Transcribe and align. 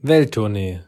Welttournee, 0.00 0.82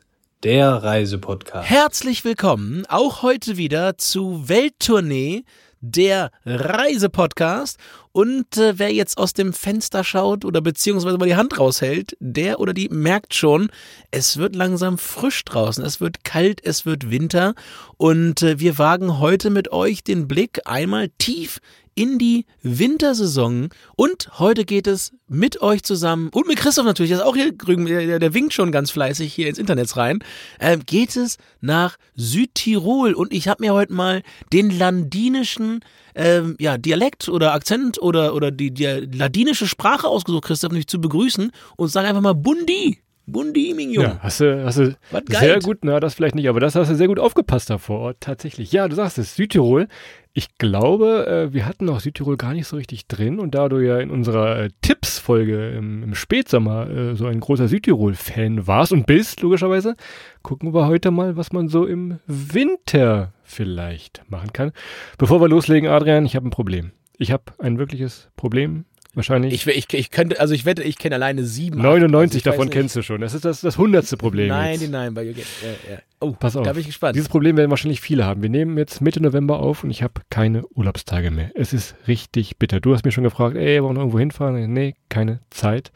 der 0.44 0.70
Reisepodcast. 0.70 1.68
Herzlich 1.68 2.24
willkommen 2.24 2.86
auch 2.88 3.22
heute 3.22 3.56
wieder 3.56 3.98
zu 3.98 4.48
Welttournee, 4.48 5.42
der 5.80 6.30
Reisepodcast. 6.44 7.76
Und 8.12 8.56
äh, 8.56 8.78
wer 8.78 8.92
jetzt 8.92 9.18
aus 9.18 9.32
dem 9.32 9.52
Fenster 9.52 10.04
schaut 10.04 10.44
oder 10.44 10.60
beziehungsweise 10.60 11.18
mal 11.18 11.26
die 11.26 11.34
Hand 11.34 11.58
raushält, 11.58 12.16
der 12.20 12.60
oder 12.60 12.72
die 12.72 12.88
merkt 12.88 13.34
schon, 13.34 13.70
es 14.12 14.36
wird 14.36 14.54
langsam 14.54 14.96
frisch 14.96 15.44
draußen, 15.44 15.84
es 15.84 16.00
wird 16.00 16.22
kalt, 16.22 16.64
es 16.64 16.86
wird 16.86 17.10
Winter. 17.10 17.54
Und 17.96 18.42
äh, 18.42 18.60
wir 18.60 18.78
wagen 18.78 19.18
heute 19.18 19.50
mit 19.50 19.72
euch 19.72 20.04
den 20.04 20.28
Blick 20.28 20.60
einmal 20.66 21.08
tief 21.18 21.58
in 21.94 22.18
die 22.18 22.46
Wintersaison. 22.62 23.68
Und 23.96 24.38
heute 24.38 24.64
geht 24.64 24.86
es 24.86 25.12
mit 25.28 25.60
euch 25.62 25.82
zusammen 25.82 26.28
und 26.32 26.46
mit 26.46 26.58
Christoph 26.58 26.84
natürlich, 26.84 27.10
der 27.10 27.18
ist 27.20 27.24
auch 27.24 27.36
hier 27.36 27.52
drüben, 27.52 27.86
der, 27.86 28.18
der 28.18 28.34
winkt 28.34 28.52
schon 28.52 28.72
ganz 28.72 28.90
fleißig 28.90 29.32
hier 29.32 29.48
ins 29.48 29.58
Internet 29.58 29.96
rein, 29.96 30.24
äh, 30.58 30.78
geht 30.78 31.16
es 31.16 31.38
nach 31.60 31.96
Südtirol. 32.16 33.14
Und 33.14 33.32
ich 33.32 33.48
habe 33.48 33.62
mir 33.64 33.72
heute 33.72 33.92
mal 33.92 34.22
den 34.52 34.70
landinischen 34.70 35.84
ähm, 36.14 36.56
ja, 36.58 36.78
Dialekt 36.78 37.28
oder 37.28 37.52
Akzent 37.52 38.00
oder, 38.00 38.34
oder 38.34 38.50
die, 38.50 38.72
die 38.72 38.84
ladinische 38.84 39.66
Sprache 39.66 40.08
ausgesucht, 40.08 40.44
Christoph, 40.44 40.72
nämlich 40.72 40.88
zu 40.88 41.00
begrüßen 41.00 41.52
und 41.76 41.88
sage 41.88 42.08
einfach 42.08 42.22
mal 42.22 42.34
Bundi. 42.34 42.98
Bundi, 43.32 43.74
Mignon. 43.74 44.04
Ja, 44.04 44.18
hast 44.20 44.40
du, 44.40 44.64
hast 44.64 44.78
du 44.78 44.96
sehr 45.28 45.58
gut, 45.60 45.78
na, 45.82 46.00
das 46.00 46.14
vielleicht 46.14 46.34
nicht, 46.34 46.48
aber 46.48 46.60
das 46.60 46.74
hast 46.74 46.90
du 46.90 46.94
sehr 46.94 47.08
gut 47.08 47.18
aufgepasst 47.18 47.70
davor, 47.70 48.14
tatsächlich. 48.20 48.72
Ja, 48.72 48.88
du 48.88 48.96
sagst 48.96 49.18
es, 49.18 49.36
Südtirol 49.36 49.88
ich 50.32 50.58
glaube, 50.58 51.26
äh, 51.26 51.52
wir 51.52 51.66
hatten 51.66 51.88
auch 51.88 52.00
Südtirol 52.00 52.36
gar 52.36 52.54
nicht 52.54 52.66
so 52.66 52.76
richtig 52.76 53.08
drin 53.08 53.40
und 53.40 53.54
da 53.54 53.68
du 53.68 53.78
ja 53.78 53.98
in 53.98 54.10
unserer 54.10 54.60
äh, 54.60 54.70
Tipps-Folge 54.80 55.70
im, 55.70 56.04
im, 56.04 56.14
Spätsommer 56.14 56.88
äh, 56.88 57.16
so 57.16 57.26
ein 57.26 57.40
großer 57.40 57.66
Südtirol-Fan 57.66 58.66
warst 58.66 58.92
und 58.92 59.06
bist, 59.06 59.40
logischerweise, 59.40 59.96
gucken 60.42 60.72
wir 60.72 60.86
heute 60.86 61.10
mal, 61.10 61.36
was 61.36 61.52
man 61.52 61.68
so 61.68 61.84
im 61.84 62.20
Winter 62.26 63.32
vielleicht 63.42 64.22
machen 64.28 64.52
kann. 64.52 64.72
Bevor 65.18 65.40
wir 65.40 65.48
loslegen, 65.48 65.88
Adrian, 65.88 66.24
ich 66.24 66.36
habe 66.36 66.46
ein 66.46 66.52
Problem. 66.52 66.92
Ich 67.18 67.32
habe 67.32 67.44
ein 67.58 67.78
wirkliches 67.78 68.30
Problem 68.36 68.84
Wahrscheinlich. 69.14 69.52
Ich, 69.52 69.66
ich, 69.66 69.92
ich 69.92 70.10
könnte, 70.10 70.38
also 70.38 70.54
ich 70.54 70.64
wette, 70.64 70.84
ich 70.84 70.96
kenne 70.96 71.16
alleine 71.16 71.44
sieben. 71.44 71.80
99 71.82 72.46
also 72.46 72.50
davon 72.50 72.70
kennst 72.70 72.94
du 72.94 73.02
schon. 73.02 73.20
Das 73.20 73.34
ist 73.34 73.44
das, 73.44 73.60
das 73.60 73.76
hundertste 73.76 74.16
Problem. 74.16 74.48
Nein, 74.48 74.80
jetzt. 74.80 74.90
nein, 74.90 75.16
weil, 75.16 75.30
ja, 75.30 75.44
ja. 75.90 75.98
Oh, 76.20 76.32
pass 76.32 76.54
auf. 76.54 76.64
Da 76.64 76.72
bin 76.72 76.80
ich 76.80 76.86
gespannt. 76.86 77.16
Dieses 77.16 77.28
Problem 77.28 77.56
werden 77.56 77.70
wahrscheinlich 77.70 78.00
viele 78.00 78.24
haben. 78.24 78.42
Wir 78.42 78.50
nehmen 78.50 78.78
jetzt 78.78 79.00
Mitte 79.00 79.20
November 79.20 79.58
auf 79.58 79.82
und 79.82 79.90
ich 79.90 80.04
habe 80.04 80.20
keine 80.30 80.64
Urlaubstage 80.74 81.32
mehr. 81.32 81.50
Es 81.54 81.72
ist 81.72 81.96
richtig 82.06 82.58
bitter. 82.58 82.78
Du 82.78 82.94
hast 82.94 83.04
mir 83.04 83.10
schon 83.10 83.24
gefragt, 83.24 83.56
ey, 83.56 83.82
wollen 83.82 83.96
wir 83.96 84.00
irgendwo 84.00 84.20
hinfahren? 84.20 84.72
Nee, 84.72 84.94
keine 85.08 85.40
Zeit. 85.50 85.90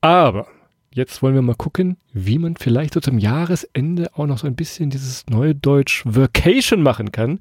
Aber 0.00 0.46
Jetzt 0.92 1.22
wollen 1.22 1.36
wir 1.36 1.42
mal 1.42 1.54
gucken, 1.54 1.98
wie 2.12 2.40
man 2.40 2.56
vielleicht 2.56 2.94
so 2.94 3.00
zum 3.00 3.18
Jahresende 3.18 4.10
auch 4.14 4.26
noch 4.26 4.38
so 4.38 4.48
ein 4.48 4.56
bisschen 4.56 4.90
dieses 4.90 5.24
neue 5.28 5.54
Deutsch 5.54 6.02
Vacation 6.04 6.82
machen 6.82 7.12
kann. 7.12 7.38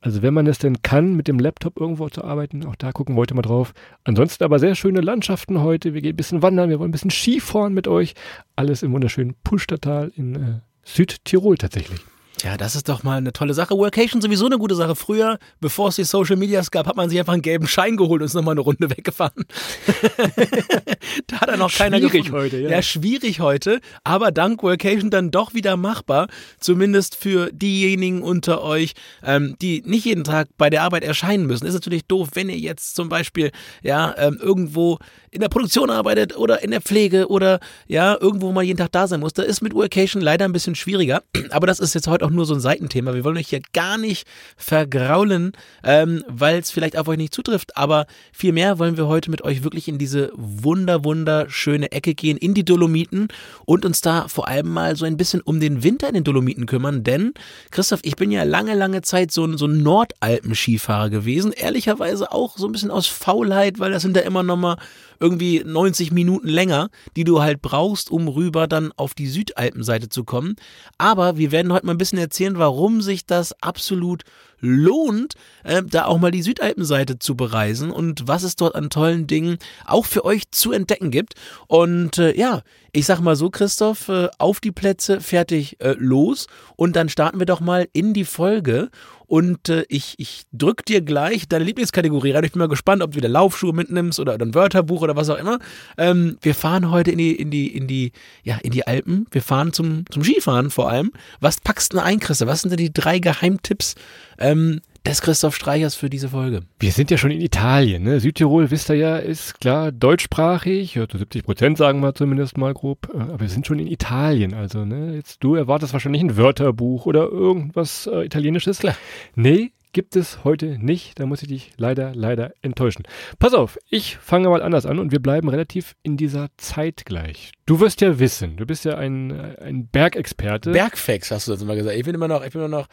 Also 0.00 0.22
wenn 0.22 0.32
man 0.32 0.46
es 0.46 0.58
denn 0.58 0.82
kann, 0.82 1.16
mit 1.16 1.26
dem 1.26 1.40
Laptop 1.40 1.80
irgendwo 1.80 2.08
zu 2.10 2.22
arbeiten, 2.22 2.64
auch 2.64 2.76
da 2.76 2.92
gucken 2.92 3.16
wir 3.16 3.22
heute 3.22 3.34
mal 3.34 3.42
drauf. 3.42 3.74
Ansonsten 4.04 4.44
aber 4.44 4.60
sehr 4.60 4.76
schöne 4.76 5.00
Landschaften 5.00 5.62
heute. 5.62 5.94
Wir 5.94 6.00
gehen 6.00 6.12
ein 6.12 6.16
bisschen 6.16 6.42
wandern, 6.42 6.70
wir 6.70 6.78
wollen 6.78 6.90
ein 6.90 6.92
bisschen 6.92 7.10
Skifahren 7.10 7.74
mit 7.74 7.88
euch. 7.88 8.14
Alles 8.54 8.84
im 8.84 8.92
wunderschönen 8.92 9.34
Pustertal 9.42 10.12
in 10.14 10.36
äh, 10.36 10.60
Südtirol 10.84 11.58
tatsächlich. 11.58 11.98
Tja, 12.42 12.56
das 12.56 12.74
ist 12.74 12.88
doch 12.88 13.04
mal 13.04 13.18
eine 13.18 13.32
tolle 13.32 13.54
Sache. 13.54 13.76
Workation 13.76 14.20
sowieso 14.20 14.46
eine 14.46 14.58
gute 14.58 14.74
Sache. 14.74 14.96
Früher, 14.96 15.38
bevor 15.60 15.90
es 15.90 15.94
die 15.94 16.02
Social 16.02 16.34
Medias 16.34 16.72
gab, 16.72 16.88
hat 16.88 16.96
man 16.96 17.08
sich 17.08 17.20
einfach 17.20 17.34
einen 17.34 17.42
gelben 17.42 17.68
Schein 17.68 17.96
geholt 17.96 18.20
und 18.20 18.26
ist 18.26 18.34
nochmal 18.34 18.54
eine 18.54 18.62
Runde 18.62 18.90
weggefahren. 18.96 19.44
da 21.28 21.40
hat 21.40 21.48
er 21.48 21.56
noch 21.56 21.72
keiner 21.72 21.98
Schwierig 21.98 22.24
gefunden. 22.24 22.36
heute, 22.36 22.58
ja. 22.58 22.70
Ja, 22.70 22.82
schwierig 22.82 23.38
heute, 23.38 23.80
aber 24.02 24.32
dank 24.32 24.60
Workation 24.64 25.08
dann 25.08 25.30
doch 25.30 25.54
wieder 25.54 25.76
machbar. 25.76 26.26
Zumindest 26.58 27.14
für 27.14 27.52
diejenigen 27.52 28.22
unter 28.22 28.60
euch, 28.64 28.94
ähm, 29.22 29.54
die 29.62 29.84
nicht 29.86 30.04
jeden 30.04 30.24
Tag 30.24 30.48
bei 30.58 30.68
der 30.68 30.82
Arbeit 30.82 31.04
erscheinen 31.04 31.46
müssen. 31.46 31.64
Ist 31.64 31.74
natürlich 31.74 32.06
doof, 32.06 32.30
wenn 32.34 32.48
ihr 32.48 32.58
jetzt 32.58 32.96
zum 32.96 33.08
Beispiel 33.08 33.52
ja 33.84 34.16
ähm, 34.18 34.36
irgendwo 34.42 34.98
in 35.30 35.40
der 35.40 35.48
Produktion 35.48 35.90
arbeitet 35.90 36.36
oder 36.36 36.64
in 36.64 36.72
der 36.72 36.80
Pflege 36.80 37.28
oder 37.28 37.60
ja 37.86 38.16
irgendwo 38.20 38.50
mal 38.50 38.64
jeden 38.64 38.78
Tag 38.78 38.90
da 38.90 39.06
sein 39.06 39.20
muss. 39.20 39.32
Da 39.32 39.44
ist 39.44 39.62
mit 39.62 39.74
Workation 39.74 40.20
leider 40.20 40.44
ein 40.44 40.52
bisschen 40.52 40.74
schwieriger. 40.74 41.22
Aber 41.50 41.68
das 41.68 41.78
ist 41.78 41.94
jetzt 41.94 42.08
heute 42.08 42.26
auch 42.26 42.31
nur 42.34 42.46
so 42.46 42.54
ein 42.54 42.60
Seitenthema. 42.60 43.14
Wir 43.14 43.24
wollen 43.24 43.36
euch 43.36 43.48
hier 43.48 43.62
gar 43.72 43.98
nicht 43.98 44.26
vergraulen, 44.56 45.52
ähm, 45.84 46.24
weil 46.28 46.58
es 46.58 46.70
vielleicht 46.70 46.96
auf 46.96 47.08
euch 47.08 47.18
nicht 47.18 47.34
zutrifft, 47.34 47.76
aber 47.76 48.06
vielmehr 48.32 48.78
wollen 48.78 48.96
wir 48.96 49.06
heute 49.06 49.30
mit 49.30 49.42
euch 49.42 49.62
wirklich 49.62 49.88
in 49.88 49.98
diese 49.98 50.32
wunder, 50.34 51.04
wunderschöne 51.04 51.92
Ecke 51.92 52.14
gehen, 52.14 52.36
in 52.36 52.54
die 52.54 52.64
Dolomiten 52.64 53.28
und 53.64 53.84
uns 53.84 54.00
da 54.00 54.28
vor 54.28 54.48
allem 54.48 54.68
mal 54.68 54.96
so 54.96 55.04
ein 55.04 55.16
bisschen 55.16 55.40
um 55.40 55.60
den 55.60 55.82
Winter 55.82 56.08
in 56.08 56.14
den 56.14 56.24
Dolomiten 56.24 56.66
kümmern, 56.66 57.04
denn 57.04 57.34
Christoph, 57.70 58.00
ich 58.02 58.16
bin 58.16 58.30
ja 58.30 58.42
lange, 58.44 58.74
lange 58.74 59.02
Zeit 59.02 59.32
so 59.32 59.44
ein, 59.44 59.56
so 59.56 59.66
ein 59.66 59.82
Nordalpen-Skifahrer 59.82 61.10
gewesen, 61.10 61.52
ehrlicherweise 61.52 62.32
auch 62.32 62.56
so 62.56 62.66
ein 62.66 62.72
bisschen 62.72 62.90
aus 62.90 63.06
Faulheit, 63.06 63.78
weil 63.78 63.92
das 63.92 64.02
sind 64.02 64.16
ja 64.16 64.22
immer 64.22 64.42
noch 64.42 64.56
mal 64.56 64.76
irgendwie 65.20 65.62
90 65.64 66.12
Minuten 66.12 66.48
länger, 66.48 66.90
die 67.16 67.24
du 67.24 67.40
halt 67.40 67.62
brauchst, 67.62 68.10
um 68.10 68.28
rüber 68.28 68.66
dann 68.66 68.92
auf 68.96 69.14
die 69.14 69.28
Südalpenseite 69.28 70.08
zu 70.08 70.24
kommen. 70.24 70.56
Aber 70.98 71.36
wir 71.36 71.52
werden 71.52 71.72
heute 71.72 71.86
mal 71.86 71.92
ein 71.92 71.98
bisschen 71.98 72.18
erzählen, 72.18 72.58
warum 72.58 73.02
sich 73.02 73.26
das 73.26 73.54
absolut 73.62 74.22
lohnt, 74.62 75.34
äh, 75.64 75.82
da 75.82 76.06
auch 76.06 76.18
mal 76.18 76.30
die 76.30 76.42
Südalpenseite 76.42 77.18
zu 77.18 77.36
bereisen 77.36 77.90
und 77.90 78.28
was 78.28 78.44
es 78.44 78.56
dort 78.56 78.74
an 78.74 78.90
tollen 78.90 79.26
Dingen 79.26 79.58
auch 79.84 80.06
für 80.06 80.24
euch 80.24 80.50
zu 80.52 80.72
entdecken 80.72 81.10
gibt. 81.10 81.34
Und 81.66 82.16
äh, 82.18 82.34
ja, 82.38 82.62
ich 82.92 83.04
sag 83.04 83.20
mal 83.20 83.36
so, 83.36 83.50
Christoph, 83.50 84.08
äh, 84.08 84.28
auf 84.38 84.60
die 84.60 84.70
Plätze, 84.70 85.20
fertig, 85.20 85.80
äh, 85.80 85.96
los. 85.98 86.46
Und 86.76 86.94
dann 86.94 87.08
starten 87.08 87.38
wir 87.38 87.46
doch 87.46 87.60
mal 87.60 87.88
in 87.92 88.14
die 88.14 88.24
Folge. 88.24 88.90
Und 89.32 89.70
äh, 89.70 89.86
ich, 89.88 90.16
ich 90.18 90.42
drück 90.52 90.84
dir 90.84 91.00
gleich 91.00 91.48
deine 91.48 91.64
Lieblingskategorie 91.64 92.32
rein. 92.32 92.44
Ich 92.44 92.52
bin 92.52 92.58
mal 92.58 92.68
gespannt, 92.68 93.00
ob 93.00 93.12
du 93.12 93.16
wieder 93.16 93.30
Laufschuhe 93.30 93.72
mitnimmst 93.72 94.20
oder, 94.20 94.34
oder 94.34 94.44
ein 94.44 94.54
Wörterbuch 94.54 95.00
oder 95.00 95.16
was 95.16 95.30
auch 95.30 95.38
immer. 95.38 95.58
Ähm, 95.96 96.36
wir 96.42 96.54
fahren 96.54 96.90
heute 96.90 97.12
in 97.12 97.16
die, 97.16 97.34
in 97.34 97.50
die, 97.50 97.74
in 97.74 97.86
die, 97.86 98.12
ja, 98.42 98.58
in 98.62 98.72
die 98.72 98.86
Alpen. 98.86 99.26
Wir 99.30 99.40
fahren 99.40 99.72
zum, 99.72 100.04
zum 100.10 100.22
Skifahren 100.22 100.68
vor 100.68 100.90
allem. 100.90 101.12
Was 101.40 101.62
packst 101.62 101.94
du 101.94 101.96
denn 101.96 102.04
ein, 102.04 102.20
Christoph? 102.20 102.46
Was 102.46 102.60
sind 102.60 102.72
denn 102.72 102.76
die 102.76 102.92
drei 102.92 103.20
Geheimtipps, 103.20 103.94
ähm, 104.36 104.82
des 105.06 105.20
Christoph 105.20 105.56
Streichers 105.56 105.94
für 105.94 106.08
diese 106.08 106.28
Folge. 106.28 106.62
Wir 106.78 106.92
sind 106.92 107.10
ja 107.10 107.18
schon 107.18 107.30
in 107.30 107.40
Italien. 107.40 108.04
Ne? 108.04 108.20
Südtirol, 108.20 108.70
wisst 108.70 108.88
ihr 108.88 108.96
ja, 108.96 109.16
ist 109.16 109.60
klar 109.60 109.90
deutschsprachig. 109.90 110.94
Ja, 110.94 111.06
70 111.10 111.44
Prozent 111.44 111.78
sagen 111.78 112.00
wir 112.00 112.14
zumindest 112.14 112.56
mal 112.56 112.72
grob. 112.72 113.08
Äh, 113.12 113.18
aber 113.18 113.40
wir 113.40 113.48
sind 113.48 113.66
schon 113.66 113.78
in 113.78 113.86
Italien. 113.86 114.54
Also, 114.54 114.84
ne, 114.84 115.14
jetzt 115.16 115.42
du 115.42 115.54
erwartest 115.54 115.92
wahrscheinlich 115.92 116.22
ein 116.22 116.36
Wörterbuch 116.36 117.06
oder 117.06 117.28
irgendwas 117.28 118.06
äh, 118.06 118.24
Italienisches. 118.24 118.78
Klar. 118.78 118.96
Nee, 119.34 119.72
gibt 119.92 120.16
es 120.16 120.44
heute 120.44 120.78
nicht. 120.78 121.18
Da 121.18 121.26
muss 121.26 121.42
ich 121.42 121.48
dich 121.48 121.72
leider, 121.76 122.14
leider 122.14 122.52
enttäuschen. 122.62 123.04
Pass 123.38 123.54
auf, 123.54 123.78
ich 123.88 124.16
fange 124.16 124.48
mal 124.48 124.62
anders 124.62 124.86
an 124.86 124.98
und 124.98 125.12
wir 125.12 125.20
bleiben 125.20 125.48
relativ 125.48 125.94
in 126.02 126.16
dieser 126.16 126.48
Zeit 126.56 127.04
gleich. 127.04 127.52
Du 127.66 127.80
wirst 127.80 128.00
ja 128.00 128.18
wissen, 128.18 128.56
du 128.56 128.66
bist 128.66 128.84
ja 128.84 128.96
ein, 128.96 129.56
ein 129.58 129.86
Bergexperte. 129.86 130.72
Bergfacts 130.72 131.30
hast 131.30 131.46
du 131.46 131.52
das 131.52 131.62
immer 131.62 131.76
gesagt. 131.76 131.96
Ich 131.96 132.04
bin 132.04 132.14
immer 132.14 132.28
noch, 132.28 132.44
ich 132.44 132.52
bin 132.52 132.60
immer 132.60 132.68
noch, 132.68 132.88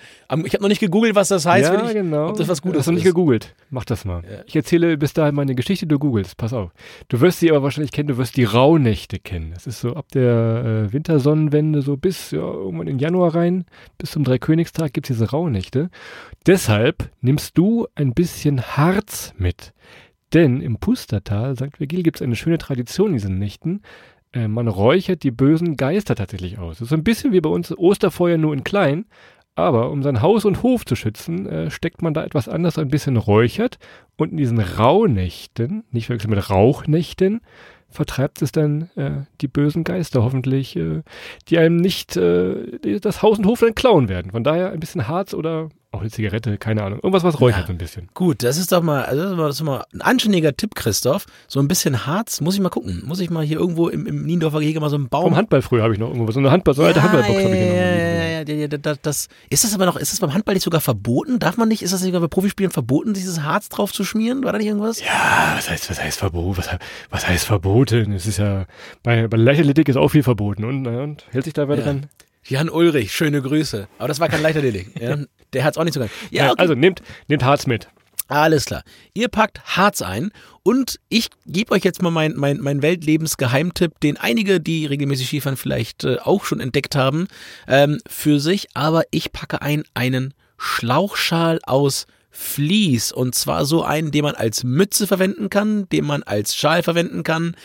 ich 0.46 0.54
habe 0.54 0.62
noch 0.62 0.70
nicht 0.70 0.80
gegoogelt, 0.80 1.16
was 1.16 1.30
das 1.30 1.46
heißt. 1.46 1.74
Ja, 1.74 1.88
ich, 1.88 1.94
genau. 1.94 2.30
Ob 2.30 2.38
das 2.38 2.48
was 2.48 2.62
Gutes 2.62 2.80
hast 2.80 2.88
du 2.88 2.92
nicht 2.92 3.04
gegoogelt. 3.04 3.56
Mach 3.70 3.86
das 3.86 4.06
mal. 4.06 4.22
Ja. 4.24 4.44
Ich 4.46 4.56
erzähle 4.56 4.98
bis 4.98 5.14
dahin 5.14 5.36
meine 5.36 5.56
Geschichte, 5.56 5.88
du 5.88 5.98
googelst. 5.98 6.38
Pass 6.38 6.54
auf. 6.54 6.72
Du 7.08 7.20
wirst 7.20 7.40
sie 7.40 7.50
aber 7.50 7.64
wahrscheinlich 7.64 7.92
kennen, 7.92 8.10
du 8.10 8.18
wirst 8.18 8.38
die 8.38 8.44
Rauhnächte 8.44 9.20
kennen. 9.20 9.52
Das 9.54 9.68
ist 9.68 9.82
so 9.82 9.96
ab 9.96 10.08
der 10.14 10.88
äh, 10.88 10.94
Wintersonnenwende 10.94 11.82
so 11.82 11.98
bis 11.98 12.32
ja, 12.32 12.40
irgendwann 12.40 12.88
in 12.88 13.00
Januar 13.00 13.36
rein, 13.36 13.66
bis 13.98 14.12
zum 14.12 14.24
Dreikönigstag 14.24 14.94
gibt 14.94 15.10
es 15.10 15.18
diese 15.18 15.32
Rauhnächte. 15.32 15.90
Deshalb 16.46 16.89
nimmst 17.22 17.58
du 17.58 17.88
ein 17.96 18.14
bisschen 18.14 18.62
Harz 18.62 19.34
mit. 19.38 19.74
Denn 20.34 20.62
im 20.62 20.78
Pustertal, 20.78 21.56
St. 21.56 21.80
Virgil, 21.80 22.04
gibt 22.04 22.18
es 22.18 22.22
eine 22.22 22.36
schöne 22.36 22.58
Tradition 22.58 23.08
in 23.08 23.14
diesen 23.14 23.40
Nächten. 23.40 23.82
Äh, 24.32 24.48
man 24.48 24.68
räuchert 24.68 25.24
die 25.24 25.32
bösen 25.32 25.76
Geister 25.76 26.16
tatsächlich 26.16 26.60
aus. 26.60 26.78
Das 26.78 26.84
ist 26.84 26.90
so 26.90 26.96
ein 26.96 27.04
bisschen 27.04 27.32
wie 27.32 27.42
bei 27.42 27.50
uns 27.50 27.76
Osterfeuer 27.76 28.38
nur 28.38 28.54
in 28.54 28.64
klein. 28.64 29.06
Aber 29.56 29.92
um 29.92 30.04
sein 30.04 30.22
Haus 30.22 30.46
und 30.46 30.64
Hof 30.64 30.86
zu 30.86 30.96
schützen, 30.96 31.46
äh, 31.48 31.72
steckt 31.72 32.02
man 32.02 32.14
da 32.14 32.24
etwas 32.24 32.48
anders, 32.48 32.78
ein 32.78 32.90
bisschen 32.90 33.18
räuchert. 33.18 33.78
Und 34.16 34.32
in 34.32 34.38
diesen 34.38 34.60
Rauhnächten, 34.60 35.84
nicht 35.92 36.06
verwechseln 36.06 36.30
mit 36.30 36.50
Rauchnächten, 36.50 37.42
vertreibt 37.90 38.42
es 38.42 38.52
dann 38.52 38.90
äh, 38.96 39.24
die 39.42 39.48
bösen 39.48 39.84
Geister 39.84 40.24
hoffentlich, 40.24 40.76
äh, 40.76 41.02
die 41.50 41.58
einem 41.58 41.78
nicht 41.78 42.16
äh, 42.16 43.00
das 43.00 43.22
Haus 43.22 43.40
und 43.40 43.48
Hof 43.48 43.60
dann 43.60 43.76
klauen 43.76 44.08
werden. 44.10 44.32
Von 44.32 44.44
daher 44.44 44.72
ein 44.72 44.80
bisschen 44.80 45.08
Harz 45.08 45.34
oder 45.34 45.70
auch 45.92 46.02
eine 46.02 46.12
Zigarette, 46.12 46.58
keine 46.60 46.84
Ahnung. 46.84 47.00
Irgendwas, 47.00 47.24
was 47.24 47.40
räuchert 47.40 47.62
ja, 47.62 47.68
so 47.68 47.74
ein 47.74 47.80
bisschen. 47.80 48.10
Gut, 48.14 48.44
das 48.44 48.58
ist 48.58 48.72
doch 48.72 48.84
mal, 48.84 49.06
also 49.06 49.24
das 49.24 49.32
ist 49.32 49.38
mal, 49.38 49.48
das 49.48 49.56
ist 49.56 49.64
mal 49.64 49.84
ein 49.92 50.02
anständiger 50.02 50.56
Tipp, 50.56 50.76
Christoph. 50.76 51.26
So 51.48 51.60
ein 51.60 51.68
bisschen 51.68 52.06
Harz, 52.06 52.42
muss 52.42 52.54
ich 52.54 52.62
mal 52.62 52.70
gucken. 52.70 53.02
Muss 53.06 53.20
ich 53.20 53.32
mal 53.32 53.44
hier 53.44 53.58
irgendwo 53.58 53.90
im, 53.90 54.06
im 54.06 54.24
Niendorfer 54.24 54.60
Gehege 54.60 54.80
mal 54.80 54.90
so 54.92 54.98
einen 54.98 55.10
Baum. 55.10 55.24
Vom 55.24 55.36
Handball 55.36 55.64
früher 55.64 55.82
habe 55.82 55.94
ich 55.94 56.00
noch 56.00 56.10
irgendwo 56.10 56.32
so 56.32 56.40
eine 56.40 56.52
Handball, 56.52 56.76
so 56.76 56.84
eine 56.84 56.92
ja, 56.92 56.96
alte 56.96 57.04
Handballbox 57.04 57.40
ja, 57.40 57.46
habe 57.46 57.56
ich 57.56 57.62
hier 57.62 57.70
noch. 57.70 57.76
Ja, 57.76 57.82
ja, 57.82 58.42
ja, 58.42 58.56
ja, 58.56 58.68
ja, 58.68 58.96
das, 59.02 59.28
ist 59.50 59.64
das 59.64 59.74
aber 59.74 59.88
noch, 59.88 59.96
ist 59.96 60.14
das 60.14 60.20
beim 60.20 60.34
Handball 60.34 60.54
nicht 60.54 60.64
sogar 60.64 60.82
verboten? 60.82 61.40
Darf 61.40 61.58
man 61.58 61.68
nicht, 61.68 61.82
ist 61.82 61.92
das 61.92 62.04
nicht 62.04 62.14
bei 62.14 62.28
Profispielen 62.28 62.72
verboten, 62.72 63.16
dieses 63.16 63.42
Harz 63.42 63.70
drauf 63.70 63.92
zu 63.92 64.04
schmieren? 64.04 64.44
War 64.44 64.52
da 64.52 64.60
nicht 64.60 64.68
irgendwas? 64.68 65.02
Ja, 65.02 65.54
was 65.56 65.72
heißt, 65.72 65.90
was 65.90 66.02
heißt 66.02 66.20
verboten? 66.20 66.58
Was, 66.58 66.70
was 67.10 67.28
heißt 67.28 67.46
verboten? 67.46 68.14
Es 68.14 68.28
ist 68.28 68.38
ja, 68.38 68.66
bei, 69.02 69.28
bei 69.28 69.38
Leichtathletik 69.38 69.90
ist 69.90 69.96
auch 69.98 70.10
viel 70.10 70.24
verboten 70.24 70.66
und, 70.66 70.86
und 70.86 71.26
hält 71.32 71.46
sich 71.46 71.54
da 71.54 71.68
wer 71.68 71.78
Ja. 71.78 71.84
dran? 71.84 72.06
Jan 72.46 72.70
Ulrich, 72.70 73.14
schöne 73.14 73.42
Grüße. 73.42 73.88
Aber 73.98 74.08
das 74.08 74.20
war 74.20 74.30
kein 74.30 74.42
Leichtathletik. 74.42 74.92
ja? 75.00 75.18
Der 75.54 75.64
hat's 75.64 75.78
auch 75.78 75.84
nicht 75.84 75.94
so 75.94 76.00
geil. 76.00 76.10
Ja, 76.32 76.46
Ja, 76.46 76.52
okay. 76.52 76.62
Also 76.62 76.74
nehmt, 76.76 77.02
nehmt 77.28 77.44
Harz 77.44 77.68
mit. 77.68 77.88
Alles 78.28 78.66
klar. 78.66 78.84
Ihr 79.16 79.28
packt 79.28 79.60
Harz 79.76 80.04
ein 80.04 80.32
und 80.62 81.00
ich 81.10 81.30
gebe 81.48 81.72
euch 81.74 81.84
jetzt 81.84 82.02
mal 82.04 82.12
meinen 82.12 82.38
mein, 82.38 82.60
mein 82.60 82.84
Weltlebensgeheimtipp, 82.84 84.00
den 84.02 84.18
einige, 84.18 84.60
die 84.60 84.86
regelmäßig 84.86 85.28
Skifahren, 85.28 85.58
vielleicht 85.58 86.04
äh, 86.04 86.18
auch 86.20 86.46
schon 86.46 86.60
entdeckt 86.60 86.96
haben, 86.96 87.28
ähm, 87.68 88.00
für 88.08 88.40
sich. 88.40 88.68
Aber 88.76 89.04
ich 89.10 89.32
packe 89.32 89.64
ein 89.64 89.84
einen 89.96 90.36
Schlauchschal 90.60 91.60
aus 91.64 92.06
Vlies 92.32 93.12
und 93.12 93.34
zwar 93.34 93.66
so 93.66 93.84
einen, 93.84 94.12
den 94.12 94.24
man 94.24 94.36
als 94.36 94.64
Mütze 94.64 95.08
verwenden 95.08 95.50
kann, 95.50 95.90
den 95.90 96.06
man 96.06 96.22
als 96.24 96.56
Schal 96.56 96.84
verwenden 96.84 97.24
kann, 97.24 97.56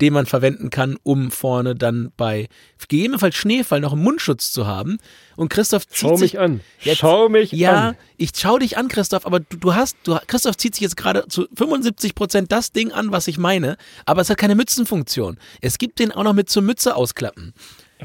den 0.00 0.12
man 0.14 0.26
verwenden 0.26 0.70
kann, 0.70 0.96
um 1.02 1.30
vorne 1.30 1.74
dann 1.74 2.10
bei 2.16 2.48
gegebenenfalls 2.88 3.34
Schneefall 3.36 3.80
noch 3.80 3.92
einen 3.92 4.02
Mundschutz 4.02 4.50
zu 4.52 4.66
haben. 4.66 4.98
Und 5.36 5.50
Christoph 5.50 5.86
zieht 5.86 5.98
Schau 5.98 6.16
sich 6.16 6.32
mich 6.34 6.40
an. 6.40 6.60
Jetzt- 6.80 6.98
Schau 6.98 7.28
mich 7.28 7.52
ja, 7.52 7.88
an. 7.90 7.96
ich 8.16 8.30
schau 8.34 8.58
dich 8.58 8.76
an, 8.78 8.88
Christoph, 8.88 9.26
aber 9.26 9.40
du, 9.40 9.56
du 9.58 9.74
hast, 9.74 9.96
du, 10.04 10.16
Christoph 10.26 10.56
zieht 10.56 10.74
sich 10.74 10.82
jetzt 10.82 10.96
gerade 10.96 11.26
zu 11.28 11.46
75 11.54 12.14
Prozent 12.14 12.50
das 12.50 12.72
Ding 12.72 12.92
an, 12.92 13.12
was 13.12 13.28
ich 13.28 13.36
meine, 13.38 13.76
aber 14.06 14.22
es 14.22 14.30
hat 14.30 14.38
keine 14.38 14.54
Mützenfunktion. 14.54 15.38
Es 15.60 15.78
gibt 15.78 15.98
den 15.98 16.12
auch 16.12 16.24
noch 16.24 16.32
mit 16.34 16.48
zur 16.48 16.62
Mütze 16.62 16.96
ausklappen. 16.96 17.52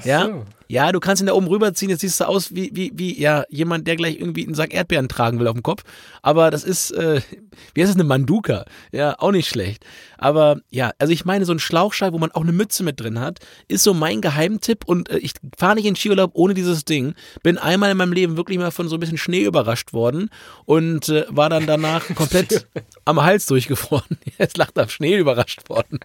Ja, 0.04 0.21
so. 0.24 0.30
ja, 0.30 0.45
du 0.92 1.00
kannst 1.00 1.21
ihn 1.21 1.25
da 1.25 1.33
oben 1.33 1.48
rüberziehen, 1.48 1.89
jetzt 1.89 2.01
siehst 2.01 2.19
du 2.19 2.25
aus 2.25 2.54
wie, 2.54 2.69
wie, 2.74 2.92
wie, 2.94 3.19
ja, 3.19 3.44
jemand, 3.50 3.88
der 3.88 3.95
gleich 3.95 4.19
irgendwie 4.19 4.45
einen 4.45 4.54
Sack 4.54 4.71
Erdbeeren 4.71 5.10
tragen 5.10 5.39
will 5.39 5.48
auf 5.48 5.56
dem 5.56 5.63
Kopf. 5.63 5.83
Aber 6.21 6.51
das 6.51 6.63
ist, 6.63 6.92
äh, 6.92 7.21
wie 7.74 7.81
heißt 7.81 7.89
das, 7.89 7.95
eine 7.95 8.04
Manduka? 8.04 8.66
Ja, 8.92 9.16
auch 9.18 9.31
nicht 9.31 9.50
schlecht. 9.50 9.83
Aber 10.19 10.60
ja, 10.69 10.92
also 11.00 11.12
ich 11.12 11.25
meine, 11.25 11.45
so 11.45 11.54
ein 11.54 11.60
Schlauchschal, 11.60 12.13
wo 12.13 12.19
man 12.19 12.31
auch 12.31 12.44
eine 12.44 12.51
Mütze 12.51 12.83
mit 12.83 13.00
drin 13.00 13.19
hat, 13.19 13.39
ist 13.68 13.83
so 13.83 13.95
mein 13.95 14.21
Geheimtipp 14.21 14.86
und 14.86 15.10
äh, 15.10 15.18
ich 15.18 15.33
fahre 15.57 15.74
nicht 15.75 15.86
in 15.86 15.95
Skiurlaub 15.95 16.31
ohne 16.33 16.54
dieses 16.54 16.86
Ding. 16.86 17.16
Bin 17.42 17.57
einmal 17.57 17.89
in 17.89 17.98
meinem 17.98 18.13
Leben 18.13 18.38
wirklich 18.38 18.60
mal 18.60 18.69
von 18.69 18.88
so 18.88 18.98
ein 18.98 19.00
bisschen 19.00 19.18
Schnee 19.18 19.45
überrascht 19.45 19.92
worden 19.92 20.30
und 20.66 21.10
äh, 21.10 21.25
war 21.30 21.50
dann 21.50 21.66
danach 21.66 22.06
komplett 22.16 22.68
am 23.06 23.24
Hals 23.24 23.48
durchgefroren. 23.48 24.19
Jetzt 24.38 24.57
lacht 24.57 24.77
er 24.77 24.88
Schnee 24.88 25.18
überrascht 25.18 25.68
worden. 25.68 26.00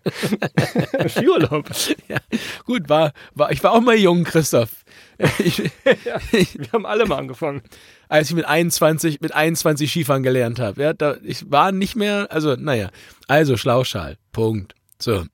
Skiurlaub. 1.06 1.68
Ja, 2.08 2.18
gut, 2.64 2.88
war, 2.88 3.12
war, 3.34 3.52
ich 3.52 3.62
war 3.62 3.72
auch 3.72 3.82
mal 3.82 3.96
jung, 3.96 4.24
Christoph. 4.24 4.53
Ich, 5.38 5.58
ja, 5.58 6.18
wir 6.32 6.72
haben 6.72 6.86
alle 6.86 7.06
mal 7.06 7.18
angefangen. 7.18 7.62
als 8.08 8.30
ich 8.30 8.34
mit 8.36 8.44
21, 8.46 9.20
mit 9.20 9.32
21 9.32 9.88
Skifahren 9.90 10.22
gelernt 10.24 10.58
habe. 10.58 10.82
Ja, 10.82 10.92
da, 10.92 11.16
ich 11.22 11.50
war 11.50 11.70
nicht 11.72 11.94
mehr, 11.94 12.26
also, 12.30 12.56
naja. 12.56 12.90
Also, 13.28 13.56
Schlauchschal. 13.56 14.16
Punkt. 14.32 14.74
So. 14.98 15.24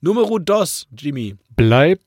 Numero 0.00 0.38
dos, 0.38 0.86
Jimmy. 0.96 1.36
Bleiben 1.56 2.00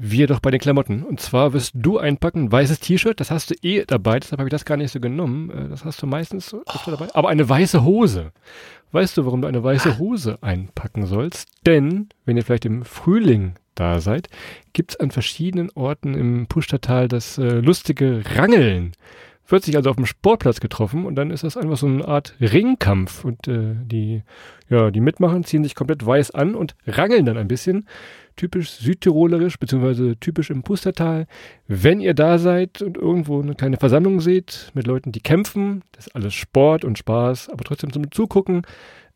wir 0.00 0.26
doch 0.28 0.40
bei 0.40 0.50
den 0.50 0.60
Klamotten. 0.60 1.02
Und 1.02 1.20
zwar 1.20 1.52
wirst 1.52 1.72
du 1.74 1.98
einpacken, 1.98 2.50
weißes 2.50 2.80
T-Shirt, 2.80 3.20
das 3.20 3.30
hast 3.30 3.50
du 3.50 3.54
eh 3.62 3.84
dabei, 3.86 4.18
deshalb 4.18 4.38
habe 4.38 4.48
ich 4.48 4.52
das 4.52 4.64
gar 4.64 4.78
nicht 4.78 4.92
so 4.92 4.98
genommen. 5.00 5.50
Äh, 5.50 5.68
Das 5.68 5.84
hast 5.84 6.00
du 6.00 6.06
meistens 6.06 6.46
so 6.48 6.62
öfter 6.66 6.92
dabei. 6.92 7.08
Aber 7.14 7.28
eine 7.28 7.46
weiße 7.46 7.84
Hose. 7.84 8.32
Weißt 8.92 9.16
du, 9.16 9.26
warum 9.26 9.42
du 9.42 9.48
eine 9.48 9.62
weiße 9.62 9.98
Hose 9.98 10.38
einpacken 10.42 11.06
sollst? 11.06 11.48
Denn, 11.66 12.08
wenn 12.24 12.36
ihr 12.38 12.44
vielleicht 12.44 12.64
im 12.64 12.84
Frühling 12.84 13.54
da 13.74 14.00
seid, 14.00 14.28
gibt 14.72 14.92
es 14.92 15.00
an 15.00 15.10
verschiedenen 15.10 15.70
Orten 15.74 16.14
im 16.14 16.46
Pustertal 16.46 17.08
das 17.08 17.38
äh, 17.38 17.60
lustige 17.60 18.22
Rangeln. 18.36 18.92
Wird 19.48 19.64
sich 19.64 19.76
also 19.76 19.90
auf 19.90 19.96
dem 19.96 20.06
Sportplatz 20.06 20.60
getroffen 20.60 21.04
und 21.04 21.16
dann 21.16 21.30
ist 21.30 21.44
das 21.44 21.56
einfach 21.56 21.76
so 21.76 21.86
eine 21.86 22.06
Art 22.06 22.34
Ringkampf. 22.40 23.24
Und 23.24 23.48
äh, 23.48 23.74
die, 23.84 24.22
ja, 24.70 24.90
die 24.90 25.00
mitmachen, 25.00 25.44
ziehen 25.44 25.64
sich 25.64 25.74
komplett 25.74 26.06
weiß 26.06 26.30
an 26.30 26.54
und 26.54 26.74
rangeln 26.86 27.26
dann 27.26 27.36
ein 27.36 27.48
bisschen. 27.48 27.86
Typisch 28.36 28.70
südtirolerisch, 28.70 29.58
beziehungsweise 29.58 30.16
typisch 30.16 30.48
im 30.48 30.62
Pustertal. 30.62 31.26
Wenn 31.66 32.00
ihr 32.00 32.14
da 32.14 32.38
seid 32.38 32.80
und 32.80 32.96
irgendwo 32.96 33.42
eine 33.42 33.54
kleine 33.54 33.76
Versammlung 33.76 34.20
seht 34.20 34.70
mit 34.72 34.86
Leuten, 34.86 35.12
die 35.12 35.20
kämpfen, 35.20 35.82
das 35.92 36.06
ist 36.06 36.16
alles 36.16 36.32
Sport 36.32 36.84
und 36.84 36.96
Spaß, 36.96 37.50
aber 37.50 37.64
trotzdem 37.64 37.92
zum 37.92 38.10
Zugucken. 38.10 38.62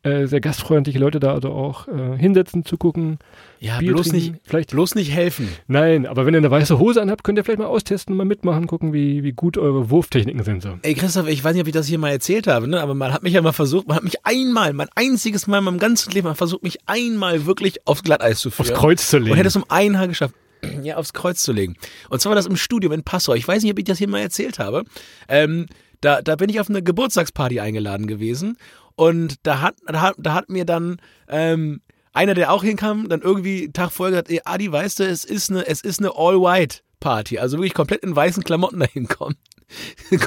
Äh, 0.07 0.27
sehr 0.27 0.39
gastfreundliche 0.39 0.99
Leute 0.99 1.19
da 1.19 1.33
also 1.33 1.49
auch 1.49 1.87
äh, 1.87 2.17
hinsetzen, 2.17 2.63
zugucken. 2.63 3.19
Ja, 3.59 3.79
Bier 3.79 3.93
bloß 3.93 4.09
trinken, 4.09 4.31
nicht, 4.33 4.41
vielleicht 4.45 4.71
bloß 4.71 4.95
nicht 4.95 5.11
helfen. 5.11 5.49
Nein, 5.67 6.05
aber 6.05 6.25
wenn 6.25 6.33
ihr 6.33 6.37
eine 6.37 6.51
weiße 6.51 6.79
Hose 6.79 7.01
anhabt, 7.01 7.23
könnt 7.23 7.37
ihr 7.37 7.43
vielleicht 7.43 7.59
mal 7.59 7.65
austesten, 7.65 8.15
mal 8.15 8.25
mitmachen, 8.25 8.67
gucken, 8.67 8.93
wie, 8.93 9.23
wie 9.23 9.33
gut 9.33 9.57
eure 9.57 9.89
Wurftechniken 9.89 10.43
sind. 10.43 10.61
So. 10.63 10.77
Ey, 10.83 10.93
Christoph, 10.93 11.27
ich 11.27 11.43
weiß 11.43 11.53
nicht, 11.53 11.61
ob 11.61 11.67
ich 11.67 11.73
das 11.73 11.87
hier 11.87 11.99
mal 11.99 12.11
erzählt 12.11 12.47
habe, 12.47 12.67
ne? 12.67 12.81
aber 12.81 12.93
man 12.93 13.11
hat 13.11 13.23
mich 13.23 13.33
ja 13.33 13.41
mal 13.41 13.51
versucht, 13.51 13.87
man 13.87 13.97
hat 13.97 14.03
mich 14.03 14.25
einmal, 14.25 14.73
mein 14.73 14.87
einziges 14.95 15.47
Mal 15.47 15.59
in 15.59 15.63
meinem 15.65 15.79
ganzen 15.79 16.11
Leben, 16.11 16.25
man 16.25 16.31
hat 16.31 16.37
versucht, 16.37 16.63
mich 16.63 16.77
einmal 16.85 17.45
wirklich 17.45 17.85
aufs 17.85 18.03
Glatteis 18.03 18.39
zu 18.39 18.49
führen. 18.49 18.69
Aufs 18.69 18.79
Kreuz 18.79 19.09
zu 19.09 19.17
legen. 19.17 19.31
Und 19.31 19.37
hätte 19.37 19.47
es 19.47 19.55
um 19.55 19.65
ein 19.67 19.97
Haar 19.97 20.07
geschafft, 20.07 20.35
ja, 20.83 20.95
aufs 20.95 21.13
Kreuz 21.13 21.41
zu 21.43 21.51
legen. 21.51 21.75
Und 22.09 22.21
zwar 22.21 22.31
war 22.31 22.35
das 22.35 22.45
im 22.45 22.55
Studium 22.55 22.93
in 22.93 23.03
Passau. 23.03 23.33
Ich 23.33 23.47
weiß 23.47 23.63
nicht, 23.63 23.71
ob 23.71 23.79
ich 23.79 23.85
das 23.85 23.97
hier 23.97 24.07
mal 24.07 24.21
erzählt 24.21 24.59
habe. 24.59 24.83
Ähm, 25.27 25.65
da, 26.01 26.21
da 26.21 26.35
bin 26.35 26.49
ich 26.49 26.59
auf 26.59 26.69
eine 26.69 26.83
Geburtstagsparty 26.83 27.59
eingeladen 27.59 28.07
gewesen. 28.07 28.57
Und 28.97 29.45
da 29.45 29.61
hat, 29.61 29.75
da 29.85 30.01
hat, 30.01 30.15
da 30.17 30.33
hat 30.33 30.49
mir 30.49 30.65
dann 30.65 30.97
ähm, 31.29 31.81
einer, 32.13 32.33
der 32.33 32.51
auch 32.51 32.63
hinkam, 32.63 33.07
dann 33.07 33.21
irgendwie 33.21 33.71
Tag 33.71 33.91
vorher 33.91 34.11
gesagt, 34.11 34.31
ey, 34.31 34.41
Adi, 34.43 34.71
weißt 34.71 34.99
du, 34.99 35.03
es 35.03 35.23
ist 35.23 35.51
eine, 35.51 35.67
es 35.67 35.81
ist 35.81 35.99
eine 35.99 36.13
All-White-Party. 36.15 37.37
Also 37.37 37.57
wirklich 37.57 37.75
komplett 37.75 38.03
in 38.03 38.15
weißen 38.15 38.43
Klamotten 38.43 38.79
dahin 38.81 39.07
kommen. 39.07 39.35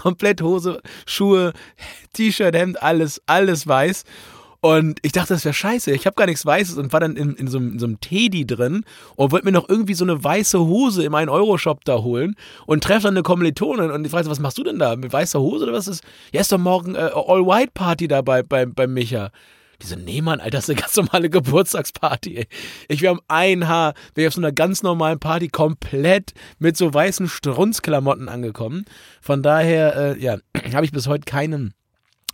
komplett 0.00 0.40
Hose, 0.40 0.80
Schuhe, 1.04 1.52
T-Shirt, 2.12 2.54
Hemd, 2.54 2.80
alles, 2.80 3.20
alles 3.26 3.66
weiß. 3.66 4.04
Und 4.62 4.98
ich 5.02 5.12
dachte, 5.12 5.32
das 5.32 5.44
wäre 5.44 5.54
scheiße. 5.54 5.90
Ich 5.92 6.04
habe 6.06 6.16
gar 6.16 6.26
nichts 6.26 6.44
Weißes 6.44 6.76
und 6.76 6.92
war 6.92 7.00
dann 7.00 7.16
in, 7.16 7.34
in, 7.34 7.48
so, 7.48 7.56
einem- 7.58 7.72
in 7.72 7.78
so 7.78 7.86
einem 7.86 8.00
Teddy 8.00 8.46
drin 8.46 8.84
und 9.16 9.32
wollte 9.32 9.46
mir 9.46 9.52
noch 9.52 9.68
irgendwie 9.68 9.94
so 9.94 10.04
eine 10.04 10.22
weiße 10.22 10.58
Hose 10.58 11.02
im 11.04 11.14
1-Euro-Shop 11.14 11.84
da 11.84 11.98
holen 12.02 12.34
und 12.66 12.84
treffe 12.84 13.04
dann 13.04 13.14
eine 13.14 13.22
Kommilitonin 13.22 13.90
und 13.90 14.04
ich 14.04 14.10
frage, 14.10 14.28
was 14.28 14.38
machst 14.40 14.58
du 14.58 14.62
denn 14.64 14.78
da? 14.78 14.96
Mit 14.96 15.12
weißer 15.12 15.40
Hose 15.40 15.64
oder 15.64 15.72
was 15.72 15.88
ist? 15.88 16.04
Ja, 16.32 16.42
ist 16.42 16.52
doch 16.52 16.58
morgen 16.58 16.94
äh, 16.94 17.10
All-White-Party 17.14 18.06
da 18.08 18.20
bei, 18.20 18.42
bei 18.42 18.86
Micha. 18.86 19.30
Die 19.82 19.86
so, 19.86 19.96
nee, 19.96 20.20
Mann, 20.20 20.40
Alter, 20.40 20.58
das 20.58 20.64
ist 20.68 20.70
eine 20.74 20.80
ganz 20.82 20.94
normale 20.96 21.30
Geburtstagsparty, 21.30 22.36
ey. 22.36 22.46
Ich 22.88 23.00
wäre 23.00 23.14
um 23.14 23.20
ein 23.28 23.66
Haar, 23.66 23.94
wäre 24.14 24.28
auf 24.28 24.34
so 24.34 24.40
einer 24.42 24.52
ganz 24.52 24.82
normalen 24.82 25.18
Party 25.18 25.48
komplett 25.48 26.34
mit 26.58 26.76
so 26.76 26.92
weißen 26.92 27.28
Strunzklamotten 27.28 28.28
angekommen. 28.28 28.84
Von 29.22 29.42
daher, 29.42 29.96
äh, 29.96 30.18
ja, 30.22 30.36
habe 30.74 30.84
ich 30.84 30.92
bis 30.92 31.06
heute 31.06 31.24
keinen, 31.24 31.72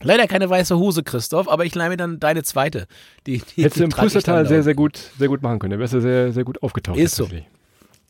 leider 0.02 0.26
keine 0.26 0.48
weiße 0.48 0.76
Hose, 0.76 1.02
Christoph, 1.02 1.48
aber 1.48 1.64
ich 1.64 1.74
leih 1.74 1.88
mir 1.88 1.96
dann 1.96 2.20
deine 2.20 2.42
zweite. 2.42 2.86
Die, 3.26 3.38
die, 3.38 3.64
Hättest 3.64 3.80
du 3.80 3.84
im 3.84 3.90
Pustertal 3.90 4.46
sehr, 4.46 4.62
sehr 4.62 4.74
gut, 4.74 4.98
sehr 5.18 5.28
gut 5.28 5.42
machen 5.42 5.58
können. 5.58 5.72
Da 5.72 5.78
wärst 5.78 5.94
du 5.94 6.00
sehr, 6.00 6.32
sehr 6.32 6.44
gut 6.44 6.62
aufgetaucht. 6.62 6.98
Ist 6.98 7.16
so. 7.16 7.28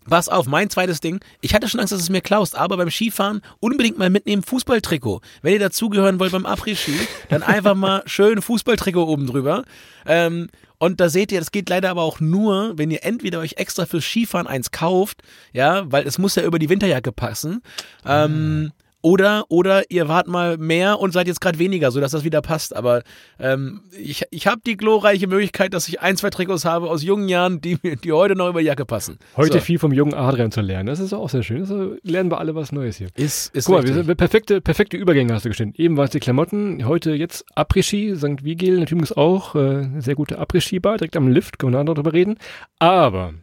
Pass 0.08 0.28
auf, 0.28 0.46
mein 0.46 0.70
zweites 0.70 1.00
Ding. 1.00 1.20
Ich 1.40 1.54
hatte 1.54 1.68
schon 1.68 1.80
Angst, 1.80 1.92
dass 1.92 2.00
es 2.00 2.10
mir 2.10 2.20
klaust, 2.20 2.56
aber 2.56 2.76
beim 2.76 2.90
Skifahren 2.90 3.42
unbedingt 3.58 3.98
mal 3.98 4.10
mitnehmen 4.10 4.42
Fußballtrikot. 4.42 5.20
Wenn 5.42 5.52
ihr 5.52 5.58
dazugehören 5.58 6.20
wollt 6.20 6.32
beim 6.32 6.46
Après-Ski, 6.46 6.96
dann 7.28 7.42
einfach 7.42 7.74
mal 7.74 8.02
schön 8.06 8.40
Fußballtrikot 8.40 9.04
oben 9.04 9.26
drüber. 9.26 9.64
Ähm, 10.06 10.48
und 10.78 11.00
da 11.00 11.08
seht 11.08 11.32
ihr, 11.32 11.40
das 11.40 11.50
geht 11.50 11.68
leider 11.68 11.90
aber 11.90 12.02
auch 12.02 12.20
nur, 12.20 12.76
wenn 12.76 12.90
ihr 12.90 13.02
entweder 13.02 13.40
euch 13.40 13.54
extra 13.56 13.86
fürs 13.86 14.04
Skifahren 14.04 14.46
eins 14.46 14.70
kauft, 14.70 15.22
ja, 15.52 15.90
weil 15.90 16.06
es 16.06 16.18
muss 16.18 16.36
ja 16.36 16.42
über 16.42 16.58
die 16.58 16.68
Winterjacke 16.68 17.12
passen. 17.12 17.62
Ähm, 18.04 18.72
oder, 19.02 19.44
oder 19.48 19.88
ihr 19.90 20.08
wart 20.08 20.26
mal 20.26 20.56
mehr 20.58 20.98
und 20.98 21.12
seid 21.12 21.28
jetzt 21.28 21.40
gerade 21.40 21.58
weniger, 21.58 21.90
sodass 21.90 22.10
das 22.12 22.24
wieder 22.24 22.42
passt. 22.42 22.74
Aber 22.74 23.02
ähm, 23.38 23.82
ich, 23.96 24.24
ich 24.30 24.46
habe 24.46 24.60
die 24.66 24.76
glorreiche 24.76 25.26
Möglichkeit, 25.28 25.74
dass 25.74 25.86
ich 25.86 26.00
ein, 26.00 26.16
zwei 26.16 26.30
Trikots 26.30 26.64
habe 26.64 26.90
aus 26.90 27.02
jungen 27.04 27.28
Jahren, 27.28 27.60
die, 27.60 27.78
mir- 27.82 27.96
die 27.96 28.12
heute 28.12 28.34
noch 28.34 28.48
über 28.48 28.60
die 28.60 28.66
Jacke 28.66 28.84
passen. 28.84 29.18
Heute 29.36 29.54
so. 29.54 29.60
viel 29.60 29.78
vom 29.78 29.92
jungen 29.92 30.14
Adrian 30.14 30.50
zu 30.50 30.60
lernen. 30.60 30.86
Das 30.86 30.98
ist 30.98 31.12
auch 31.12 31.28
sehr 31.28 31.42
schön. 31.44 31.60
Also 31.60 31.94
lernen 32.02 32.30
wir 32.30 32.38
alle 32.38 32.54
was 32.54 32.72
Neues 32.72 32.96
hier. 32.96 33.08
Ist, 33.14 33.54
ist 33.54 33.66
Guck 33.66 33.76
mal, 33.76 33.86
wir 33.86 33.94
sind 33.94 34.16
perfekte, 34.16 34.60
perfekte 34.60 34.96
Übergänge 34.96 35.32
hast 35.34 35.44
du 35.44 35.50
gestellt. 35.50 35.78
Eben 35.78 35.96
war 35.96 36.04
es 36.06 36.10
die 36.10 36.20
Klamotten, 36.20 36.84
heute 36.86 37.12
jetzt 37.12 37.44
Après-Ski, 37.54 38.16
St. 38.16 38.42
Vigil, 38.44 38.82
übrigens 38.82 39.12
auch 39.12 39.54
äh, 39.54 39.88
sehr 40.00 40.14
gute 40.16 40.38
Après-Ski-Bar, 40.38 40.96
direkt 40.96 41.16
am 41.16 41.28
Lift, 41.28 41.58
können 41.58 41.72
wir 41.72 41.84
nachher 41.84 41.94
darüber 41.94 42.12
reden. 42.12 42.36
Aber 42.78 43.34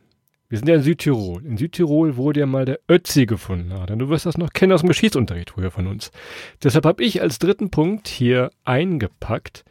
wir 0.53 0.59
sind 0.59 0.69
ja 0.69 0.75
in 0.75 0.83
Südtirol. 0.83 1.43
In 1.47 1.57
Südtirol 1.57 2.15
wurde 2.15 2.41
ja 2.41 2.45
mal 2.45 2.65
der 2.65 2.79
Ötzi 2.87 3.25
gefunden. 3.25 3.71
Adrian. 3.71 3.97
Du 3.97 4.09
wirst 4.09 4.27
das 4.27 4.37
noch 4.37 4.53
kennen 4.53 4.71
aus 4.71 4.81
dem 4.81 4.89
Geschichtsunterricht 4.89 5.49
früher 5.49 5.71
von 5.71 5.87
uns. 5.87 6.11
Deshalb 6.61 6.85
habe 6.85 7.03
ich 7.03 7.23
als 7.23 7.39
dritten 7.39 7.71
Punkt 7.71 8.07
hier 8.07 8.51
eingepackt. 8.63 9.65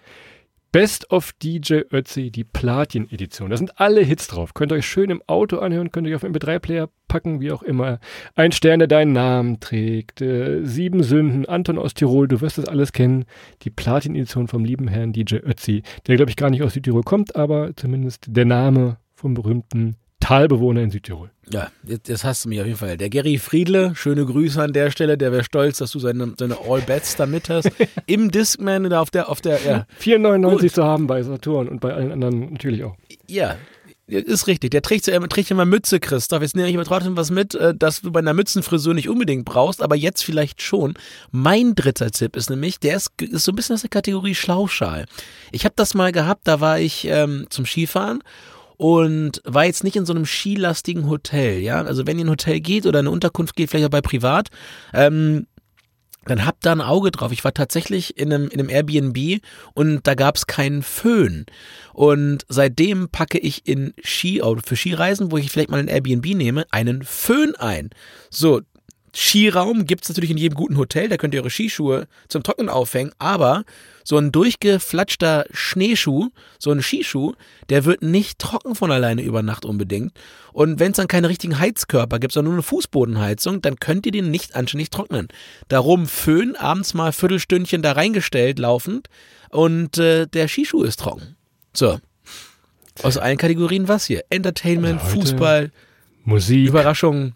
Best 0.72 1.12
of 1.12 1.34
DJ 1.40 1.82
Ötzi, 1.92 2.32
die 2.32 2.42
Platin-Edition. 2.42 3.50
Da 3.50 3.56
sind 3.58 3.78
alle 3.78 4.00
Hits 4.00 4.26
drauf. 4.26 4.54
Könnt 4.54 4.72
ihr 4.72 4.74
euch 4.74 4.86
schön 4.86 5.08
im 5.10 5.22
Auto 5.28 5.58
anhören, 5.58 5.92
könnt 5.92 6.08
ihr 6.08 6.16
euch 6.16 6.24
auf 6.24 6.28
MP3-Player 6.28 6.88
packen, 7.06 7.40
wie 7.40 7.52
auch 7.52 7.62
immer. 7.62 8.00
Ein 8.34 8.50
Stern, 8.50 8.80
der 8.80 8.88
deinen 8.88 9.12
Namen 9.12 9.60
trägt. 9.60 10.20
Äh, 10.20 10.64
Sieben 10.64 11.04
Sünden, 11.04 11.46
Anton 11.46 11.78
aus 11.78 11.94
Tirol, 11.94 12.26
du 12.26 12.40
wirst 12.40 12.58
das 12.58 12.66
alles 12.66 12.90
kennen. 12.90 13.24
Die 13.62 13.70
Platin-Edition 13.70 14.48
vom 14.48 14.64
lieben 14.64 14.88
Herrn 14.88 15.12
DJ 15.12 15.36
Ötzi, 15.36 15.84
der 16.08 16.16
glaube 16.16 16.30
ich 16.30 16.36
gar 16.36 16.50
nicht 16.50 16.64
aus 16.64 16.74
Südtirol 16.74 17.04
kommt, 17.04 17.36
aber 17.36 17.76
zumindest 17.76 18.24
der 18.30 18.46
Name 18.46 18.96
vom 19.14 19.34
berühmten 19.34 19.94
Talbewohner 20.22 20.82
in 20.82 20.90
Südtirol. 20.90 21.30
Ja, 21.50 21.70
jetzt 21.84 22.24
hast 22.24 22.44
du 22.44 22.48
mich 22.48 22.60
auf 22.60 22.66
jeden 22.66 22.78
Fall. 22.78 22.96
Der 22.96 23.10
Gary 23.10 23.38
Friedle, 23.38 23.94
schöne 23.96 24.24
Grüße 24.24 24.62
an 24.62 24.72
der 24.72 24.92
Stelle, 24.92 25.18
der 25.18 25.32
wäre 25.32 25.42
stolz, 25.42 25.78
dass 25.78 25.90
du 25.90 25.98
seine, 25.98 26.32
seine 26.38 26.58
All-Bats 26.66 27.16
da 27.16 27.26
mit 27.26 27.50
hast. 27.50 27.70
Im 28.06 28.30
Discman 28.30 28.88
da 28.88 29.00
auf 29.00 29.10
der, 29.10 29.28
auf 29.28 29.40
der, 29.40 29.60
ja. 29.62 29.86
4,99 30.00 30.72
zu 30.72 30.84
haben 30.84 31.08
bei 31.08 31.22
Saturn 31.24 31.68
und 31.68 31.80
bei 31.80 31.92
allen 31.92 32.12
anderen 32.12 32.52
natürlich 32.52 32.84
auch. 32.84 32.94
Ja, 33.28 33.56
ist 34.06 34.46
richtig. 34.46 34.70
Der 34.70 34.82
trägt, 34.82 35.08
er 35.08 35.28
trägt 35.28 35.50
immer 35.50 35.64
Mütze, 35.64 35.98
Christoph. 35.98 36.42
Jetzt 36.42 36.54
nehme 36.54 36.68
ich 36.68 36.76
aber 36.76 36.84
trotzdem 36.84 37.16
was 37.16 37.30
mit, 37.30 37.56
äh, 37.56 37.74
das 37.76 38.02
du 38.02 38.12
bei 38.12 38.20
einer 38.20 38.34
Mützenfrisur 38.34 38.94
nicht 38.94 39.08
unbedingt 39.08 39.44
brauchst, 39.44 39.82
aber 39.82 39.96
jetzt 39.96 40.22
vielleicht 40.22 40.62
schon. 40.62 40.94
Mein 41.32 41.74
dritter 41.74 42.12
Tipp 42.12 42.36
ist 42.36 42.48
nämlich, 42.48 42.78
der 42.78 42.96
ist, 42.96 43.10
ist 43.20 43.44
so 43.44 43.50
ein 43.52 43.56
bisschen 43.56 43.74
aus 43.74 43.80
der 43.80 43.90
Kategorie 43.90 44.36
Schlauchschal. 44.36 45.06
Ich 45.50 45.64
habe 45.64 45.74
das 45.76 45.94
mal 45.94 46.12
gehabt, 46.12 46.46
da 46.46 46.60
war 46.60 46.78
ich 46.78 47.06
ähm, 47.06 47.46
zum 47.50 47.66
Skifahren 47.66 48.22
und 48.82 49.40
war 49.44 49.64
jetzt 49.64 49.84
nicht 49.84 49.94
in 49.94 50.04
so 50.04 50.12
einem 50.12 50.26
skilastigen 50.26 51.08
Hotel, 51.08 51.60
ja. 51.60 51.80
Also 51.82 52.04
wenn 52.04 52.18
ihr 52.18 52.22
in 52.22 52.26
ein 52.26 52.32
Hotel 52.32 52.58
geht 52.58 52.84
oder 52.84 52.98
eine 52.98 53.12
Unterkunft 53.12 53.54
geht, 53.54 53.70
vielleicht 53.70 53.86
auch 53.86 53.90
bei 53.90 54.00
privat, 54.00 54.48
ähm, 54.92 55.46
dann 56.24 56.44
habt 56.44 56.66
da 56.66 56.72
ein 56.72 56.80
Auge 56.80 57.12
drauf. 57.12 57.30
Ich 57.30 57.44
war 57.44 57.54
tatsächlich 57.54 58.18
in 58.18 58.32
einem, 58.32 58.48
in 58.48 58.58
einem 58.58 58.70
Airbnb 58.70 59.40
und 59.74 60.04
da 60.04 60.16
gab's 60.16 60.48
keinen 60.48 60.82
Föhn. 60.82 61.46
Und 61.92 62.44
seitdem 62.48 63.08
packe 63.08 63.38
ich 63.38 63.68
in 63.68 63.94
Ski, 64.02 64.42
für 64.64 64.74
Skireisen, 64.74 65.30
wo 65.30 65.36
ich 65.36 65.52
vielleicht 65.52 65.70
mal 65.70 65.78
ein 65.78 65.86
Airbnb 65.86 66.34
nehme, 66.34 66.64
einen 66.72 67.04
Föhn 67.04 67.54
ein. 67.54 67.90
So, 68.30 68.62
Skiraum 69.14 69.84
gibt's 69.84 70.08
natürlich 70.08 70.30
in 70.30 70.38
jedem 70.38 70.56
guten 70.56 70.78
Hotel, 70.78 71.08
da 71.08 71.18
könnt 71.18 71.34
ihr 71.34 71.40
eure 71.40 71.50
Skischuhe 71.50 72.06
zum 72.28 72.42
Trocknen 72.42 72.70
aufhängen, 72.70 73.12
aber 73.18 73.64
so 74.04 74.16
ein 74.16 74.32
durchgeflatschter 74.32 75.44
Schneeschuh, 75.52 76.30
so 76.58 76.70
ein 76.70 76.82
Skischuh, 76.82 77.34
der 77.68 77.84
wird 77.84 78.02
nicht 78.02 78.38
trocken 78.38 78.74
von 78.74 78.90
alleine 78.90 79.22
über 79.22 79.42
Nacht 79.42 79.66
unbedingt. 79.66 80.12
Und 80.52 80.80
wenn 80.80 80.92
es 80.92 80.96
dann 80.96 81.08
keine 81.08 81.28
richtigen 81.28 81.58
Heizkörper 81.58 82.18
gibt, 82.18 82.32
sondern 82.32 82.52
nur 82.52 82.56
eine 82.56 82.62
Fußbodenheizung, 82.62 83.60
dann 83.60 83.76
könnt 83.76 84.06
ihr 84.06 84.12
den 84.12 84.30
nicht 84.30 84.56
anständig 84.56 84.88
trocknen. 84.88 85.28
Darum 85.68 86.06
Föhn 86.06 86.56
abends 86.56 86.94
mal 86.94 87.12
Viertelstündchen 87.12 87.82
da 87.82 87.92
reingestellt 87.92 88.58
laufend 88.58 89.08
und 89.50 89.98
äh, 89.98 90.26
der 90.26 90.48
Skischuh 90.48 90.84
ist 90.84 91.00
trocken. 91.00 91.36
So. 91.74 92.00
Aus 93.02 93.18
allen 93.18 93.38
Kategorien 93.38 93.88
was 93.88 94.06
hier? 94.06 94.24
Entertainment, 94.30 95.00
Also 95.00 95.16
heute 95.16 95.20
Fußball, 95.20 95.70
Musik, 96.24 96.68
Überraschungen, 96.68 97.34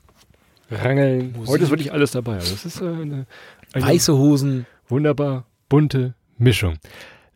Rangeln. 0.70 1.32
Musik. 1.32 1.48
Heute 1.48 1.64
ist 1.64 1.70
wirklich 1.70 1.92
alles 1.92 2.12
dabei. 2.12 2.34
Also 2.34 2.52
das 2.52 2.66
ist 2.66 2.80
äh, 2.80 2.84
eine, 2.84 3.26
eine 3.72 3.84
weiße 3.84 4.16
Hosen. 4.16 4.66
wunderbar 4.88 5.46
bunte 5.68 6.14
Mischung. 6.38 6.76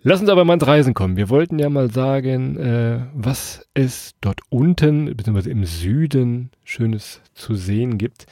Lass 0.03 0.21
uns 0.21 0.31
aber 0.31 0.47
mal 0.47 0.55
ins 0.55 0.67
Reisen 0.67 0.95
kommen. 0.95 1.17
Wir 1.17 1.29
wollten 1.29 1.59
ja 1.59 1.69
mal 1.69 1.91
sagen, 1.91 2.57
äh, 2.57 3.01
was 3.15 3.69
es 3.75 4.15
dort 4.23 4.41
unten, 4.49 5.15
beziehungsweise 5.15 5.51
im 5.51 5.67
Süden, 5.67 6.51
Schönes 6.65 7.21
zu 7.35 7.55
sehen 7.55 7.99
gibt. 7.99 8.27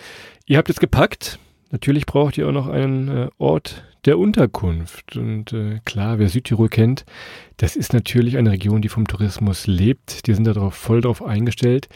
Ihr 0.47 0.57
habt 0.57 0.69
jetzt 0.69 0.81
gepackt. 0.81 1.39
Natürlich 1.71 2.07
braucht 2.07 2.39
ihr 2.39 2.49
auch 2.49 2.53
noch 2.53 2.69
einen 2.69 3.09
äh, 3.09 3.29
Ort 3.37 3.85
der 4.07 4.19
Unterkunft. 4.19 5.17
Und 5.17 5.53
äh, 5.53 5.81
klar, 5.85 6.19
wer 6.19 6.31
Südtirol 6.31 6.71
kennt, 6.71 7.05
das 7.59 7.77
ist 7.77 7.93
natürlich 7.93 8.39
eine 8.39 8.53
Region, 8.53 8.81
die 8.81 8.89
vom 8.89 9.07
Tourismus 9.07 9.67
lebt. 9.67 10.27
Die 10.27 10.33
sind 10.33 10.47
darauf 10.47 10.75
voll 10.75 11.03
drauf 11.03 11.23
eingestellt. 11.23 11.91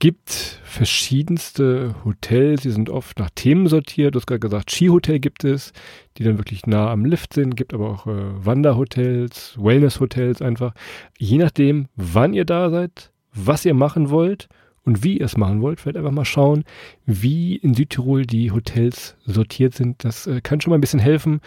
Gibt 0.00 0.60
verschiedenste 0.62 1.96
Hotels, 2.04 2.62
die 2.62 2.70
sind 2.70 2.88
oft 2.88 3.18
nach 3.18 3.30
Themen 3.34 3.66
sortiert. 3.66 4.14
Du 4.14 4.20
hast 4.20 4.26
gerade 4.26 4.38
gesagt, 4.38 4.70
Skihotel 4.70 5.18
gibt 5.18 5.42
es, 5.42 5.72
die 6.16 6.24
dann 6.24 6.38
wirklich 6.38 6.66
nah 6.66 6.90
am 6.90 7.04
Lift 7.04 7.34
sind. 7.34 7.56
Gibt 7.56 7.74
aber 7.74 7.90
auch 7.90 8.06
äh, 8.06 8.44
Wanderhotels, 8.44 9.56
Wellnesshotels 9.58 10.40
einfach. 10.40 10.72
Je 11.18 11.38
nachdem, 11.38 11.88
wann 11.96 12.32
ihr 12.32 12.44
da 12.44 12.70
seid, 12.70 13.10
was 13.32 13.64
ihr 13.64 13.74
machen 13.74 14.10
wollt 14.10 14.48
und 14.84 15.02
wie 15.02 15.18
ihr 15.18 15.24
es 15.24 15.36
machen 15.36 15.60
wollt, 15.62 15.80
vielleicht 15.80 15.96
einfach 15.96 16.12
mal 16.12 16.24
schauen, 16.24 16.64
wie 17.04 17.56
in 17.56 17.74
Südtirol 17.74 18.24
die 18.24 18.52
Hotels 18.52 19.16
sortiert 19.24 19.74
sind. 19.74 20.04
Das 20.04 20.28
äh, 20.28 20.40
kann 20.40 20.60
schon 20.60 20.70
mal 20.70 20.78
ein 20.78 20.80
bisschen 20.80 21.00
helfen, 21.00 21.40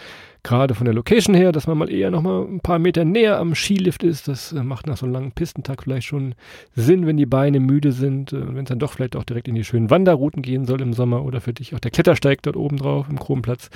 gerade 0.43 0.73
von 0.73 0.85
der 0.85 0.93
Location 0.93 1.35
her, 1.35 1.51
dass 1.51 1.67
man 1.67 1.77
mal 1.77 1.91
eher 1.91 2.09
noch 2.09 2.21
mal 2.21 2.43
ein 2.43 2.61
paar 2.61 2.79
Meter 2.79 3.05
näher 3.05 3.37
am 3.37 3.53
Skilift 3.53 4.03
ist. 4.03 4.27
Das 4.27 4.51
äh, 4.51 4.63
macht 4.63 4.87
nach 4.87 4.97
so 4.97 5.05
einem 5.05 5.13
langen 5.13 5.31
Pistentag 5.31 5.83
vielleicht 5.83 6.07
schon 6.07 6.35
Sinn, 6.75 7.05
wenn 7.05 7.17
die 7.17 7.25
Beine 7.25 7.59
müde 7.59 7.91
sind, 7.91 8.33
äh, 8.33 8.55
wenn 8.55 8.63
es 8.63 8.69
dann 8.69 8.79
doch 8.79 8.93
vielleicht 8.93 9.15
auch 9.15 9.23
direkt 9.23 9.47
in 9.47 9.55
die 9.55 9.63
schönen 9.63 9.89
Wanderrouten 9.89 10.41
gehen 10.41 10.65
soll 10.65 10.81
im 10.81 10.93
Sommer 10.93 11.23
oder 11.23 11.41
für 11.41 11.53
dich 11.53 11.75
auch 11.75 11.79
der 11.79 11.91
Klettersteig 11.91 12.41
dort 12.41 12.55
oben 12.55 12.77
drauf 12.77 13.07
im 13.09 13.19
Kronplatz. 13.19 13.69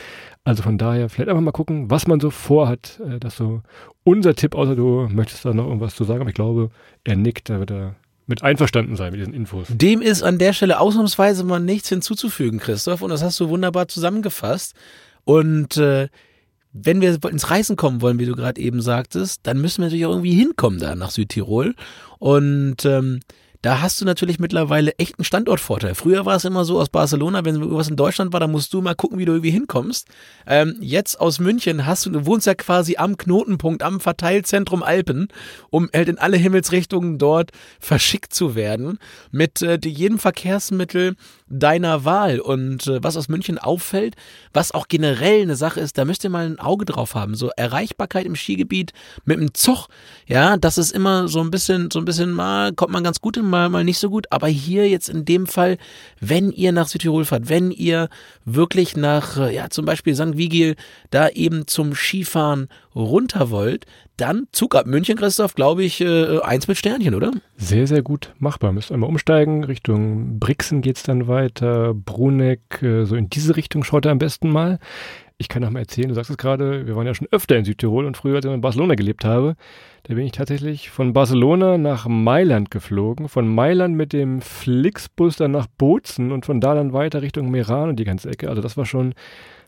Also 0.44 0.64
von 0.64 0.78
daher 0.78 1.10
vielleicht 1.10 1.30
einfach 1.30 1.42
mal 1.42 1.52
gucken, 1.52 1.92
was 1.92 2.08
man 2.08 2.20
so 2.20 2.32
vorhat. 2.32 3.00
Äh, 3.08 3.20
das 3.20 3.34
ist 3.34 3.38
so 3.38 3.62
unser 4.04 4.36
Tipp, 4.36 4.56
außer 4.56 4.76
du 4.76 5.08
möchtest 5.10 5.46
da 5.46 5.54
noch 5.54 5.66
irgendwas 5.66 5.96
zu 5.96 6.04
sagen, 6.04 6.22
aber 6.22 6.30
ich 6.30 6.36
glaube, 6.36 6.72
er 7.04 7.16
nickt, 7.16 7.50
da 7.50 7.60
wird 7.60 7.72
er 7.72 7.96
mit 8.28 8.42
einverstanden 8.42 8.96
sein 8.96 9.12
mit 9.12 9.20
diesen 9.20 9.34
Infos. 9.34 9.68
Dem 9.70 10.02
ist 10.02 10.24
an 10.24 10.40
der 10.40 10.54
Stelle 10.54 10.80
ausnahmsweise 10.80 11.44
mal 11.44 11.60
nichts 11.60 11.90
hinzuzufügen, 11.90 12.60
Christoph, 12.60 13.04
und 13.04 13.10
das 13.10 13.24
hast 13.24 13.40
du 13.40 13.50
wunderbar 13.50 13.88
zusammengefasst. 13.88 14.74
Und 15.26 15.78
äh, 15.78 16.08
wenn 16.78 17.00
wir 17.00 17.18
ins 17.30 17.50
Reisen 17.50 17.78
kommen 17.78 18.02
wollen, 18.02 18.20
wie 18.20 18.26
du 18.26 18.36
gerade 18.36 18.60
eben 18.60 18.82
sagtest, 18.82 19.42
dann 19.44 19.62
müssen 19.62 19.78
wir 19.78 19.86
natürlich 19.86 20.06
auch 20.06 20.12
irgendwie 20.12 20.34
hinkommen 20.34 20.80
da 20.80 20.94
nach 20.96 21.10
Südtirol. 21.10 21.74
Und 22.20 22.84
ähm, 22.84 23.22
da 23.66 23.82
hast 23.82 24.00
du 24.00 24.06
natürlich 24.06 24.38
mittlerweile 24.38 24.92
echt 25.00 25.18
einen 25.18 25.26
Standortvorteil. 25.26 25.96
Früher 25.96 26.24
war 26.24 26.36
es 26.36 26.46
immer 26.46 26.66
so 26.66 26.80
aus 26.80 26.90
Barcelona, 26.90 27.46
wenn 27.46 27.56
irgendwas 27.56 27.90
in 27.90 27.96
Deutschland 27.96 28.32
war, 28.32 28.40
dann 28.40 28.52
musst 28.52 28.72
du 28.76 28.82
mal 28.82 28.94
gucken, 28.94 29.18
wie 29.18 29.26
du 29.26 29.32
irgendwie 29.32 29.50
hinkommst. 29.50 30.08
Ähm, 30.46 30.76
jetzt 30.82 31.20
aus 31.20 31.40
München 31.40 31.88
hast 31.88 32.06
du, 32.06 32.12
du 32.12 32.28
wohnst 32.28 32.46
ja 32.46 32.54
quasi 32.54 32.98
am 32.98 33.18
Knotenpunkt, 33.18 33.82
am 33.82 34.00
Verteilzentrum 34.00 34.84
Alpen, 34.84 35.30
um 35.72 35.90
halt 35.92 36.10
in 36.10 36.20
alle 36.20 36.38
Himmelsrichtungen 36.38 37.18
dort 37.18 37.50
verschickt 37.80 38.36
zu 38.36 38.54
werden 38.54 39.00
mit 39.32 39.64
äh, 39.64 39.80
jedem 39.84 40.20
Verkehrsmittel 40.20 41.16
deiner 41.48 42.06
Wahl. 42.06 42.40
Und 42.40 42.86
äh, 42.86 43.04
was 43.04 43.18
aus 43.18 43.30
München 43.30 43.58
auffällt, 43.58 44.16
was 44.54 44.74
auch 44.74 44.88
generell 44.88 45.42
eine 45.42 45.56
Sache 45.56 45.80
ist, 45.80 45.98
da 45.98 46.06
müsst 46.06 46.24
ihr 46.24 46.30
mal 46.30 46.46
ein 46.46 46.60
Auge 46.60 46.86
drauf 46.86 47.16
haben. 47.16 47.34
So 47.34 47.50
Erreichbarkeit 47.50 48.28
im 48.28 48.36
Skigebiet 48.36 48.94
mit 49.24 49.40
dem 49.40 49.56
Zug, 49.56 49.88
ja, 50.28 50.56
das 50.58 50.78
ist 50.78 50.92
immer 50.92 51.28
so 51.28 51.42
ein 51.42 51.50
bisschen, 51.50 51.90
so 51.90 51.98
ein 51.98 52.06
bisschen 52.06 52.32
mal, 52.32 52.72
kommt 52.72 52.94
man 52.94 53.04
ganz 53.04 53.22
gut 53.22 53.38
hin, 53.38 53.55
mal, 53.56 53.70
mal 53.70 53.84
nicht 53.84 54.00
so 54.00 54.10
gut. 54.10 54.28
Aber 54.32 54.48
hier 54.48 54.90
jetzt 54.90 55.10
in 55.10 55.26
dem 55.26 55.48
Fall, 55.48 55.78
wenn 56.20 56.52
ihr 56.52 56.72
nach 56.72 56.88
Südtirol 56.88 57.26
fahrt, 57.26 57.50
wenn 57.50 57.72
ihr 57.72 58.10
wirklich 58.44 58.98
nach, 58.98 59.38
äh, 59.38 59.56
ja, 59.56 59.70
zum 59.70 59.86
Beispiel 59.86 60.16
St. 60.16 60.38
Vigil 60.38 60.76
da 61.10 61.30
eben 61.30 61.68
zum 61.68 61.96
Skifahren 61.96 62.68
runter 62.94 63.50
wollt, 63.50 63.86
dann 64.18 64.48
Zug 64.52 64.76
ab 64.76 64.86
München, 64.88 65.18
Christoph, 65.18 65.56
glaube 65.56 65.84
ich, 65.84 66.00
äh, 66.00 66.40
eins 66.40 66.68
mit 66.68 66.78
Sternchen, 66.78 67.16
oder? 67.16 67.32
Sehr, 67.58 67.86
sehr 67.88 68.02
gut 68.02 68.34
machbar. 68.40 68.72
Müsst 68.72 68.92
einmal 68.92 69.10
umsteigen. 69.10 69.64
Richtung 69.64 70.40
Brixen 70.40 70.82
geht's 70.82 71.04
dann 71.04 71.28
weiter. 71.28 71.94
Bruneck, 71.94 72.82
äh, 72.82 73.06
so 73.06 73.16
in 73.16 73.30
diese 73.30 73.56
Richtung 73.56 73.84
schaut 73.84 74.06
er 74.06 74.12
am 74.12 74.20
besten 74.20 74.50
mal. 74.50 74.80
Ich 75.38 75.50
kann 75.50 75.62
noch 75.62 75.70
mal 75.70 75.80
erzählen, 75.80 76.08
du 76.08 76.16
sagst 76.16 76.32
es 76.32 76.38
gerade, 76.38 76.88
wir 76.88 76.96
waren 76.96 77.06
ja 77.06 77.14
schon 77.14 77.28
öfter 77.30 77.58
in 77.58 77.66
Südtirol 77.66 78.06
und 78.06 78.16
früher, 78.16 78.38
als 78.38 78.46
ich 78.46 78.52
in 78.52 78.62
Barcelona 78.62 78.96
gelebt 78.96 79.26
habe, 79.26 79.58
da 80.04 80.14
bin 80.14 80.26
ich 80.26 80.32
tatsächlich 80.32 80.90
von 80.90 81.12
Barcelona 81.12 81.78
nach 81.78 82.08
Mailand 82.08 82.72
geflogen. 82.72 83.28
Von 83.28 83.54
Mailand 83.54 83.96
mit 83.96 84.14
dem 84.14 84.40
Flixbus 84.40 85.36
dann 85.36 85.52
nach 85.52 85.68
Bozen 85.68 86.32
und 86.32 86.46
von 86.46 86.62
da 86.62 86.74
dann 86.74 86.94
weiter 86.94 87.22
Richtung 87.22 87.52
Meran 87.52 87.90
und 87.90 87.98
die 87.98 88.06
ganze 88.06 88.30
Ecke. 88.30 88.48
Also 88.50 88.62
das 88.62 88.78
war 88.78 88.86
schon, 88.86 89.14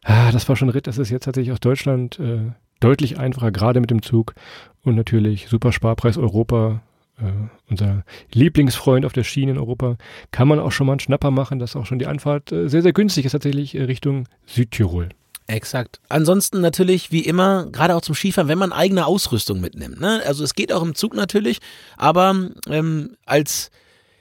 ah, 0.05 0.31
das 0.31 0.47
war 0.47 0.55
schon 0.55 0.69
ein 0.69 0.71
Ritt. 0.71 0.87
Das 0.87 0.99
ist 0.99 1.09
jetzt 1.09 1.25
tatsächlich 1.25 1.51
aus 1.51 1.59
Deutschland 1.59 2.17
äh, 2.19 2.51
deutlich 2.79 3.19
einfacher, 3.19 3.51
gerade 3.51 3.81
mit 3.81 3.91
dem 3.91 4.01
Zug. 4.01 4.35
Und 4.83 4.95
natürlich 4.95 5.47
super 5.47 5.73
Sparpreis 5.73 6.17
Europa, 6.17 6.81
äh, 7.19 7.23
unser 7.69 8.03
Lieblingsfreund 8.31 9.05
auf 9.05 9.13
der 9.13 9.23
Schiene 9.23 9.51
in 9.51 9.57
Europa, 9.57 9.97
kann 10.31 10.47
man 10.47 10.59
auch 10.59 10.71
schon 10.71 10.87
mal 10.87 10.93
einen 10.93 11.01
Schnapper 11.01 11.31
machen, 11.31 11.59
dass 11.59 11.75
auch 11.75 11.85
schon 11.85 11.99
die 11.99 12.07
Anfahrt 12.07 12.53
äh, 12.53 12.69
sehr, 12.69 12.83
sehr 12.83 12.93
günstig 12.93 13.25
ist, 13.25 13.33
tatsächlich 13.33 13.75
äh, 13.75 13.83
Richtung 13.83 14.29
Südtirol. 14.45 15.09
Exakt. 15.47 16.01
Ansonsten 16.09 16.59
natürlich, 16.59 17.11
wie 17.11 17.21
immer, 17.21 17.67
gerade 17.71 17.95
auch 17.95 18.01
zum 18.01 18.15
Skifahren, 18.15 18.49
wenn 18.49 18.57
man 18.57 18.73
eigene 18.73 19.05
Ausrüstung 19.05 19.61
mitnimmt. 19.61 19.99
Ne? 19.99 20.21
Also 20.25 20.43
es 20.43 20.55
geht 20.55 20.73
auch 20.73 20.83
im 20.83 20.93
Zug 20.93 21.15
natürlich, 21.15 21.59
aber 21.95 22.49
ähm, 22.69 23.15
als 23.25 23.71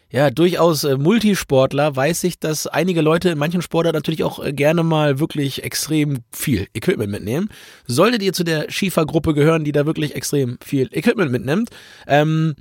ja, 0.08 0.30
durchaus 0.30 0.84
äh, 0.84 0.96
Multisportler 0.96 1.96
weiß 1.96 2.22
ich, 2.24 2.38
dass 2.38 2.68
einige 2.68 3.00
Leute 3.00 3.30
in 3.30 3.38
manchen 3.38 3.60
Sportarten 3.60 3.96
natürlich 3.96 4.22
auch 4.22 4.42
äh, 4.42 4.52
gerne 4.52 4.84
mal 4.84 5.18
wirklich 5.18 5.64
extrem 5.64 6.20
viel 6.30 6.68
Equipment 6.74 7.10
mitnehmen. 7.10 7.48
Solltet 7.86 8.22
ihr 8.22 8.32
zu 8.32 8.44
der 8.44 8.70
Skifahrgruppe 8.70 9.34
gehören, 9.34 9.64
die 9.64 9.72
da 9.72 9.84
wirklich 9.84 10.14
extrem 10.14 10.58
viel 10.64 10.88
Equipment 10.92 11.32
mitnimmt, 11.32 11.70
ähm, 12.06 12.54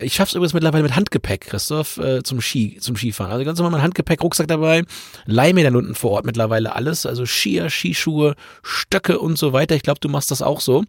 ich 0.00 0.14
schaff's 0.14 0.34
übrigens 0.34 0.54
mittlerweile 0.54 0.82
mit 0.82 0.96
Handgepäck, 0.96 1.42
Christoph, 1.42 1.98
äh, 1.98 2.22
zum 2.22 2.40
Ski, 2.40 2.78
zum 2.80 2.96
Skifahren. 2.96 3.32
Also 3.32 3.44
ganz 3.44 3.58
normal 3.58 3.72
mein 3.72 3.82
Handgepäck, 3.82 4.22
Rucksack 4.22 4.48
dabei, 4.48 4.84
leih 5.26 5.52
mir 5.52 5.64
dann 5.64 5.76
unten 5.76 5.94
vor 5.94 6.12
Ort 6.12 6.26
mittlerweile 6.26 6.74
alles, 6.74 7.06
also 7.06 7.26
Skier, 7.26 7.70
Skischuhe, 7.70 8.34
Stöcke 8.62 9.18
und 9.18 9.38
so 9.38 9.52
weiter. 9.52 9.74
Ich 9.74 9.82
glaube, 9.82 10.00
du 10.00 10.08
machst 10.08 10.30
das 10.30 10.42
auch 10.42 10.60
so. 10.60 10.84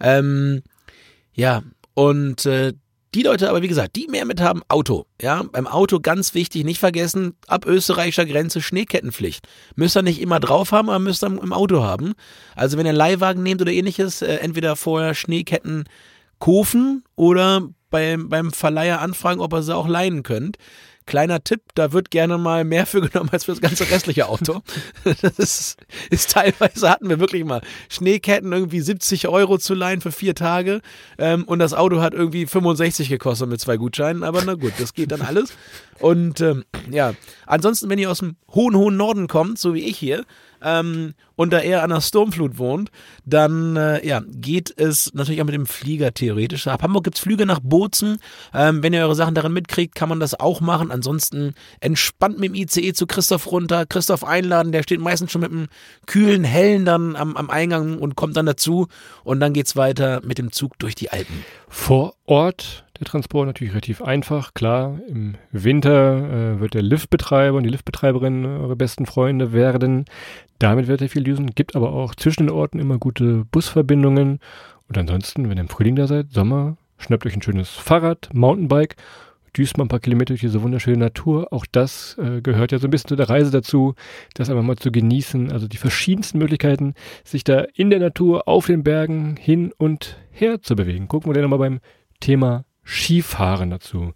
Ähm, 0.00 0.62
ja, 1.34 1.62
und 1.94 2.46
äh, 2.46 2.72
die 3.14 3.22
Leute 3.22 3.50
aber, 3.50 3.60
wie 3.60 3.68
gesagt, 3.68 3.96
die 3.96 4.06
mehr 4.08 4.24
mit 4.24 4.40
haben, 4.40 4.62
Auto. 4.68 5.04
Ja, 5.20 5.42
beim 5.42 5.66
Auto 5.66 6.00
ganz 6.00 6.32
wichtig, 6.34 6.64
nicht 6.64 6.80
vergessen, 6.80 7.34
ab 7.46 7.66
österreichischer 7.66 8.24
Grenze 8.24 8.62
Schneekettenpflicht. 8.62 9.46
Müsst 9.76 9.96
ihr 9.98 10.02
nicht 10.02 10.20
immer 10.20 10.40
drauf 10.40 10.72
haben, 10.72 10.88
aber 10.88 10.98
müsst 10.98 11.22
ihr 11.22 11.26
im 11.26 11.52
Auto 11.52 11.82
haben. 11.82 12.14
Also 12.56 12.78
wenn 12.78 12.86
ihr 12.86 12.90
einen 12.90 12.98
Leihwagen 12.98 13.42
nehmt 13.42 13.60
oder 13.60 13.70
ähnliches, 13.70 14.22
äh, 14.22 14.36
entweder 14.36 14.76
vorher 14.76 15.14
Schneeketten 15.14 15.84
kaufen 16.38 17.04
oder 17.14 17.68
beim, 17.92 18.28
beim 18.28 18.50
Verleiher 18.50 19.00
anfragen, 19.00 19.40
ob 19.40 19.52
ihr 19.52 19.62
sie 19.62 19.76
auch 19.76 19.86
leihen 19.86 20.24
könnt. 20.24 20.58
Kleiner 21.12 21.44
Tipp, 21.44 21.60
da 21.74 21.92
wird 21.92 22.10
gerne 22.10 22.38
mal 22.38 22.64
mehr 22.64 22.86
für 22.86 23.00
genommen 23.06 23.28
als 23.32 23.44
für 23.44 23.52
das 23.52 23.60
ganze 23.60 23.90
restliche 23.90 24.28
Auto. 24.30 24.62
das 25.04 25.38
ist, 25.38 25.76
ist 26.08 26.30
teilweise 26.30 26.88
hatten 26.88 27.10
wir 27.10 27.20
wirklich 27.20 27.44
mal 27.44 27.60
Schneeketten 27.90 28.50
irgendwie 28.50 28.80
70 28.80 29.28
Euro 29.28 29.58
zu 29.58 29.74
leihen 29.74 30.00
für 30.00 30.10
vier 30.10 30.34
Tage 30.34 30.80
ähm, 31.18 31.44
und 31.44 31.58
das 31.58 31.74
Auto 31.74 32.00
hat 32.00 32.14
irgendwie 32.14 32.46
65 32.46 33.10
gekostet 33.10 33.50
mit 33.50 33.60
zwei 33.60 33.76
Gutscheinen, 33.76 34.24
aber 34.24 34.42
na 34.42 34.54
gut, 34.54 34.72
das 34.78 34.94
geht 34.94 35.12
dann 35.12 35.20
alles. 35.20 35.52
Und 36.00 36.40
ähm, 36.40 36.64
ja, 36.90 37.12
ansonsten, 37.44 37.90
wenn 37.90 37.98
ihr 37.98 38.10
aus 38.10 38.20
dem 38.20 38.36
hohen, 38.50 38.74
hohen 38.74 38.96
Norden 38.96 39.28
kommt, 39.28 39.58
so 39.58 39.74
wie 39.74 39.84
ich 39.84 39.98
hier, 39.98 40.24
ähm, 40.62 41.14
und 41.34 41.52
da 41.52 41.60
eher 41.60 41.82
an 41.82 41.90
der 41.90 42.00
Sturmflut 42.00 42.58
wohnt, 42.58 42.90
dann 43.24 43.76
äh, 43.76 44.06
ja, 44.06 44.22
geht 44.26 44.72
es 44.76 45.12
natürlich 45.14 45.40
auch 45.40 45.46
mit 45.46 45.54
dem 45.54 45.66
Flieger 45.66 46.14
theoretisch. 46.14 46.66
Ab 46.66 46.82
Hamburg 46.82 47.04
gibt 47.04 47.16
es 47.16 47.22
Flüge 47.22 47.46
nach 47.46 47.60
Bozen. 47.60 48.18
Ähm, 48.54 48.82
wenn 48.82 48.92
ihr 48.92 49.02
eure 49.02 49.14
Sachen 49.14 49.34
darin 49.34 49.52
mitkriegt, 49.52 49.94
kann 49.94 50.08
man 50.08 50.20
das 50.20 50.38
auch 50.38 50.60
machen. 50.60 50.90
Ansonsten 51.02 51.54
entspannt 51.80 52.38
mit 52.38 52.50
dem 52.50 52.54
ICE 52.54 52.92
zu 52.92 53.08
Christoph 53.08 53.50
runter. 53.50 53.86
Christoph 53.86 54.22
einladen, 54.22 54.70
der 54.70 54.84
steht 54.84 55.00
meistens 55.00 55.32
schon 55.32 55.40
mit 55.40 55.50
einem 55.50 55.66
kühlen, 56.06 56.44
hellen 56.44 56.84
dann 56.84 57.16
am, 57.16 57.36
am 57.36 57.50
Eingang 57.50 57.98
und 57.98 58.14
kommt 58.14 58.36
dann 58.36 58.46
dazu. 58.46 58.86
Und 59.24 59.40
dann 59.40 59.52
geht 59.52 59.66
es 59.66 59.74
weiter 59.74 60.20
mit 60.24 60.38
dem 60.38 60.52
Zug 60.52 60.78
durch 60.78 60.94
die 60.94 61.10
Alpen. 61.10 61.44
Vor 61.68 62.14
Ort 62.24 62.84
der 63.00 63.06
Transport 63.06 63.48
natürlich 63.48 63.72
relativ 63.72 64.00
einfach. 64.00 64.54
Klar, 64.54 65.00
im 65.08 65.34
Winter 65.50 66.54
äh, 66.54 66.60
wird 66.60 66.74
der 66.74 66.82
Liftbetreiber 66.82 67.56
und 67.56 67.64
die 67.64 67.70
Liftbetreiberin 67.70 68.46
eure 68.46 68.76
besten 68.76 69.06
Freunde 69.06 69.52
werden. 69.52 70.04
Damit 70.60 70.86
wird 70.86 71.02
er 71.02 71.08
viel 71.08 71.26
lösen. 71.26 71.50
Gibt 71.56 71.74
aber 71.74 71.92
auch 71.92 72.14
zwischen 72.14 72.46
den 72.46 72.50
Orten 72.50 72.78
immer 72.78 72.98
gute 72.98 73.44
Busverbindungen. 73.50 74.38
Und 74.88 74.98
ansonsten, 74.98 75.50
wenn 75.50 75.58
ihr 75.58 75.62
im 75.62 75.68
Frühling 75.68 75.96
da 75.96 76.06
seid, 76.06 76.30
Sommer, 76.30 76.76
schnappt 76.98 77.26
euch 77.26 77.34
ein 77.34 77.42
schönes 77.42 77.70
Fahrrad, 77.70 78.28
Mountainbike, 78.32 78.94
düst 79.56 79.76
mal 79.76 79.84
ein 79.84 79.88
paar 79.88 80.00
Kilometer 80.00 80.32
durch 80.32 80.40
diese 80.40 80.62
wunderschöne 80.62 80.98
Natur. 80.98 81.52
Auch 81.52 81.66
das 81.70 82.16
äh, 82.18 82.40
gehört 82.40 82.72
ja 82.72 82.78
so 82.78 82.86
ein 82.86 82.90
bisschen 82.90 83.08
zu 83.08 83.16
der 83.16 83.28
Reise 83.28 83.50
dazu, 83.50 83.94
das 84.34 84.50
einfach 84.50 84.62
mal 84.62 84.76
zu 84.76 84.90
genießen. 84.90 85.52
Also 85.52 85.68
die 85.68 85.76
verschiedensten 85.76 86.38
Möglichkeiten, 86.38 86.94
sich 87.24 87.44
da 87.44 87.64
in 87.74 87.90
der 87.90 88.00
Natur, 88.00 88.48
auf 88.48 88.66
den 88.66 88.82
Bergen 88.82 89.36
hin 89.36 89.72
und 89.76 90.18
her 90.30 90.62
zu 90.62 90.76
bewegen. 90.76 91.08
Gucken 91.08 91.30
wir 91.30 91.34
dann 91.34 91.42
nochmal 91.42 91.58
beim 91.58 91.80
Thema 92.20 92.64
Skifahren 92.84 93.70
dazu. 93.70 94.12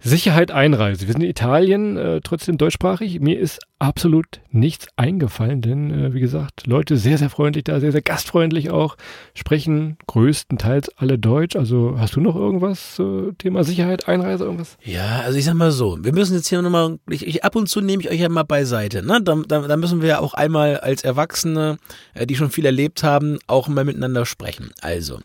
Sicherheit 0.00 0.50
Einreise. 0.50 1.06
Wir 1.06 1.12
sind 1.12 1.22
in 1.22 1.30
Italien, 1.30 1.96
äh, 1.96 2.20
trotzdem 2.22 2.58
deutschsprachig. 2.58 3.20
Mir 3.20 3.38
ist 3.38 3.60
absolut 3.78 4.40
nichts 4.50 4.88
eingefallen, 4.96 5.60
denn 5.60 5.90
äh, 5.92 6.14
wie 6.14 6.20
gesagt, 6.20 6.66
Leute 6.66 6.96
sehr, 6.96 7.16
sehr 7.16 7.30
freundlich 7.30 7.64
da, 7.64 7.78
sehr, 7.78 7.92
sehr 7.92 8.02
gastfreundlich 8.02 8.70
auch, 8.70 8.96
sprechen 9.34 9.96
größtenteils 10.08 10.90
alle 10.96 11.18
Deutsch. 11.18 11.54
Also 11.54 11.96
hast 11.98 12.16
du 12.16 12.20
noch 12.20 12.34
irgendwas 12.34 12.98
äh, 12.98 13.32
Thema 13.38 13.62
Sicherheit 13.62 14.08
Einreise, 14.08 14.44
irgendwas? 14.44 14.76
Ja, 14.82 15.20
also 15.20 15.38
ich 15.38 15.44
sag 15.44 15.54
mal 15.54 15.70
so, 15.70 15.98
wir 16.00 16.12
müssen 16.12 16.34
jetzt 16.34 16.48
hier 16.48 16.60
nochmal, 16.60 16.98
ich, 17.08 17.24
ich, 17.26 17.44
ab 17.44 17.54
und 17.54 17.68
zu 17.68 17.80
nehme 17.80 18.02
ich 18.02 18.10
euch 18.10 18.20
ja 18.20 18.28
mal 18.28 18.42
beiseite. 18.42 19.06
Ne? 19.06 19.20
Da, 19.22 19.40
da, 19.46 19.60
da 19.60 19.76
müssen 19.76 20.02
wir 20.02 20.08
ja 20.08 20.18
auch 20.18 20.34
einmal 20.34 20.78
als 20.78 21.04
Erwachsene, 21.04 21.78
äh, 22.14 22.26
die 22.26 22.34
schon 22.34 22.50
viel 22.50 22.66
erlebt 22.66 23.04
haben, 23.04 23.38
auch 23.46 23.68
mal 23.68 23.84
miteinander 23.84 24.26
sprechen. 24.26 24.70
Also, 24.80 25.20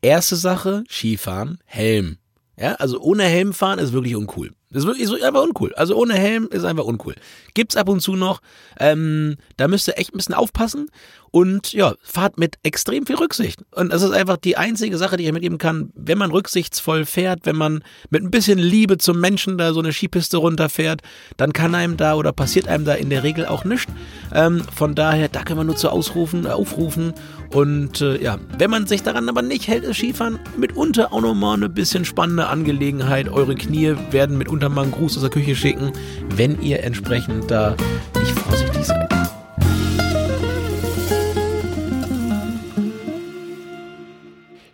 Erste 0.00 0.36
Sache, 0.36 0.84
Skifahren, 0.88 1.58
Helm. 1.64 2.18
Ja, 2.56 2.74
also 2.74 3.00
ohne 3.00 3.24
Helm 3.24 3.52
fahren 3.52 3.78
ist 3.78 3.92
wirklich 3.92 4.16
uncool. 4.16 4.52
Das 4.70 4.84
ist 4.84 4.86
wirklich 4.86 5.24
einfach 5.24 5.42
uncool. 5.42 5.72
Also 5.74 5.96
ohne 5.96 6.14
Helm 6.14 6.48
ist 6.50 6.64
einfach 6.64 6.84
uncool. 6.84 7.14
Gibt's 7.54 7.76
ab 7.76 7.88
und 7.88 8.00
zu 8.00 8.16
noch. 8.16 8.40
Ähm, 8.78 9.36
da 9.56 9.66
müsst 9.66 9.88
ihr 9.88 9.98
echt 9.98 10.14
ein 10.14 10.18
bisschen 10.18 10.34
aufpassen 10.34 10.90
und 11.30 11.72
ja, 11.72 11.94
fahrt 12.02 12.38
mit 12.38 12.56
extrem 12.62 13.06
viel 13.06 13.16
Rücksicht. 13.16 13.60
Und 13.72 13.92
das 13.92 14.02
ist 14.02 14.12
einfach 14.12 14.36
die 14.36 14.56
einzige 14.56 14.96
Sache, 14.98 15.16
die 15.16 15.24
ich 15.24 15.32
mitgeben 15.32 15.58
kann, 15.58 15.90
wenn 15.94 16.18
man 16.18 16.30
rücksichtsvoll 16.30 17.04
fährt, 17.04 17.40
wenn 17.44 17.56
man 17.56 17.82
mit 18.10 18.22
ein 18.22 18.30
bisschen 18.30 18.58
Liebe 18.58 18.98
zum 18.98 19.20
Menschen 19.20 19.58
da 19.58 19.72
so 19.72 19.80
eine 19.80 19.92
Skipiste 19.92 20.38
runterfährt, 20.38 21.02
dann 21.36 21.52
kann 21.52 21.74
einem 21.74 21.96
da 21.96 22.14
oder 22.14 22.32
passiert 22.32 22.68
einem 22.68 22.84
da 22.84 22.94
in 22.94 23.10
der 23.10 23.22
Regel 23.22 23.46
auch 23.46 23.64
nichts. 23.64 23.92
Ähm, 24.34 24.62
von 24.74 24.94
daher, 24.94 25.28
da 25.28 25.42
können 25.44 25.60
wir 25.60 25.64
nur 25.64 25.76
zu 25.76 25.90
ausrufen, 25.90 26.46
äh, 26.46 26.48
aufrufen. 26.48 27.12
Und 27.52 28.02
äh, 28.02 28.22
ja, 28.22 28.38
wenn 28.58 28.70
man 28.70 28.86
sich 28.86 29.02
daran 29.02 29.28
aber 29.28 29.40
nicht 29.40 29.68
hält, 29.68 29.84
ist 29.84 29.96
Skifahren 29.96 30.38
mitunter 30.56 31.12
auch 31.12 31.22
nochmal 31.22 31.56
eine 31.56 31.68
bisschen 31.68 32.04
spannende 32.04 32.46
Angelegenheit. 32.46 33.28
Eure 33.28 33.54
Knie 33.54 33.94
werden 34.10 34.36
mitunter 34.36 34.57
mitunter 34.58 34.74
mal 34.74 34.82
einen 34.82 34.92
Gruß 34.92 35.16
aus 35.16 35.22
der 35.22 35.30
Küche 35.30 35.54
schicken, 35.54 35.92
wenn 36.34 36.60
ihr 36.60 36.82
entsprechend 36.82 37.48
da 37.48 37.76
nicht 38.18 38.32
vorsichtig 38.32 38.84
seid. 38.84 39.08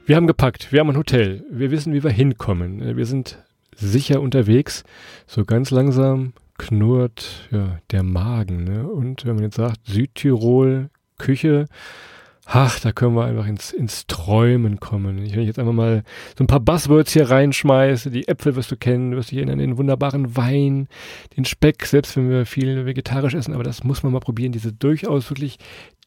Wir 0.06 0.16
haben 0.16 0.26
gepackt, 0.26 0.72
wir 0.72 0.80
haben 0.80 0.88
ein 0.88 0.96
Hotel, 0.96 1.44
wir 1.50 1.70
wissen, 1.70 1.92
wie 1.92 2.02
wir 2.02 2.10
hinkommen, 2.10 2.96
wir 2.96 3.04
sind 3.04 3.38
sicher 3.74 4.22
unterwegs. 4.22 4.84
So 5.26 5.44
ganz 5.44 5.70
langsam 5.70 6.32
knurrt 6.56 7.48
ja, 7.50 7.78
der 7.90 8.02
Magen. 8.04 8.64
Ne? 8.64 8.86
Und 8.86 9.26
wenn 9.26 9.34
man 9.34 9.44
jetzt 9.44 9.56
sagt, 9.56 9.80
Südtirol, 9.84 10.88
Küche, 11.18 11.66
ach, 12.46 12.80
da 12.80 12.92
können 12.92 13.14
wir 13.14 13.24
einfach 13.24 13.46
ins, 13.46 13.72
ins 13.72 14.06
Träumen 14.06 14.78
kommen. 14.80 15.18
wenn 15.18 15.24
ich 15.24 15.34
jetzt 15.34 15.58
einfach 15.58 15.72
mal 15.72 16.04
so 16.36 16.44
ein 16.44 16.46
paar 16.46 16.60
Buzzwords 16.60 17.12
hier 17.12 17.30
reinschmeiße, 17.30 18.10
die 18.10 18.28
Äpfel 18.28 18.56
wirst 18.56 18.70
du 18.70 18.76
kennen, 18.76 19.12
du 19.12 19.16
wirst 19.16 19.30
dich 19.30 19.38
erinnern, 19.38 19.58
den 19.58 19.78
wunderbaren 19.78 20.36
Wein, 20.36 20.88
den 21.36 21.44
Speck, 21.44 21.86
selbst 21.86 22.16
wenn 22.16 22.28
wir 22.28 22.46
viel 22.46 22.84
vegetarisch 22.86 23.34
essen, 23.34 23.54
aber 23.54 23.64
das 23.64 23.84
muss 23.84 24.02
man 24.02 24.12
mal 24.12 24.20
probieren, 24.20 24.52
diese 24.52 24.72
durchaus 24.72 25.30
wirklich 25.30 25.58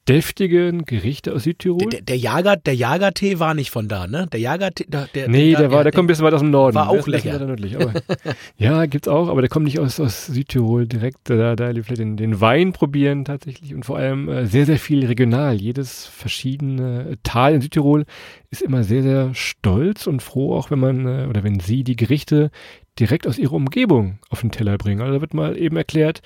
deftigen 0.08 0.86
Gerichte 0.86 1.34
aus 1.34 1.44
Südtirol. 1.44 1.90
Der, 1.90 2.02
der, 2.02 2.18
Jager, 2.18 2.56
der 2.56 2.76
Jagertee 2.76 3.40
war 3.40 3.54
nicht 3.54 3.72
von 3.72 3.88
da, 3.88 4.08
ne? 4.08 4.28
Der 4.32 4.40
Jagertee, 4.40 4.86
der, 4.88 5.08
der, 5.14 5.28
nee, 5.28 5.52
der, 5.52 5.60
der 5.60 5.72
war, 5.72 5.84
der, 5.84 5.92
kommt 5.92 6.06
ein 6.06 6.08
bisschen 6.08 6.26
weit 6.26 6.34
aus 6.34 6.42
dem 6.42 6.52
Norden. 6.52 6.76
War 6.76 6.90
auch 6.90 7.08
lecker. 7.08 7.40
Nördlich, 7.40 7.76
aber, 7.76 7.94
ja, 8.58 8.86
gibt's 8.86 9.08
auch, 9.08 9.28
aber 9.28 9.42
der 9.42 9.50
kommt 9.50 9.66
nicht 9.66 9.80
aus, 9.80 10.00
aus 10.00 10.28
Südtirol 10.28 10.88
direkt. 10.88 11.30
Da, 11.30 11.56
da 11.56 11.72
vielleicht 11.74 12.00
den, 12.00 12.18
den 12.18 12.40
Wein 12.40 12.74
probieren 12.74 13.26
tatsächlich 13.26 13.74
und 13.74 13.86
vor 13.86 13.98
allem 13.98 14.30
äh, 14.30 14.46
sehr, 14.46 14.66
sehr 14.66 14.80
viel 14.80 15.06
regional. 15.06 15.56
Jedes 15.56 16.06
verschiedene 16.06 17.18
Tal 17.24 17.56
in 17.56 17.62
Südtirol 17.62 18.06
ist 18.50 18.62
immer 18.62 18.84
sehr, 18.84 19.04
sehr 19.04 19.34
stolz 19.34 20.08
und 20.08 20.22
froh, 20.22 20.56
auch 20.56 20.72
wenn 20.72 20.80
man 20.80 21.06
äh, 21.06 21.28
oder 21.28 21.44
wenn 21.44 21.60
sie 21.60 21.84
die 21.84 21.96
Gerichte 21.96 22.52
direkt 23.00 23.28
aus 23.28 23.38
ihrer 23.38 23.54
Umgebung 23.54 24.20
auf 24.30 24.42
den 24.42 24.52
Teller 24.52 24.78
bringen. 24.78 25.02
Also 25.02 25.16
da 25.16 25.22
wird 25.22 25.34
mal 25.34 25.58
eben 25.58 25.78
erklärt, 25.78 26.22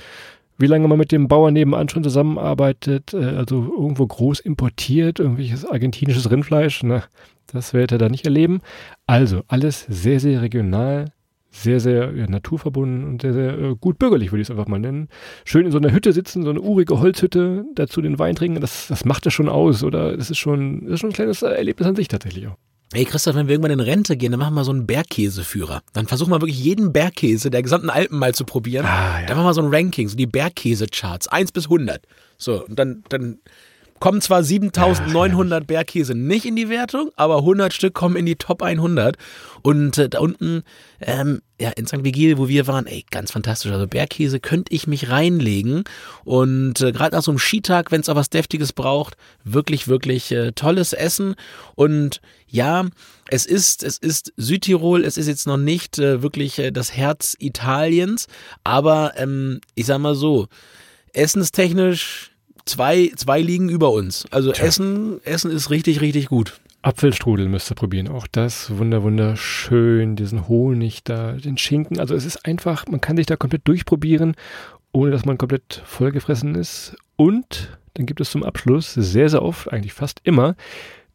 wie 0.61 0.67
lange 0.67 0.87
man 0.87 0.97
mit 0.97 1.11
dem 1.11 1.27
Bauern 1.27 1.53
nebenan 1.53 1.89
schon 1.89 2.03
zusammenarbeitet, 2.03 3.13
äh, 3.13 3.17
also 3.17 3.73
irgendwo 3.77 4.05
groß 4.07 4.39
importiert, 4.39 5.19
irgendwelches 5.19 5.65
argentinisches 5.65 6.29
Rindfleisch, 6.29 6.83
na, 6.83 7.03
das 7.51 7.73
werdet 7.73 7.93
ihr 7.93 7.97
da 7.97 8.09
nicht 8.09 8.25
erleben. 8.25 8.61
Also 9.07 9.41
alles 9.47 9.85
sehr, 9.89 10.19
sehr 10.19 10.41
regional, 10.41 11.11
sehr, 11.51 11.79
sehr 11.79 12.13
ja, 12.15 12.27
naturverbunden 12.27 13.03
und 13.03 13.21
sehr, 13.21 13.33
sehr 13.33 13.57
äh, 13.57 13.75
gut 13.75 13.99
bürgerlich, 13.99 14.31
würde 14.31 14.41
ich 14.41 14.47
es 14.47 14.51
einfach 14.51 14.67
mal 14.67 14.79
nennen. 14.79 15.09
Schön 15.43 15.65
in 15.65 15.71
so 15.71 15.77
einer 15.77 15.91
Hütte 15.91 16.13
sitzen, 16.13 16.43
so 16.43 16.49
eine 16.49 16.61
urige 16.61 16.99
Holzhütte, 16.99 17.65
dazu 17.75 18.01
den 18.01 18.19
Wein 18.19 18.35
trinken, 18.35 18.61
das, 18.61 18.87
das 18.87 19.03
macht 19.03 19.25
das 19.25 19.33
schon 19.33 19.49
aus, 19.49 19.83
oder? 19.83 20.15
Das 20.15 20.29
ist 20.29 20.37
schon, 20.37 20.85
das 20.85 20.93
ist 20.93 20.99
schon 21.01 21.09
ein 21.09 21.13
kleines 21.13 21.41
Erlebnis 21.41 21.87
an 21.87 21.95
sich 21.95 22.07
tatsächlich 22.07 22.47
auch. 22.47 22.55
Ey 22.93 23.05
Christoph, 23.05 23.35
wenn 23.35 23.47
wir 23.47 23.53
irgendwann 23.53 23.71
in 23.71 23.79
Rente 23.79 24.17
gehen, 24.17 24.31
dann 24.31 24.39
machen 24.39 24.53
wir 24.53 24.65
so 24.65 24.71
einen 24.71 24.85
Bergkäseführer. 24.85 25.81
Dann 25.93 26.07
versuchen 26.07 26.31
wir 26.31 26.41
wirklich 26.41 26.59
jeden 26.59 26.91
Bergkäse 26.91 27.49
der 27.49 27.63
gesamten 27.63 27.89
Alpen 27.89 28.19
mal 28.19 28.35
zu 28.35 28.43
probieren. 28.43 28.85
Ah, 28.85 29.21
ja. 29.21 29.27
Dann 29.27 29.37
machen 29.37 29.47
wir 29.47 29.53
so 29.53 29.61
ein 29.61 29.73
Ranking, 29.73 30.09
so 30.09 30.17
die 30.17 30.27
Bergkäse-Charts, 30.27 31.29
1 31.29 31.53
bis 31.53 31.65
100. 31.65 32.05
So, 32.37 32.65
und 32.65 32.77
dann, 32.77 33.03
dann 33.07 33.39
kommen 34.01 34.19
zwar 34.19 34.43
7900 34.43 35.61
ja, 35.61 35.65
Bergkäse 35.65 36.15
nicht 36.15 36.45
in 36.45 36.55
die 36.55 36.69
Wertung, 36.69 37.11
aber 37.15 37.37
100 37.37 37.71
Stück 37.71 37.93
kommen 37.93 38.15
in 38.15 38.25
die 38.25 38.35
Top 38.35 38.63
100. 38.63 39.15
Und 39.61 39.97
äh, 39.99 40.09
da 40.09 40.19
unten, 40.19 40.63
ähm, 40.99 41.43
ja, 41.59 41.69
in 41.69 41.85
St. 41.85 42.03
Vigil, 42.03 42.39
wo 42.39 42.47
wir 42.47 42.65
waren, 42.65 42.87
ey, 42.87 43.05
ganz 43.11 43.31
fantastisch. 43.31 43.71
Also 43.71 43.85
Bergkäse 43.85 44.39
könnte 44.39 44.73
ich 44.73 44.87
mich 44.87 45.09
reinlegen. 45.09 45.83
Und 46.25 46.81
äh, 46.81 46.91
gerade 46.91 47.15
nach 47.15 47.21
so 47.21 47.29
einem 47.29 47.37
Skitag, 47.37 47.91
wenn 47.91 48.01
es 48.01 48.09
auch 48.09 48.15
was 48.15 48.31
Deftiges 48.31 48.73
braucht, 48.73 49.17
wirklich, 49.43 49.87
wirklich 49.87 50.31
äh, 50.31 50.51
tolles 50.51 50.93
Essen. 50.93 51.35
Und 51.75 52.21
ja, 52.47 52.87
es 53.29 53.45
ist, 53.45 53.83
es 53.83 53.99
ist 53.99 54.33
Südtirol, 54.35 55.05
es 55.05 55.17
ist 55.17 55.27
jetzt 55.27 55.45
noch 55.45 55.57
nicht 55.57 55.99
äh, 55.99 56.23
wirklich 56.23 56.57
äh, 56.57 56.71
das 56.71 56.97
Herz 56.97 57.35
Italiens, 57.37 58.27
aber 58.63 59.13
ähm, 59.17 59.61
ich 59.75 59.85
sag 59.85 59.99
mal 59.99 60.15
so, 60.15 60.47
essenstechnisch 61.13 62.30
zwei, 62.65 63.11
zwei 63.15 63.41
liegen 63.41 63.69
über 63.69 63.91
uns. 63.91 64.25
Also 64.31 64.51
Tja. 64.51 64.65
Essen, 64.65 65.23
Essen 65.23 65.51
ist 65.51 65.69
richtig, 65.69 66.01
richtig 66.01 66.27
gut. 66.27 66.59
Apfelstrudel 66.83 67.47
müsst 67.47 67.71
ihr 67.71 67.75
probieren. 67.75 68.07
Auch 68.07 68.27
das 68.27 68.75
wunder 68.77 69.03
wunderschön. 69.03 70.15
Diesen 70.15 70.47
Honig 70.47 71.03
da, 71.03 71.33
den 71.33 71.57
Schinken. 71.57 71.99
Also 71.99 72.15
es 72.15 72.25
ist 72.25 72.45
einfach, 72.45 72.85
man 72.87 73.01
kann 73.01 73.17
sich 73.17 73.27
da 73.27 73.35
komplett 73.35 73.67
durchprobieren, 73.67 74.35
ohne 74.91 75.11
dass 75.11 75.25
man 75.25 75.37
komplett 75.37 75.81
vollgefressen 75.85 76.55
ist. 76.55 76.95
Und 77.15 77.77
dann 77.93 78.05
gibt 78.05 78.21
es 78.21 78.31
zum 78.31 78.43
Abschluss 78.43 78.93
sehr, 78.93 79.29
sehr 79.29 79.43
oft, 79.43 79.71
eigentlich 79.71 79.93
fast 79.93 80.21
immer, 80.23 80.55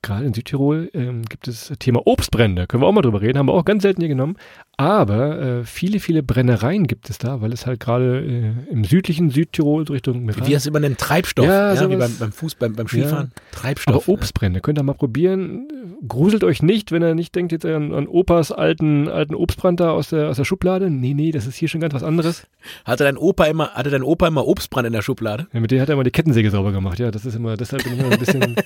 gerade 0.02 0.24
in 0.24 0.34
Südtirol 0.34 0.90
ähm, 0.94 1.24
gibt 1.24 1.48
es 1.48 1.72
Thema 1.78 2.06
Obstbrände. 2.06 2.66
Können 2.66 2.82
wir 2.82 2.86
auch 2.86 2.92
mal 2.92 3.02
drüber 3.02 3.20
reden, 3.20 3.38
haben 3.38 3.48
wir 3.48 3.54
auch 3.54 3.64
ganz 3.64 3.82
selten 3.82 4.00
hier 4.00 4.08
genommen. 4.08 4.36
Aber 4.78 5.40
äh, 5.40 5.64
viele, 5.64 6.00
viele 6.00 6.22
Brennereien 6.22 6.86
gibt 6.86 7.08
es 7.08 7.16
da, 7.16 7.40
weil 7.40 7.50
es 7.54 7.64
halt 7.64 7.80
gerade 7.80 8.20
äh, 8.20 8.70
im 8.70 8.84
südlichen 8.84 9.30
Südtirol 9.30 9.84
Richtung 9.84 10.28
Wie 10.44 10.52
das 10.52 10.66
immer 10.66 10.80
den 10.80 10.98
Treibstoff, 10.98 11.46
Ja, 11.46 11.72
ja, 11.72 11.88
wie 11.88 11.96
beim, 11.96 12.14
beim 12.18 12.30
Fuß, 12.30 12.56
beim, 12.56 12.74
beim 12.74 12.86
Skifahren. 12.86 13.32
Treibstoff. 13.52 13.94
Aber 13.94 14.08
Obstbrände, 14.12 14.60
könnt 14.60 14.78
ihr 14.78 14.82
mal 14.82 14.92
probieren. 14.92 15.66
Gruselt 16.06 16.44
euch 16.44 16.62
nicht, 16.62 16.92
wenn 16.92 17.02
ihr 17.02 17.14
nicht 17.14 17.34
denkt 17.34 17.52
jetzt 17.52 17.64
an, 17.64 17.94
an 17.94 18.06
Opas 18.06 18.52
alten, 18.52 19.08
alten 19.08 19.34
Obstbrand 19.34 19.80
da 19.80 19.92
aus 19.92 20.10
der, 20.10 20.28
aus 20.28 20.36
der 20.36 20.44
Schublade. 20.44 20.90
Nee, 20.90 21.14
nee, 21.14 21.32
das 21.32 21.46
ist 21.46 21.56
hier 21.56 21.68
schon 21.68 21.80
ganz 21.80 21.94
was 21.94 22.02
anderes. 22.02 22.46
Hatte 22.84 23.04
dein 23.04 23.16
Opa 23.16 23.46
immer, 23.46 23.70
hatte 23.70 23.88
dein 23.88 24.02
Opa 24.02 24.28
immer 24.28 24.46
Obstbrand 24.46 24.86
in 24.86 24.92
der 24.92 25.02
Schublade? 25.02 25.46
Ja, 25.54 25.60
mit 25.60 25.70
dem 25.70 25.80
hat 25.80 25.88
er 25.88 25.94
immer 25.94 26.04
die 26.04 26.10
Kettensäge 26.10 26.50
sauber 26.50 26.72
gemacht. 26.72 26.98
Ja, 26.98 27.10
das 27.10 27.24
ist 27.24 27.34
immer, 27.34 27.56
deshalb 27.56 27.82
bin 27.82 27.94
ich 27.94 28.00
immer 28.00 28.12
ein 28.12 28.18
bisschen, 28.18 28.56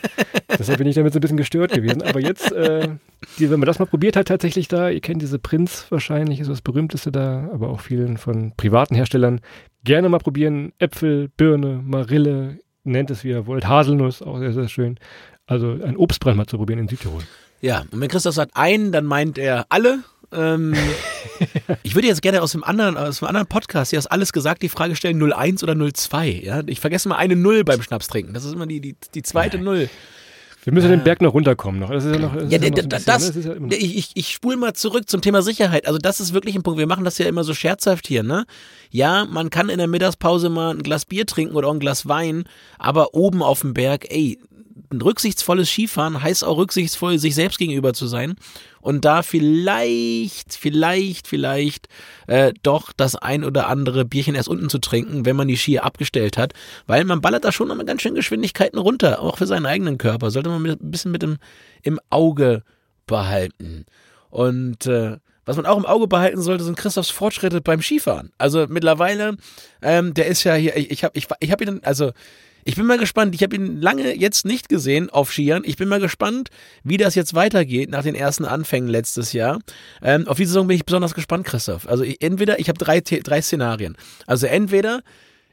deshalb 0.59 0.79
bin 0.79 0.89
ich 0.89 0.97
damit 0.97 1.13
so 1.13 1.19
ein 1.19 1.23
bisschen 1.23 1.37
gestört 1.37 1.73
gewesen. 1.73 2.03
Aber 2.03 2.19
jetzt, 2.19 2.51
äh, 2.51 2.89
die, 3.39 3.49
wenn 3.49 3.61
man 3.61 3.67
das 3.69 3.79
mal 3.79 3.87
probiert 3.87 4.17
hat, 4.17 4.27
tatsächlich 4.27 4.67
da, 4.67 4.91
ihr 4.91 5.01
kennt 5.01 5.23
diese 5.23 5.39
Prinz 5.39 5.87
wahrscheinlich, 5.91 6.00
ist 6.09 6.51
das 6.51 6.63
berühmteste 6.63 7.13
da, 7.13 7.49
aber 7.53 7.69
auch 7.69 7.81
vielen 7.81 8.17
von 8.17 8.53
privaten 8.57 8.95
Herstellern. 8.95 9.41
Gerne 9.85 10.09
mal 10.09 10.19
probieren. 10.19 10.73
Äpfel, 10.79 11.29
Birne, 11.37 11.81
Marille, 11.85 12.59
nennt 12.85 13.11
es 13.11 13.25
wie 13.25 13.29
ihr 13.29 13.47
wollt. 13.47 13.67
Haselnuss, 13.67 14.23
auch 14.23 14.39
sehr, 14.39 14.53
sehr 14.53 14.69
schön. 14.69 14.99
Also 15.47 15.73
ein 15.85 15.97
Obstbrand 15.97 16.37
mal 16.37 16.47
zu 16.47 16.57
probieren 16.59 16.81
in 16.81 16.89
Südtirol. 16.89 17.23
Ja, 17.61 17.85
und 17.91 18.01
wenn 18.01 18.09
Christoph 18.09 18.35
sagt 18.35 18.57
einen, 18.57 18.93
dann 18.93 19.05
meint 19.05 19.37
er 19.37 19.67
alle. 19.69 20.01
Ähm, 20.33 20.75
ich 21.83 21.95
würde 21.95 22.09
jetzt 22.09 22.23
gerne 22.23 22.43
aus 22.43 22.53
dem 22.53 22.65
anderen, 22.65 22.97
aus 22.97 23.19
dem 23.19 23.29
anderen 23.29 23.47
Podcast, 23.47 23.91
hier 23.91 23.99
hast 23.99 24.07
alles 24.07 24.33
gesagt, 24.33 24.63
die 24.63 24.69
Frage 24.69 24.97
stellen 24.97 25.21
01 25.21 25.63
oder 25.63 25.77
02. 25.77 26.41
Ja? 26.43 26.63
Ich 26.67 26.81
vergesse 26.81 27.09
mal 27.09 27.17
eine 27.17 27.37
Null 27.37 27.65
beim 27.65 27.83
Schnaps 27.83 28.09
trinken. 28.09 28.33
Das 28.33 28.45
ist 28.45 28.53
immer 28.53 28.67
die, 28.67 28.81
die, 28.81 28.97
die 29.15 29.23
zweite 29.23 29.59
Null. 29.59 29.91
Wir 30.65 30.73
müssen 30.75 30.91
den 30.91 31.03
Berg 31.05 31.23
noch 31.23 31.33
runterkommen 31.33 31.81
noch. 31.81 31.91
Das 31.91 32.05
ist 32.05 32.13
ja 32.15 32.21
noch, 32.21 32.35
das 32.35 32.51
Ja, 32.51 32.59
ist 32.59 32.65
ja 32.65 32.71
noch 32.71 32.77
so 32.77 32.83
d- 32.83 32.83
ein 32.83 32.89
d- 32.89 32.97
bisschen, 32.97 33.07
das, 33.07 33.35
ne? 33.35 33.43
Ja 33.55 33.61
noch- 33.61 33.71
ich, 33.73 33.97
ich, 33.97 34.11
ich 34.15 34.29
spule 34.31 34.57
mal 34.57 34.75
zurück 34.75 35.09
zum 35.09 35.21
Thema 35.23 35.43
Sicherheit. 35.43 35.87
Also 35.87 35.99
das 35.99 36.21
ist 36.21 36.35
wirklich 36.35 36.55
ein 36.55 36.63
Punkt. 36.63 36.79
Wir 36.79 36.87
machen 36.87 37.05
das 37.05 37.17
ja 37.19 37.27
immer 37.27 37.45
so 37.45 37.55
scherzhaft 37.55 38.07
hier, 38.07 38.23
ne? 38.23 38.45
Ja, 38.91 39.25
man 39.25 39.51
kann 39.51 39.69
in 39.71 39.79
der 39.79 39.87
Mittagspause 39.89 40.49
mal 40.51 40.75
ein 40.75 40.83
Glas 40.83 41.05
Bier 41.07 41.25
trinken 41.27 41.55
oder 41.57 41.69
auch 41.69 41.73
ein 41.75 41.81
Glas 41.81 42.09
Wein, 42.09 42.45
aber 42.79 43.15
oben 43.15 43.43
auf 43.43 43.61
dem 43.61 43.73
Berg, 43.75 44.07
ey, 44.11 44.39
rücksichtsvolles 44.93 45.69
Skifahren 45.69 46.23
heißt 46.23 46.45
auch 46.45 46.57
rücksichtsvoll 46.57 47.19
sich 47.19 47.35
selbst 47.35 47.59
gegenüber 47.59 47.93
zu 47.93 48.07
sein 48.07 48.35
und 48.81 49.05
da 49.05 49.23
vielleicht, 49.23 50.55
vielleicht, 50.55 51.29
vielleicht 51.29 51.89
äh, 52.27 52.53
doch 52.63 52.93
das 52.93 53.17
ein 53.17 53.45
oder 53.45 53.69
andere 53.69 54.05
Bierchen 54.05 54.35
erst 54.35 54.49
unten 54.49 54.71
zu 54.71 54.79
trinken, 54.79 55.25
wenn 55.25 55.37
man 55.37 55.49
die 55.49 55.57
Skier 55.57 55.85
abgestellt 55.85 56.39
hat, 56.39 56.55
weil 56.87 57.05
man 57.05 57.21
ballert 57.21 57.45
da 57.45 57.53
schon 57.53 57.69
noch 57.69 57.77
mal 57.77 57.85
ganz 57.85 58.03
schön 58.03 58.15
Geschwindigkeiten 58.15 58.79
runter, 58.79 59.21
auch 59.21 59.39
für 59.39 59.47
seinen 59.47 59.67
eigenen 59.67 59.99
Körper. 59.99 60.31
Sollte 60.31 60.51
man 60.51 60.63
mit, 60.63 60.81
ein 60.81 60.91
bisschen 60.91 61.13
mit 61.13 61.23
dem 61.23 61.39
im 61.83 62.01
Auge 62.11 62.63
behalten. 63.07 63.87
Und 64.31 64.87
äh, 64.87 65.19
was 65.45 65.57
man 65.57 65.67
auch 65.67 65.79
im 65.79 65.87
Auge 65.87 66.07
behalten 66.07 66.41
sollte, 66.41 66.65
sind 66.65 66.77
Christophs 66.77 67.11
Fortschritte 67.11 67.61
beim 67.61 67.83
Skifahren. 67.83 68.31
Also 68.39 68.67
mittlerweile, 68.69 69.37
ähm, 69.83 70.15
der 70.15 70.27
ist 70.27 70.45
ja 70.45 70.55
hier, 70.55 70.77
ich, 70.77 70.91
ich 70.91 71.05
habe 71.05 71.19
ich, 71.19 71.27
ich 71.41 71.51
hab 71.51 71.61
ihn, 71.61 71.81
also 71.83 72.13
ich 72.65 72.77
bin 72.77 72.87
mal 72.87 72.99
gespannt, 72.99 73.35
ich 73.35 73.43
habe 73.43 73.57
ihn 73.57 73.81
lange 73.81 74.15
jetzt 74.15 74.45
nicht 74.45 74.69
gesehen 74.69 75.11
auf 75.11 75.33
Skiern. 75.33 75.63
Ich 75.65 75.77
bin 75.77 75.89
mal 75.89 76.01
gespannt, 76.01 76.51
wie 76.85 76.97
das 76.97 77.15
jetzt 77.15 77.35
weitergeht 77.35 77.91
nach 77.91 78.03
den 78.03 78.15
ersten 78.15 78.45
Anfängen 78.45 78.89
letztes 78.89 79.33
Jahr. 79.33 79.61
Ähm, 80.03 80.29
auf 80.29 80.37
diese 80.37 80.53
Saison 80.53 80.67
bin 80.67 80.77
ich 80.77 80.85
besonders 80.85 81.15
gespannt, 81.15 81.47
Christoph. 81.47 81.89
Also 81.89 82.05
ich, 82.05 82.23
entweder, 82.23 82.59
ich 82.59 82.69
habe 82.69 82.79
drei, 82.79 83.01
drei 83.01 83.43
Szenarien. 83.43 83.97
Also 84.27 84.47
entweder, 84.47 85.03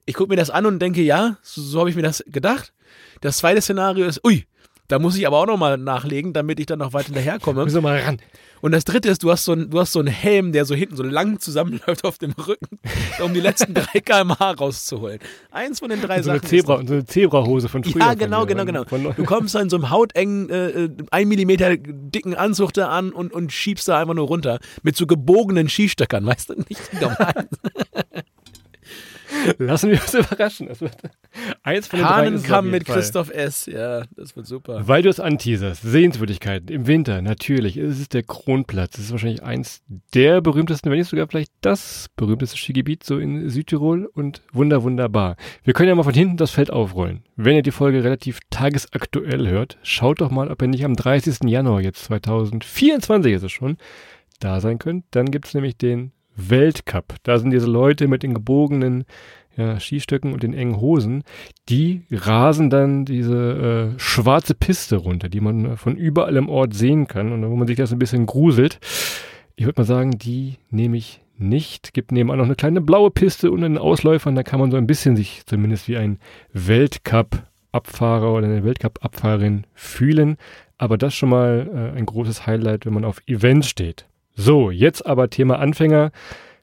ich 0.05 0.15
gucke 0.15 0.29
mir 0.29 0.37
das 0.37 0.49
an 0.49 0.65
und 0.65 0.79
denke, 0.79 1.01
ja, 1.01 1.37
so, 1.41 1.61
so 1.61 1.79
habe 1.79 1.89
ich 1.89 1.95
mir 1.95 2.01
das 2.01 2.23
gedacht. 2.27 2.73
Das 3.21 3.37
zweite 3.37 3.61
Szenario 3.61 4.05
ist, 4.05 4.23
ui, 4.25 4.45
da 4.87 4.99
muss 4.99 5.17
ich 5.17 5.27
aber 5.27 5.37
auch 5.37 5.47
nochmal 5.47 5.77
nachlegen, 5.77 6.33
damit 6.33 6.59
ich 6.59 6.65
dann 6.65 6.79
noch 6.79 6.93
weiter 6.93 7.07
hinterherkomme. 7.07 7.63
Müssen 7.63 7.77
wir 7.77 7.81
mal 7.81 7.99
ran. 7.99 8.19
Und 8.61 8.71
das 8.71 8.85
dritte 8.85 9.09
ist, 9.09 9.23
du 9.23 9.31
hast 9.31 9.45
so 9.45 9.51
einen, 9.51 9.69
du 9.69 9.79
hast 9.79 9.91
so 9.91 9.99
einen 9.99 10.07
Helm, 10.07 10.51
der 10.51 10.65
so 10.65 10.73
hinten 10.73 10.95
so 10.95 11.03
lang 11.03 11.39
zusammenläuft 11.39 12.05
auf 12.05 12.17
dem 12.17 12.31
Rücken, 12.31 12.79
um 13.23 13.33
die 13.33 13.39
letzten 13.39 13.73
drei 13.73 13.99
kmh 13.99 14.51
rauszuholen. 14.51 15.19
Eins 15.51 15.79
von 15.79 15.89
den 15.89 16.01
drei 16.01 16.21
So 16.21 16.31
eine, 16.31 16.39
Sachen. 16.39 16.49
Zebra, 16.49 16.81
ist 16.81 16.87
so 16.87 16.93
eine 16.93 17.05
Zebrahose 17.05 17.69
von 17.69 17.83
früher. 17.83 18.01
ja, 18.01 18.13
genau, 18.15 18.45
genau, 18.45 18.65
genau. 18.65 18.85
Von, 18.85 19.13
Du 19.15 19.23
kommst 19.25 19.55
da 19.55 19.61
in 19.61 19.69
so 19.69 19.77
einem 19.77 19.89
hautengen, 19.89 20.49
äh, 20.49 20.69
äh, 20.69 20.89
ein 21.11 21.27
Millimeter 21.27 21.77
dicken 21.77 22.33
Anzug 22.33 22.73
da 22.73 22.87
an 22.89 23.11
und, 23.11 23.33
und 23.33 23.51
schiebst 23.51 23.87
da 23.87 23.99
einfach 23.99 24.13
nur 24.15 24.27
runter. 24.27 24.59
Mit 24.83 24.95
so 24.95 25.05
gebogenen 25.05 25.69
Skistöckern, 25.69 26.25
weißt 26.25 26.49
du? 26.49 26.53
Nicht 26.55 26.81
die 26.91 26.97
normalen. 26.97 27.47
Lassen 29.57 29.91
wir 29.91 30.01
uns 30.01 30.13
überraschen. 30.13 30.67
Das 30.67 30.81
wird 30.81 30.95
eins 31.63 31.87
von 31.87 31.99
den 31.99 32.05
es 32.05 32.11
Hahnenkamm 32.11 32.65
jeden 32.65 32.71
mit 32.77 32.87
Fall. 32.87 32.95
Christoph 32.95 33.29
S. 33.31 33.65
Ja, 33.65 34.03
das 34.15 34.35
wird 34.35 34.47
super. 34.47 34.87
Weil 34.87 35.01
du 35.01 35.09
es 35.09 35.19
anteaserst, 35.19 35.81
Sehenswürdigkeiten 35.81 36.69
im 36.69 36.87
Winter, 36.87 37.21
natürlich, 37.21 37.77
es 37.77 37.99
ist 37.99 38.13
der 38.13 38.23
Kronplatz. 38.23 38.91
Das 38.91 39.05
ist 39.05 39.11
wahrscheinlich 39.11 39.43
eins 39.43 39.81
der 40.13 40.41
berühmtesten, 40.41 40.89
wenn 40.89 40.97
nicht 40.97 41.09
sogar 41.09 41.27
vielleicht 41.27 41.51
das 41.61 42.07
berühmteste 42.15 42.57
Skigebiet 42.57 43.03
so 43.03 43.17
in 43.17 43.49
Südtirol 43.49 44.05
und 44.05 44.41
wunder, 44.51 44.83
wunderbar. 44.83 45.35
Wir 45.63 45.73
können 45.73 45.89
ja 45.89 45.95
mal 45.95 46.03
von 46.03 46.13
hinten 46.13 46.37
das 46.37 46.51
Feld 46.51 46.71
aufrollen. 46.71 47.23
Wenn 47.35 47.55
ihr 47.55 47.63
die 47.63 47.71
Folge 47.71 48.03
relativ 48.03 48.39
tagesaktuell 48.49 49.47
hört, 49.47 49.77
schaut 49.83 50.21
doch 50.21 50.31
mal, 50.31 50.49
ob 50.49 50.61
ihr 50.61 50.67
nicht 50.67 50.85
am 50.85 50.95
30. 50.95 51.39
Januar 51.45 51.81
jetzt 51.81 52.03
2024 52.05 53.33
ist 53.33 53.43
es 53.43 53.51
schon, 53.51 53.77
da 54.39 54.59
sein 54.59 54.79
könnt. 54.79 55.05
Dann 55.11 55.31
gibt 55.31 55.47
es 55.47 55.53
nämlich 55.53 55.77
den 55.77 56.11
Weltcup. 56.37 57.15
Da 57.23 57.37
sind 57.37 57.51
diese 57.51 57.67
Leute 57.67 58.07
mit 58.07 58.23
den 58.23 58.33
gebogenen 58.33 59.05
ja, 59.57 59.79
Skistöcken 59.79 60.33
und 60.33 60.43
den 60.43 60.53
engen 60.53 60.79
Hosen, 60.79 61.23
die 61.67 62.03
rasen 62.11 62.69
dann 62.69 63.05
diese 63.05 63.95
äh, 63.95 63.99
schwarze 63.99 64.53
Piste 64.53 64.97
runter, 64.97 65.29
die 65.29 65.41
man 65.41 65.65
äh, 65.65 65.75
von 65.77 65.97
überall 65.97 66.35
im 66.37 66.47
Ort 66.47 66.73
sehen 66.75 67.07
kann 67.07 67.31
und 67.31 67.49
wo 67.49 67.55
man 67.55 67.67
sich 67.67 67.75
das 67.75 67.91
ein 67.91 67.99
bisschen 67.99 68.27
gruselt. 68.27 68.79
Ich 69.55 69.65
würde 69.65 69.81
mal 69.81 69.85
sagen, 69.85 70.11
die 70.11 70.57
nehme 70.69 70.97
ich 70.97 71.21
nicht. 71.37 71.93
Gibt 71.93 72.11
nebenan 72.11 72.37
noch 72.37 72.45
eine 72.45 72.55
kleine 72.55 72.81
blaue 72.81 73.09
Piste 73.09 73.51
unter 73.51 73.67
den 73.67 73.79
Ausläufern, 73.79 74.35
da 74.35 74.43
kann 74.43 74.59
man 74.59 74.71
so 74.71 74.77
ein 74.77 74.87
bisschen 74.87 75.15
sich 75.15 75.43
zumindest 75.45 75.87
wie 75.87 75.97
ein 75.97 76.19
Weltcup-Abfahrer 76.53 78.31
oder 78.31 78.45
eine 78.45 78.63
Weltcup-Abfahrerin 78.63 79.65
fühlen. 79.73 80.37
Aber 80.77 80.99
das 80.99 81.15
schon 81.15 81.29
mal 81.29 81.93
äh, 81.95 81.97
ein 81.97 82.05
großes 82.05 82.45
Highlight, 82.45 82.85
wenn 82.85 82.93
man 82.93 83.05
auf 83.05 83.21
Events 83.25 83.67
steht. 83.67 84.05
So, 84.39 84.69
jetzt 84.69 85.03
aber 85.03 85.31
Thema 85.31 85.57
Anfänger. 85.57 86.11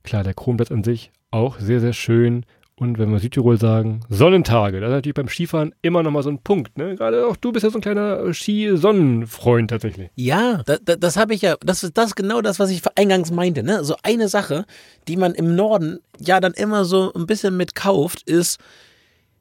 Klar, 0.04 0.22
der 0.22 0.32
Kronplatz 0.32 0.70
an 0.70 0.84
sich 0.84 1.10
auch 1.32 1.58
sehr, 1.58 1.80
sehr 1.80 1.92
schön. 1.92 2.46
Und 2.76 2.98
wenn 2.98 3.10
wir 3.10 3.18
Südtirol 3.18 3.58
sagen, 3.58 4.00
Sonnentage, 4.08 4.80
das 4.80 4.90
ist 4.90 4.94
natürlich 4.94 5.14
beim 5.14 5.28
Skifahren 5.28 5.74
immer 5.82 6.04
noch 6.04 6.12
mal 6.12 6.22
so 6.22 6.30
ein 6.30 6.38
Punkt. 6.38 6.78
Ne? 6.78 6.94
Gerade 6.94 7.26
auch 7.26 7.36
du 7.36 7.50
bist 7.50 7.64
ja 7.64 7.70
so 7.70 7.78
ein 7.78 7.82
kleiner 7.82 8.32
Skisonnenfreund 8.32 9.70
tatsächlich. 9.70 10.10
Ja, 10.14 10.62
da, 10.64 10.76
da, 10.84 10.94
das 10.94 11.16
habe 11.16 11.34
ich 11.34 11.42
ja, 11.42 11.56
das 11.64 11.82
ist 11.82 11.98
das 11.98 12.14
genau 12.14 12.42
das, 12.42 12.60
was 12.60 12.70
ich 12.70 12.80
eingangs 12.94 13.32
meinte. 13.32 13.64
Ne? 13.64 13.82
So 13.82 13.96
eine 14.04 14.28
Sache, 14.28 14.66
die 15.08 15.16
man 15.16 15.34
im 15.34 15.56
Norden 15.56 15.98
ja 16.20 16.38
dann 16.38 16.54
immer 16.54 16.84
so 16.84 17.12
ein 17.12 17.26
bisschen 17.26 17.56
mit 17.56 17.74
kauft, 17.74 18.22
ist, 18.22 18.60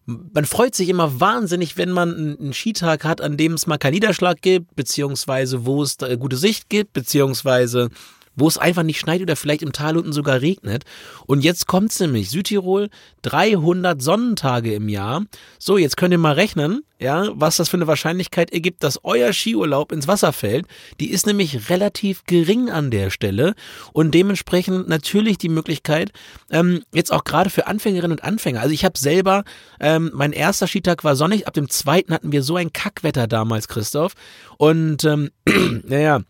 man 0.06 0.46
freut 0.46 0.74
sich 0.74 0.90
immer 0.90 1.20
wahnsinnig, 1.20 1.78
wenn 1.78 1.92
man 1.92 2.38
einen 2.40 2.54
Skitag 2.54 3.04
hat, 3.04 3.22
an 3.22 3.38
dem 3.38 3.54
es 3.54 3.68
mal 3.68 3.78
keinen 3.78 3.94
Niederschlag 3.94 4.42
gibt, 4.42 4.76
beziehungsweise 4.76 5.66
wo 5.68 5.84
es 5.84 5.98
gute 6.20 6.36
Sicht 6.38 6.70
gibt, 6.70 6.94
beziehungsweise 6.94 7.90
wo 8.36 8.48
es 8.48 8.58
einfach 8.58 8.84
nicht 8.84 9.00
schneit 9.00 9.22
oder 9.22 9.36
vielleicht 9.36 9.62
im 9.62 9.74
Tal 9.74 9.98
unten 9.98 10.14
sogar 10.14 10.42
regnet. 10.42 10.84
Und 11.26 11.44
jetzt 11.44 11.68
kommt's 11.68 12.00
nämlich, 12.00 12.30
Südtirol, 12.30 12.90
300 13.22 14.02
Sonnentage 14.02 14.74
im 14.74 14.90
Jahr. 14.90 15.26
So, 15.60 15.78
jetzt 15.78 15.98
könnt 15.98 16.14
ihr 16.14 16.18
mal 16.18 16.34
rechnen, 16.34 16.82
ja, 17.00 17.28
was 17.34 17.58
das 17.58 17.70
für 17.70 17.78
eine 17.78 17.88
Wahrscheinlichkeit 17.88 18.54
ergibt, 18.54 18.84
dass 18.84 19.00
euer 19.04 19.34
Skiurlaub 19.34 19.92
ins 19.92 20.08
Wasser 20.08 20.32
fällt. 20.32 20.66
Die 21.00 21.12
ist 21.12 21.28
nämlich 21.28 21.70
relativ 21.70 22.24
gering 22.26 22.70
an 22.70 22.92
der 22.92 23.10
Stelle 23.10 23.56
und 23.92 24.14
dementsprechend 24.14 24.88
natürlich 24.88 25.38
die 25.38 25.50
Möglichkeit, 25.50 26.12
ähm, 26.50 26.84
jetzt 26.94 27.12
auch 27.12 27.26
gerade 27.26 27.50
für 27.50 27.68
Anfängerinnen 27.68 28.18
und 28.18 28.24
Anfänger. 28.24 28.62
Also 28.62 28.74
ich 28.74 28.86
habe 28.86 28.98
selber, 28.98 29.44
ähm, 29.80 30.12
mein 30.14 30.32
erster 30.32 30.68
Skitag 30.68 31.04
war 31.04 31.16
sonnig, 31.16 31.46
ab 31.46 31.54
dem 31.54 31.70
zweiten 31.70 32.14
hatten 32.14 32.32
wir 32.32 32.42
so 32.42 32.56
ein 32.56 32.72
Kackwetter 32.72 33.28
damals, 33.28 33.68
Christoph. 33.68 34.14
Und 34.58 35.04
ähm, 35.04 35.30
naja, 35.84 36.22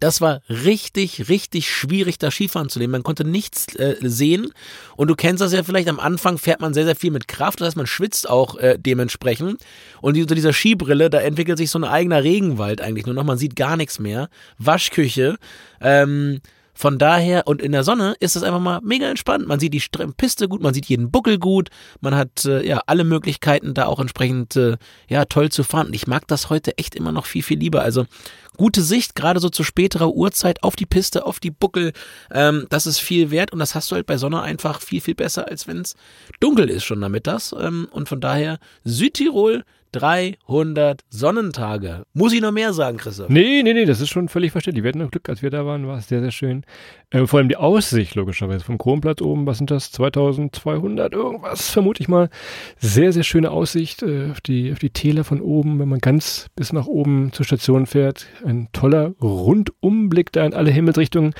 das 0.00 0.20
war 0.20 0.42
richtig, 0.48 1.28
richtig 1.28 1.70
schwierig, 1.70 2.18
da 2.18 2.30
Skifahren 2.30 2.68
zu 2.68 2.78
nehmen. 2.78 2.92
Man 2.92 3.02
konnte 3.02 3.24
nichts 3.24 3.74
äh, 3.76 3.96
sehen. 4.02 4.52
Und 4.96 5.08
du 5.08 5.14
kennst 5.14 5.40
das 5.40 5.52
ja 5.52 5.62
vielleicht, 5.62 5.88
am 5.88 5.98
Anfang 5.98 6.36
fährt 6.36 6.60
man 6.60 6.74
sehr, 6.74 6.84
sehr 6.84 6.96
viel 6.96 7.10
mit 7.10 7.26
Kraft. 7.26 7.60
Das 7.60 7.68
heißt, 7.68 7.76
man 7.76 7.86
schwitzt 7.86 8.28
auch 8.28 8.56
äh, 8.56 8.78
dementsprechend. 8.78 9.62
Und 10.00 10.18
unter 10.18 10.34
dieser 10.34 10.52
Skibrille, 10.52 11.08
da 11.08 11.20
entwickelt 11.20 11.58
sich 11.58 11.70
so 11.70 11.78
ein 11.78 11.84
eigener 11.84 12.22
Regenwald 12.22 12.80
eigentlich 12.82 13.06
nur 13.06 13.14
noch. 13.14 13.24
Man 13.24 13.38
sieht 13.38 13.56
gar 13.56 13.76
nichts 13.76 13.98
mehr. 13.98 14.28
Waschküche. 14.58 15.36
Ähm, 15.80 16.40
von 16.78 16.96
daher, 16.96 17.48
und 17.48 17.60
in 17.60 17.72
der 17.72 17.82
Sonne 17.82 18.14
ist 18.20 18.36
es 18.36 18.44
einfach 18.44 18.60
mal 18.60 18.78
mega 18.84 19.10
entspannt. 19.10 19.48
Man 19.48 19.58
sieht 19.58 19.74
die 19.74 19.82
Piste 20.16 20.46
gut, 20.46 20.62
man 20.62 20.72
sieht 20.72 20.86
jeden 20.86 21.10
Buckel 21.10 21.36
gut, 21.36 21.70
man 22.00 22.14
hat 22.14 22.44
äh, 22.44 22.64
ja 22.64 22.82
alle 22.86 23.02
Möglichkeiten, 23.02 23.74
da 23.74 23.86
auch 23.86 23.98
entsprechend 23.98 24.54
äh, 24.54 24.76
ja 25.08 25.24
toll 25.24 25.50
zu 25.50 25.64
fahren. 25.64 25.88
Und 25.88 25.94
ich 25.94 26.06
mag 26.06 26.28
das 26.28 26.50
heute 26.50 26.78
echt 26.78 26.94
immer 26.94 27.10
noch 27.10 27.26
viel, 27.26 27.42
viel 27.42 27.58
lieber. 27.58 27.82
Also 27.82 28.06
gute 28.56 28.80
Sicht, 28.80 29.16
gerade 29.16 29.40
so 29.40 29.48
zu 29.48 29.64
späterer 29.64 30.12
Uhrzeit 30.12 30.62
auf 30.62 30.76
die 30.76 30.86
Piste, 30.86 31.26
auf 31.26 31.40
die 31.40 31.50
Buckel. 31.50 31.92
Ähm, 32.30 32.66
das 32.70 32.86
ist 32.86 33.00
viel 33.00 33.32
wert 33.32 33.52
und 33.52 33.58
das 33.58 33.74
hast 33.74 33.90
du 33.90 33.96
halt 33.96 34.06
bei 34.06 34.16
Sonne 34.16 34.40
einfach 34.40 34.80
viel, 34.80 35.00
viel 35.00 35.16
besser, 35.16 35.48
als 35.48 35.66
wenn 35.66 35.80
es 35.80 35.96
dunkel 36.38 36.70
ist 36.70 36.84
schon 36.84 37.00
nachmittags. 37.00 37.52
Ähm, 37.58 37.88
und 37.90 38.08
von 38.08 38.20
daher 38.20 38.60
Südtirol 38.84 39.64
300 39.92 41.02
Sonnentage. 41.10 42.04
Muss 42.12 42.32
ich 42.32 42.40
noch 42.40 42.52
mehr 42.52 42.72
sagen, 42.72 42.98
Christoph? 42.98 43.28
Nee, 43.28 43.62
nee, 43.62 43.74
nee, 43.74 43.84
das 43.84 44.00
ist 44.00 44.10
schon 44.10 44.28
völlig 44.28 44.52
verständlich. 44.52 44.84
Wir 44.84 44.88
hatten 44.90 44.98
noch 44.98 45.10
Glück, 45.10 45.28
als 45.28 45.42
wir 45.42 45.50
da 45.50 45.64
waren, 45.66 45.86
war 45.86 45.98
es 45.98 46.08
sehr, 46.08 46.20
sehr 46.20 46.30
schön. 46.30 46.64
Äh, 47.10 47.26
vor 47.26 47.38
allem 47.38 47.48
die 47.48 47.56
Aussicht, 47.56 48.14
logischerweise, 48.14 48.64
vom 48.64 48.78
Kronplatz 48.78 49.22
oben, 49.22 49.46
was 49.46 49.58
sind 49.58 49.70
das? 49.70 49.90
2200 49.92 51.12
irgendwas, 51.12 51.70
vermute 51.70 52.02
ich 52.02 52.08
mal. 52.08 52.28
Sehr, 52.78 53.12
sehr 53.12 53.22
schöne 53.22 53.50
Aussicht 53.50 54.02
äh, 54.02 54.30
auf, 54.30 54.40
die, 54.40 54.72
auf 54.72 54.78
die 54.78 54.90
Täler 54.90 55.24
von 55.24 55.40
oben, 55.40 55.78
wenn 55.78 55.88
man 55.88 56.00
ganz 56.00 56.48
bis 56.54 56.72
nach 56.72 56.86
oben 56.86 57.32
zur 57.32 57.46
Station 57.46 57.86
fährt. 57.86 58.26
Ein 58.44 58.68
toller 58.72 59.14
Rundumblick 59.20 60.32
da 60.32 60.44
in 60.44 60.54
alle 60.54 60.70
Himmelsrichtungen. 60.70 61.34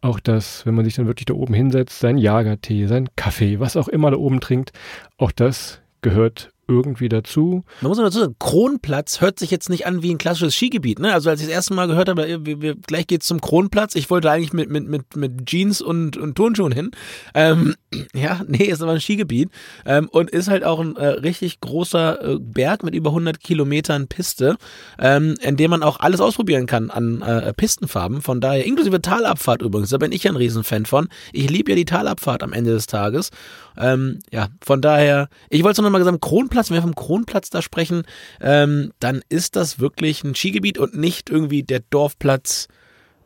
Auch 0.00 0.18
das, 0.18 0.66
wenn 0.66 0.74
man 0.74 0.84
sich 0.84 0.94
dann 0.94 1.06
wirklich 1.06 1.26
da 1.26 1.34
oben 1.34 1.54
hinsetzt, 1.54 2.00
sein 2.00 2.18
Jagertee, 2.18 2.86
sein 2.86 3.08
Kaffee, 3.14 3.60
was 3.60 3.76
auch 3.76 3.86
immer 3.86 4.10
da 4.10 4.16
oben 4.16 4.40
trinkt, 4.40 4.72
auch 5.16 5.30
das 5.30 5.80
gehört 6.00 6.51
irgendwie 6.68 7.08
dazu. 7.08 7.64
Man 7.80 7.88
muss 7.88 7.98
dazu 7.98 8.20
sagen, 8.20 8.36
Kronplatz 8.38 9.20
hört 9.20 9.38
sich 9.38 9.50
jetzt 9.50 9.68
nicht 9.68 9.86
an 9.86 10.02
wie 10.02 10.12
ein 10.12 10.18
klassisches 10.18 10.54
Skigebiet. 10.54 10.98
Ne? 11.00 11.12
Also 11.12 11.28
als 11.28 11.40
ich 11.40 11.46
das 11.46 11.54
erste 11.54 11.74
Mal 11.74 11.88
gehört 11.88 12.08
habe, 12.08 12.44
wir, 12.46 12.62
wir, 12.62 12.74
gleich 12.76 13.06
geht's 13.06 13.26
zum 13.26 13.40
Kronplatz. 13.40 13.94
Ich 13.94 14.10
wollte 14.10 14.30
eigentlich 14.30 14.52
mit, 14.52 14.70
mit, 14.70 14.88
mit, 14.88 15.16
mit 15.16 15.46
Jeans 15.46 15.80
und, 15.80 16.16
und 16.16 16.34
Turnschuhen 16.34 16.72
hin. 16.72 16.90
Ähm, 17.34 17.74
ja, 18.14 18.42
nee, 18.46 18.64
ist 18.64 18.82
aber 18.82 18.92
ein 18.92 19.00
Skigebiet 19.00 19.50
ähm, 19.84 20.08
und 20.08 20.30
ist 20.30 20.48
halt 20.48 20.64
auch 20.64 20.80
ein 20.80 20.96
äh, 20.96 21.06
richtig 21.06 21.60
großer 21.60 22.34
äh, 22.34 22.38
Berg 22.38 22.84
mit 22.84 22.94
über 22.94 23.10
100 23.10 23.40
Kilometern 23.40 24.08
Piste, 24.08 24.56
ähm, 24.98 25.34
in 25.42 25.56
dem 25.56 25.70
man 25.70 25.82
auch 25.82 26.00
alles 26.00 26.20
ausprobieren 26.20 26.66
kann 26.66 26.90
an 26.90 27.22
äh, 27.22 27.52
Pistenfarben. 27.52 28.22
Von 28.22 28.40
daher, 28.40 28.64
inklusive 28.64 29.02
Talabfahrt 29.02 29.62
übrigens, 29.62 29.90
da 29.90 29.98
bin 29.98 30.12
ich 30.12 30.24
ja 30.24 30.30
ein 30.30 30.36
Riesenfan 30.36 30.86
von. 30.86 31.08
Ich 31.32 31.50
liebe 31.50 31.72
ja 31.72 31.76
die 31.76 31.84
Talabfahrt 31.84 32.42
am 32.42 32.52
Ende 32.52 32.72
des 32.72 32.86
Tages. 32.86 33.30
Ähm, 33.76 34.18
ja, 34.30 34.48
von 34.62 34.80
daher, 34.80 35.28
ich 35.48 35.62
wollte 35.64 35.80
es 35.80 35.84
noch 35.84 35.90
mal 35.90 35.98
gesagt, 35.98 36.20
Kronplatz, 36.20 36.51
wenn 36.54 36.76
wir 36.76 36.82
vom 36.82 36.94
Kronplatz 36.94 37.50
da 37.50 37.62
sprechen, 37.62 38.02
ähm, 38.40 38.92
dann 39.00 39.22
ist 39.28 39.56
das 39.56 39.78
wirklich 39.78 40.24
ein 40.24 40.34
Skigebiet 40.34 40.78
und 40.78 40.96
nicht 40.96 41.30
irgendwie 41.30 41.62
der 41.62 41.80
Dorfplatz, 41.80 42.68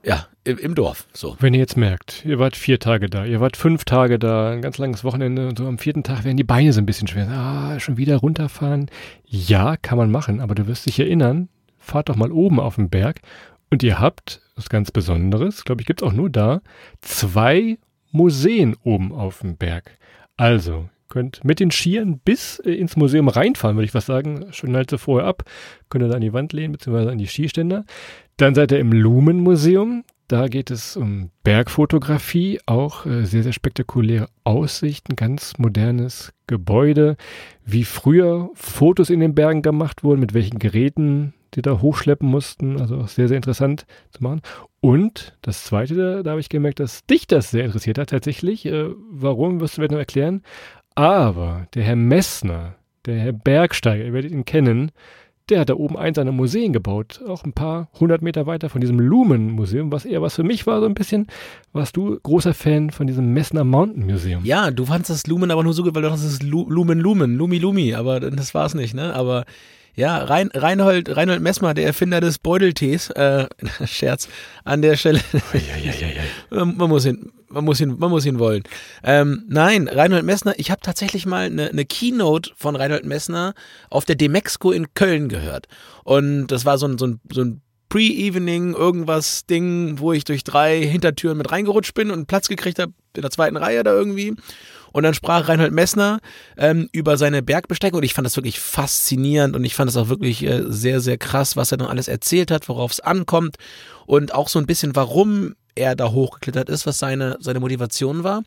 ja, 0.03 0.27
im, 0.45 0.59
im, 0.59 0.75
Dorf. 0.77 1.09
So. 1.12 1.37
Wenn 1.41 1.53
ihr 1.53 1.59
jetzt 1.59 1.77
merkt, 1.77 2.25
ihr 2.25 2.39
wart 2.39 2.55
vier 2.55 2.79
Tage 2.79 3.11
da, 3.11 3.25
ihr 3.25 3.41
wart 3.41 3.57
fünf 3.57 3.85
Tage 3.85 4.21
da, 4.21 4.53
ein 4.53 4.62
ganz 4.62 4.79
langes 4.79 5.03
Wochenende 5.03 5.49
und 5.49 5.59
so 5.59 5.67
am 5.67 5.79
vierten 5.79 6.05
Tag 6.05 6.23
werden 6.23 6.37
die 6.37 6.45
Beine 6.45 6.73
so 6.73 6.81
ein 6.81 6.87
bisschen 6.87 7.09
schwer. 7.09 7.29
Ah, 7.29 7.81
schon 7.81 7.97
wieder 7.97 8.19
runterfahren. 8.19 8.89
Ja, 9.25 9.77
kann 9.77 9.99
man 9.99 10.12
machen, 10.12 10.41
aber 10.41 10.55
du 10.55 10.69
wirst 10.69 10.87
dich 10.87 11.01
erinnern, 11.01 11.49
fahrt 11.79 12.09
doch 12.09 12.15
mal 12.15 12.31
oben 12.31 12.61
auf 12.61 12.77
den 12.77 12.89
Berg 12.89 13.21
und 13.71 13.83
ihr 13.83 13.99
habt, 13.99 14.41
was 14.55 14.69
ganz 14.69 14.93
Besonderes, 14.93 15.65
glaube 15.65 15.83
ich, 15.83 15.87
gibt 15.89 16.03
es 16.03 16.09
auch 16.09 16.12
nur 16.12 16.31
da, 16.31 16.61
zwei 17.01 17.79
Museen 18.12 18.77
oben 18.85 19.12
auf 19.12 19.41
dem 19.41 19.57
Berg. 19.57 19.99
Also, 20.37 20.89
könnt 21.09 21.45
mit 21.45 21.61
den 21.61 21.71
Skiern 21.71 22.19
bis 22.19 22.59
äh, 22.61 22.73
ins 22.73 22.97
Museum 22.97 23.29
reinfahren, 23.29 23.77
würde 23.77 23.87
ich 23.87 23.95
was 23.95 24.07
sagen. 24.07 24.47
Schnallt 24.51 24.90
sie 24.90 24.99
vorher 24.99 25.29
ab, 25.29 25.45
könnt 25.88 26.05
ihr 26.05 26.09
da 26.09 26.14
an 26.16 26.21
die 26.21 26.33
Wand 26.33 26.53
lehnen, 26.53 26.73
beziehungsweise 26.73 27.11
an 27.11 27.19
die 27.19 27.27
Skiständer. 27.27 27.85
Dann 28.37 28.55
seid 28.55 28.73
ihr 28.73 28.79
im 28.79 28.92
Lumen-Museum. 28.92 30.05
Da 30.29 30.49
geht 30.49 30.73
es 30.73 30.97
um 30.97 31.31
Bergfotografie, 31.45 32.61
auch 32.66 33.07
äh, 33.07 33.25
sehr, 33.25 33.45
sehr 33.45 33.53
spektakuläre 33.53 34.29
Aussichten, 34.42 35.14
ganz 35.14 35.57
modernes 35.59 36.33
Gebäude, 36.49 37.16
wie 37.64 37.85
früher 37.85 38.51
Fotos 38.55 39.09
in 39.09 39.21
den 39.21 39.37
Bergen 39.37 39.62
gemacht 39.62 40.03
wurden, 40.03 40.21
mit 40.21 40.35
welchen 40.35 40.59
Geräten 40.59 41.33
die 41.55 41.62
da 41.62 41.81
hochschleppen 41.81 42.29
mussten. 42.29 42.81
Also 42.81 42.99
auch 42.99 43.09
sehr, 43.09 43.29
sehr 43.29 43.37
interessant 43.37 43.87
zu 44.11 44.23
machen. 44.23 44.42
Und 44.81 45.37
das 45.42 45.64
Zweite, 45.64 45.95
da, 45.95 46.23
da 46.23 46.31
habe 46.31 46.40
ich 46.40 46.49
gemerkt, 46.49 46.81
dass 46.81 47.07
dich 47.07 47.27
das 47.27 47.51
sehr 47.51 47.64
interessiert 47.64 47.99
hat 47.99 48.11
tatsächlich. 48.11 48.66
Äh, 48.66 48.90
warum, 49.11 49.61
wirst 49.61 49.77
du 49.77 49.81
mir 49.81 49.88
noch 49.88 49.99
erklären. 49.99 50.42
Aber 50.97 51.67
der 51.75 51.85
Herr 51.85 51.95
Messner, 51.95 52.75
der 53.05 53.19
Herr 53.19 53.33
Bergsteiger, 53.33 54.05
ihr 54.05 54.13
werdet 54.13 54.33
ihn 54.33 54.45
kennen, 54.45 54.91
der 55.49 55.61
hat 55.61 55.69
da 55.69 55.75
oben 55.75 55.97
eins 55.97 56.17
seiner 56.17 56.33
Museen 56.33 56.73
gebaut, 56.73 57.21
auch 57.29 57.45
ein 57.45 57.53
paar 57.53 57.89
hundert 58.01 58.23
Meter 58.23 58.47
weiter 58.47 58.69
von 58.69 58.81
diesem 58.81 58.99
Lumen-Museum, 58.99 59.93
was 59.93 60.05
eher 60.05 60.23
was 60.23 60.35
für 60.35 60.43
mich 60.43 60.67
war, 60.67 60.81
so 60.81 60.87
ein 60.87 60.95
bisschen. 60.95 61.29
Warst 61.73 61.97
du 61.97 62.19
großer 62.21 62.53
Fan 62.53 62.91
von 62.91 63.07
diesem 63.07 63.33
Messner 63.33 63.63
Mountain 63.63 64.07
Museum? 64.07 64.45
Ja, 64.45 64.73
du 64.73 64.87
fandest 64.87 65.11
das 65.11 65.27
Lumen 65.29 65.53
aber 65.53 65.63
nur 65.63 65.75
so 65.75 65.85
gut, 65.85 65.95
weil 65.95 66.03
du 66.03 66.09
dachtest, 66.09 66.27
das 66.27 66.33
ist 66.33 66.43
Lumen 66.43 66.99
Lumen, 66.99 67.37
Lumi 67.37 67.59
Lumi, 67.59 67.95
aber 67.95 68.19
das 68.19 68.55
war 68.55 68.67
es 68.67 68.75
nicht, 68.75 68.95
ne? 68.95 69.15
Aber 69.15 69.45
ja, 69.97 70.19
Rein, 70.19 70.51
Reinhold, 70.53 71.17
Reinhold 71.17 71.41
Messmer, 71.41 71.73
der 71.73 71.87
Erfinder 71.87 72.21
des 72.21 72.39
Beuteltees, 72.39 73.11
äh, 73.11 73.47
Scherz, 73.87 74.29
an 74.65 74.83
der 74.83 74.97
Stelle. 74.97 75.21
Ja, 76.51 76.65
man 76.65 76.89
muss 76.91 77.07
ihn, 77.07 77.33
man 77.49 77.65
muss 77.65 77.81
ihn, 77.81 77.99
man 77.99 78.11
muss 78.11 78.27
ihn 78.27 78.39
wollen. 78.39 78.63
Ähm, 79.03 79.45
nein, 79.49 79.89
Reinhold 79.89 80.25
Messner, 80.25 80.55
ich 80.59 80.71
habe 80.71 80.83
tatsächlich 80.83 81.25
mal 81.25 81.47
eine, 81.47 81.71
eine 81.71 81.87
Keynote 81.87 82.51
von 82.57 82.77
Reinhold 82.77 83.07
Messner 83.07 83.55
auf 83.89 84.05
der 84.05 84.17
Demexco 84.17 84.71
in 84.71 84.93
Köln 84.93 85.31
gehört. 85.31 85.67
Und 86.05 86.49
das 86.49 86.67
war 86.67 86.77
so 86.77 86.87
ein, 86.87 86.99
so 86.99 87.07
ein, 87.07 87.21
so 87.33 87.43
ein 87.43 87.63
Pre-Evening, 87.89 88.75
irgendwas 88.75 89.47
Ding, 89.47 89.99
wo 89.99 90.13
ich 90.13 90.25
durch 90.25 90.45
drei 90.45 90.83
Hintertüren 90.83 91.39
mit 91.39 91.51
reingerutscht 91.51 91.95
bin 91.95 92.11
und 92.11 92.27
Platz 92.27 92.49
gekriegt 92.49 92.79
habe 92.79 92.93
in 93.15 93.23
der 93.23 93.31
zweiten 93.31 93.57
Reihe 93.57 93.83
da 93.85 93.93
irgendwie. 93.93 94.35
Und 94.97 95.03
dann 95.03 95.13
sprach 95.13 95.47
Reinhold 95.47 95.73
Messner 95.73 96.21
ähm, 96.57 96.89
über 96.91 97.19
seine 97.19 97.43
Bergbesteigung 97.43 97.99
und 97.99 98.05
ich 98.05 98.15
fand 98.15 98.25
das 98.25 98.37
wirklich 98.37 98.59
faszinierend 98.59 99.55
und 99.55 99.63
ich 99.63 99.75
fand 99.75 99.91
es 99.91 99.97
auch 99.99 100.09
wirklich 100.09 100.43
äh, 100.43 100.63
sehr, 100.69 101.01
sehr 101.01 101.19
krass, 101.19 101.55
was 101.55 101.71
er 101.71 101.77
dann 101.77 101.89
alles 101.89 102.09
erzählt 102.09 102.51
hat, 102.51 102.67
worauf 102.71 102.93
es 102.93 103.01
ankommt 103.01 103.57
und 104.07 104.33
auch 104.33 104.49
so 104.49 104.59
ein 104.59 104.65
bisschen, 104.65 104.97
warum 104.97 105.55
er 105.75 105.97
da 105.97 106.13
hochgeklettert 106.13 106.71
ist, 106.71 106.87
was 106.87 106.99
seine, 106.99 107.37
seine 107.41 107.61
Motivation 107.61 108.25
war. 108.25 108.43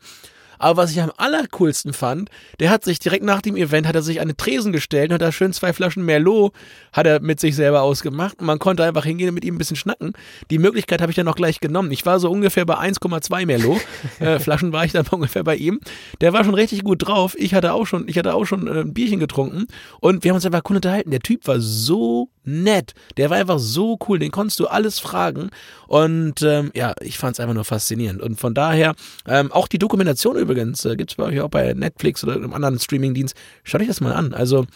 Aber 0.60 0.82
was 0.82 0.90
ich 0.90 1.00
am 1.00 1.10
allercoolsten 1.16 1.94
fand, 1.94 2.28
der 2.60 2.68
hat 2.68 2.84
sich 2.84 2.98
direkt 2.98 3.24
nach 3.24 3.40
dem 3.40 3.56
Event, 3.56 3.88
hat 3.88 3.94
er 3.94 4.02
sich 4.02 4.20
an 4.20 4.28
den 4.28 4.36
Tresen 4.36 4.72
gestellt 4.72 5.10
und 5.10 5.14
hat 5.14 5.22
da 5.22 5.32
schön 5.32 5.54
zwei 5.54 5.72
Flaschen 5.72 6.04
Merlot, 6.04 6.52
hat 6.92 7.06
er 7.06 7.20
mit 7.20 7.40
sich 7.40 7.56
selber 7.56 7.80
ausgemacht 7.80 8.38
und 8.38 8.46
man 8.46 8.58
konnte 8.58 8.84
einfach 8.84 9.06
hingehen 9.06 9.30
und 9.30 9.34
mit 9.34 9.44
ihm 9.44 9.54
ein 9.54 9.58
bisschen 9.58 9.78
schnacken. 9.78 10.12
Die 10.50 10.58
Möglichkeit 10.58 11.00
habe 11.00 11.10
ich 11.10 11.16
dann 11.16 11.26
auch 11.28 11.34
gleich 11.34 11.60
genommen. 11.60 11.90
Ich 11.92 12.04
war 12.04 12.20
so 12.20 12.30
ungefähr 12.30 12.66
bei 12.66 12.76
1,2 12.76 13.46
Merlot. 13.46 13.80
äh, 14.20 14.38
Flaschen 14.38 14.72
war 14.72 14.84
ich 14.84 14.92
dann 14.92 15.06
ungefähr 15.10 15.44
bei 15.44 15.56
ihm. 15.56 15.80
Der 16.20 16.34
war 16.34 16.44
schon 16.44 16.54
richtig 16.54 16.84
gut 16.84 17.06
drauf. 17.06 17.34
Ich 17.38 17.54
hatte 17.54 17.72
auch 17.72 17.86
schon, 17.86 18.06
ich 18.06 18.18
hatte 18.18 18.34
auch 18.34 18.44
schon 18.44 18.66
äh, 18.66 18.80
ein 18.80 18.92
Bierchen 18.92 19.18
getrunken 19.18 19.66
und 20.00 20.24
wir 20.24 20.30
haben 20.30 20.36
uns 20.36 20.44
einfach 20.44 20.62
cool 20.68 20.76
unterhalten. 20.76 21.10
Der 21.10 21.20
Typ 21.20 21.46
war 21.46 21.58
so 21.58 22.28
nett. 22.50 22.94
Der 23.16 23.30
war 23.30 23.38
einfach 23.38 23.58
so 23.58 23.98
cool, 24.08 24.18
den 24.18 24.30
konntest 24.30 24.60
du 24.60 24.66
alles 24.66 24.98
fragen. 24.98 25.50
Und 25.86 26.42
ähm, 26.42 26.70
ja, 26.74 26.94
ich 27.00 27.18
fand 27.18 27.34
es 27.36 27.40
einfach 27.40 27.54
nur 27.54 27.64
faszinierend. 27.64 28.20
Und 28.20 28.38
von 28.38 28.54
daher, 28.54 28.94
ähm, 29.26 29.50
auch 29.52 29.68
die 29.68 29.78
Dokumentation 29.78 30.36
übrigens, 30.36 30.84
äh, 30.84 30.96
gibt 30.96 31.10
es 31.12 31.16
bei 31.16 31.24
euch 31.24 31.40
auch 31.40 31.48
bei 31.48 31.72
Netflix 31.74 32.22
oder 32.24 32.34
einem 32.34 32.52
anderen 32.52 32.78
Streamingdienst. 32.78 33.34
Schaut 33.64 33.80
euch 33.80 33.88
das 33.88 34.00
mal 34.00 34.12
an. 34.12 34.34
Also 34.34 34.66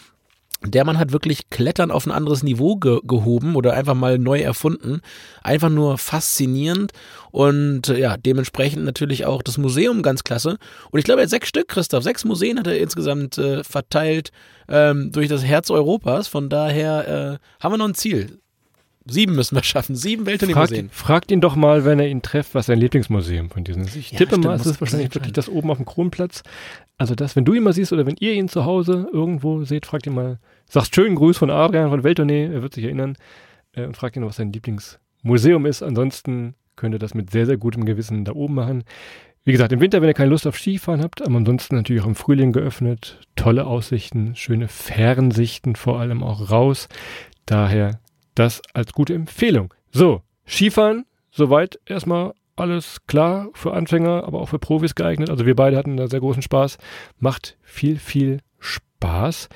der 0.67 0.85
Mann 0.85 0.97
hat 0.97 1.11
wirklich 1.11 1.49
Klettern 1.49 1.91
auf 1.91 2.05
ein 2.05 2.11
anderes 2.11 2.43
Niveau 2.43 2.75
ge 2.75 2.99
gehoben 3.03 3.55
oder 3.55 3.73
einfach 3.73 3.93
mal 3.93 4.17
neu 4.17 4.39
erfunden. 4.39 5.01
Einfach 5.43 5.69
nur 5.69 5.97
faszinierend 5.97 6.91
und 7.31 7.89
äh, 7.89 7.99
ja, 7.99 8.17
dementsprechend 8.17 8.83
natürlich 8.85 9.25
auch 9.25 9.41
das 9.41 9.57
Museum 9.57 10.01
ganz 10.01 10.23
klasse. 10.23 10.57
Und 10.91 10.99
ich 10.99 11.05
glaube, 11.05 11.21
er 11.21 11.23
hat 11.23 11.29
sechs 11.29 11.49
Stück, 11.49 11.67
Christoph, 11.67 12.03
sechs 12.03 12.25
Museen 12.25 12.59
hat 12.59 12.67
er 12.67 12.79
insgesamt 12.79 13.37
äh, 13.37 13.63
verteilt 13.63 14.31
ähm, 14.69 15.11
durch 15.11 15.27
das 15.27 15.43
Herz 15.43 15.69
Europas. 15.69 16.27
Von 16.27 16.49
daher 16.49 17.39
äh, 17.41 17.63
haben 17.63 17.73
wir 17.73 17.77
noch 17.77 17.87
ein 17.87 17.95
Ziel. 17.95 18.39
Sieben 19.07 19.35
müssen 19.35 19.55
wir 19.55 19.63
schaffen. 19.63 19.95
Sieben. 19.95 20.25
Fragt, 20.25 20.73
fragt 20.91 21.31
ihn 21.31 21.39
doch 21.39 21.55
mal, 21.55 21.85
wenn 21.85 21.99
er 21.99 22.07
ihn 22.07 22.23
trefft, 22.23 22.55
was 22.55 22.65
sein 22.65 22.79
Lieblingsmuseum 22.79 23.51
von 23.51 23.63
diesen 23.63 23.83
ist. 23.83 23.95
Ich 23.95 24.11
ja, 24.11 24.17
tippe 24.17 24.31
stimmt, 24.31 24.45
mal, 24.45 24.55
es 24.55 24.65
ist 24.65 24.81
wahrscheinlich 24.81 25.13
wirklich 25.13 25.33
das 25.33 25.47
oben 25.47 25.69
auf 25.69 25.77
dem 25.77 25.85
Kronplatz. 25.85 26.41
Also 26.97 27.13
das, 27.13 27.35
wenn 27.35 27.45
du 27.45 27.53
ihn 27.53 27.61
mal 27.61 27.73
siehst 27.73 27.93
oder 27.93 28.07
wenn 28.07 28.15
ihr 28.19 28.33
ihn 28.33 28.49
zu 28.49 28.65
Hause 28.65 29.07
irgendwo 29.13 29.63
seht, 29.63 29.85
fragt 29.85 30.07
ihn 30.07 30.15
mal, 30.15 30.39
sagt 30.67 30.95
schönen 30.95 31.15
Gruß 31.15 31.37
von 31.37 31.49
Adrian 31.49 31.89
von 31.89 32.03
Welttournee, 32.03 32.45
er 32.45 32.61
wird 32.61 32.73
sich 32.73 32.85
erinnern, 32.85 33.17
äh, 33.73 33.85
und 33.85 33.97
fragt 33.97 34.15
ihn, 34.15 34.25
was 34.25 34.37
sein 34.37 34.51
Lieblingsmuseum 34.51 35.65
ist. 35.65 35.83
Ansonsten 35.83 36.55
könnt 36.75 36.95
ihr 36.95 36.99
das 36.99 37.13
mit 37.13 37.31
sehr, 37.31 37.45
sehr 37.45 37.57
gutem 37.57 37.85
Gewissen 37.85 38.25
da 38.25 38.33
oben 38.33 38.55
machen. 38.55 38.83
Wie 39.43 39.51
gesagt, 39.51 39.71
im 39.71 39.79
Winter, 39.79 40.01
wenn 40.01 40.09
ihr 40.09 40.15
keine 40.15 40.31
Lust 40.31 40.47
auf 40.47 40.57
Skifahren 40.57 41.03
habt, 41.03 41.21
aber 41.21 41.35
ansonsten 41.35 41.75
natürlich 41.75 42.01
auch 42.01 42.07
im 42.07 42.15
Frühling 42.15 42.51
geöffnet. 42.51 43.19
Tolle 43.35 43.67
Aussichten, 43.67 44.35
schöne 44.35 44.67
Fernsichten 44.67 45.75
vor 45.75 45.99
allem 45.99 46.23
auch 46.23 46.49
raus. 46.49 46.87
Daher 47.45 47.99
das 48.33 48.61
als 48.73 48.91
gute 48.93 49.13
Empfehlung. 49.13 49.73
So, 49.91 50.23
Skifahren, 50.47 51.05
soweit 51.29 51.79
erstmal 51.85 52.33
alles 52.55 53.05
klar 53.05 53.49
für 53.53 53.73
Anfänger, 53.73 54.23
aber 54.23 54.41
auch 54.41 54.49
für 54.49 54.59
Profis 54.59 54.95
geeignet. 54.95 55.29
Also 55.29 55.45
wir 55.45 55.55
beide 55.55 55.77
hatten 55.77 55.97
da 55.97 56.07
sehr 56.07 56.21
großen 56.21 56.41
Spaß. 56.41 56.77
Macht 57.19 57.57
viel, 57.61 57.99
viel 57.99 58.39
Spaß. 58.59 59.49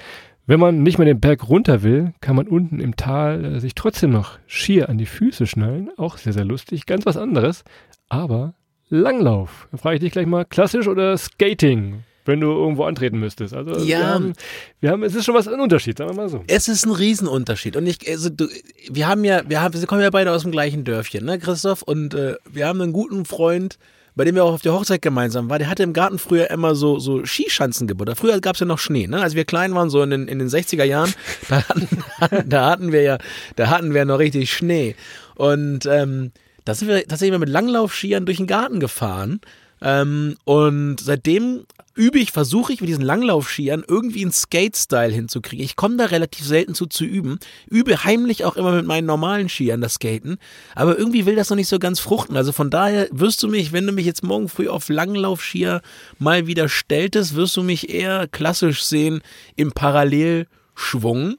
Wenn 0.49 0.59
man 0.59 0.81
nicht 0.81 0.97
mehr 0.97 1.05
den 1.05 1.19
Berg 1.19 1.47
runter 1.47 1.83
will, 1.83 2.11
kann 2.21 2.35
man 2.35 2.47
unten 2.47 2.79
im 2.79 2.95
Tal 2.95 3.45
äh, 3.45 3.59
sich 3.59 3.75
trotzdem 3.75 4.09
noch 4.09 4.39
Skier 4.47 4.89
an 4.89 4.97
die 4.97 5.05
Füße 5.05 5.45
schnallen. 5.45 5.91
Auch 5.95 6.17
sehr, 6.17 6.33
sehr 6.33 6.43
lustig. 6.43 6.87
Ganz 6.87 7.05
was 7.05 7.17
anderes. 7.17 7.63
Aber 8.09 8.55
Langlauf. 8.89 9.67
Da 9.71 9.77
frage 9.77 9.97
ich 9.97 10.01
dich 10.01 10.11
gleich 10.11 10.25
mal, 10.25 10.45
klassisch 10.45 10.87
oder 10.87 11.15
Skating? 11.15 12.03
wenn 12.25 12.41
du 12.41 12.47
irgendwo 12.47 12.83
antreten 12.83 13.19
müsstest. 13.19 13.53
Also 13.53 13.73
Ja. 13.85 13.99
wir, 13.99 14.07
haben, 14.07 14.33
wir 14.81 14.89
haben, 14.91 15.03
es 15.03 15.15
ist 15.15 15.25
schon 15.25 15.35
was 15.35 15.47
ein 15.47 15.59
Unterschied, 15.59 15.97
sagen 15.97 16.11
wir 16.11 16.15
mal 16.15 16.29
so. 16.29 16.43
Es 16.47 16.67
ist 16.67 16.85
ein 16.85 16.91
Riesenunterschied. 16.91 17.75
Und 17.75 17.87
ich, 17.87 18.07
also 18.07 18.29
du, 18.29 18.47
wir 18.89 19.07
haben 19.07 19.23
ja, 19.25 19.41
wir 19.47 19.61
haben, 19.61 19.73
wir 19.79 19.87
kommen 19.87 20.01
ja 20.01 20.09
beide 20.09 20.31
aus 20.31 20.43
dem 20.43 20.51
gleichen 20.51 20.83
Dörfchen, 20.83 21.25
ne, 21.25 21.37
Christoph? 21.39 21.81
Und 21.83 22.13
äh, 22.15 22.35
wir 22.51 22.67
haben 22.67 22.81
einen 22.81 22.93
guten 22.93 23.25
Freund, 23.25 23.77
bei 24.19 24.25
dem 24.25 24.35
wir 24.35 24.43
auch 24.43 24.51
auf 24.51 24.61
der 24.61 24.73
Hochzeit 24.73 25.01
gemeinsam 25.01 25.49
waren. 25.49 25.59
Der 25.59 25.69
hatte 25.69 25.83
im 25.83 25.93
Garten 25.93 26.19
früher 26.19 26.49
immer 26.49 26.75
so, 26.75 26.99
so 26.99 27.25
Skischanzen 27.25 27.87
gebaut. 27.87 28.11
Früher 28.17 28.41
gab 28.41 28.55
es 28.55 28.59
ja 28.59 28.65
noch 28.65 28.77
Schnee, 28.77 29.07
ne? 29.07 29.21
Als 29.21 29.33
wir 29.33 29.45
klein 29.45 29.73
waren, 29.75 29.89
so 29.89 30.03
in 30.03 30.09
den, 30.09 30.27
in 30.27 30.39
den 30.39 30.49
60er 30.49 30.83
Jahren, 30.83 31.13
da 31.47 31.63
hatten, 31.69 31.87
da 32.49 32.69
hatten 32.69 32.91
wir 32.91 33.01
ja, 33.01 33.17
da 33.55 33.69
hatten 33.69 33.93
wir 33.93 34.03
noch 34.03 34.19
richtig 34.19 34.51
Schnee. 34.51 34.97
Und 35.35 35.85
ähm, 35.85 36.33
da 36.65 36.75
sind 36.75 36.89
wir 36.89 37.07
tatsächlich 37.07 37.39
mit 37.39 37.47
Langlaufskiern 37.47 38.25
durch 38.25 38.39
den 38.39 38.47
Garten 38.47 38.81
gefahren. 38.81 39.39
Ähm, 39.81 40.35
und 40.43 40.99
seitdem 40.99 41.65
übe 41.99 42.17
ich, 42.17 42.31
versuche 42.31 42.71
ich 42.71 42.79
mit 42.79 42.89
diesen 42.89 43.03
Langlaufskiern 43.03 43.83
irgendwie 43.85 44.21
einen 44.21 44.31
Skate-Style 44.31 45.13
hinzukriegen. 45.13 45.65
Ich 45.65 45.75
komme 45.75 45.97
da 45.97 46.05
relativ 46.05 46.45
selten 46.45 46.73
zu 46.73 46.85
zu 46.85 47.03
üben. 47.03 47.39
Übe 47.69 48.05
heimlich 48.05 48.45
auch 48.45 48.55
immer 48.55 48.71
mit 48.71 48.85
meinen 48.85 49.05
normalen 49.05 49.49
Skiern 49.49 49.81
das 49.81 49.95
Skaten. 49.95 50.37
Aber 50.75 50.97
irgendwie 50.97 51.25
will 51.25 51.35
das 51.35 51.49
noch 51.49 51.57
nicht 51.57 51.67
so 51.67 51.77
ganz 51.77 51.99
fruchten. 51.99 52.37
Also 52.37 52.53
von 52.53 52.69
daher 52.69 53.09
wirst 53.11 53.43
du 53.43 53.49
mich, 53.49 53.73
wenn 53.73 53.85
du 53.85 53.91
mich 53.91 54.05
jetzt 54.05 54.23
morgen 54.23 54.47
früh 54.47 54.69
auf 54.69 54.87
Langlaufskier 54.87 55.81
mal 56.19 56.47
wieder 56.47 56.69
stelltest, 56.69 57.35
wirst 57.35 57.57
du 57.57 57.63
mich 57.63 57.89
eher 57.89 58.27
klassisch 58.27 58.83
sehen 58.83 59.21
im 59.57 59.73
Parallelschwung. 59.73 61.35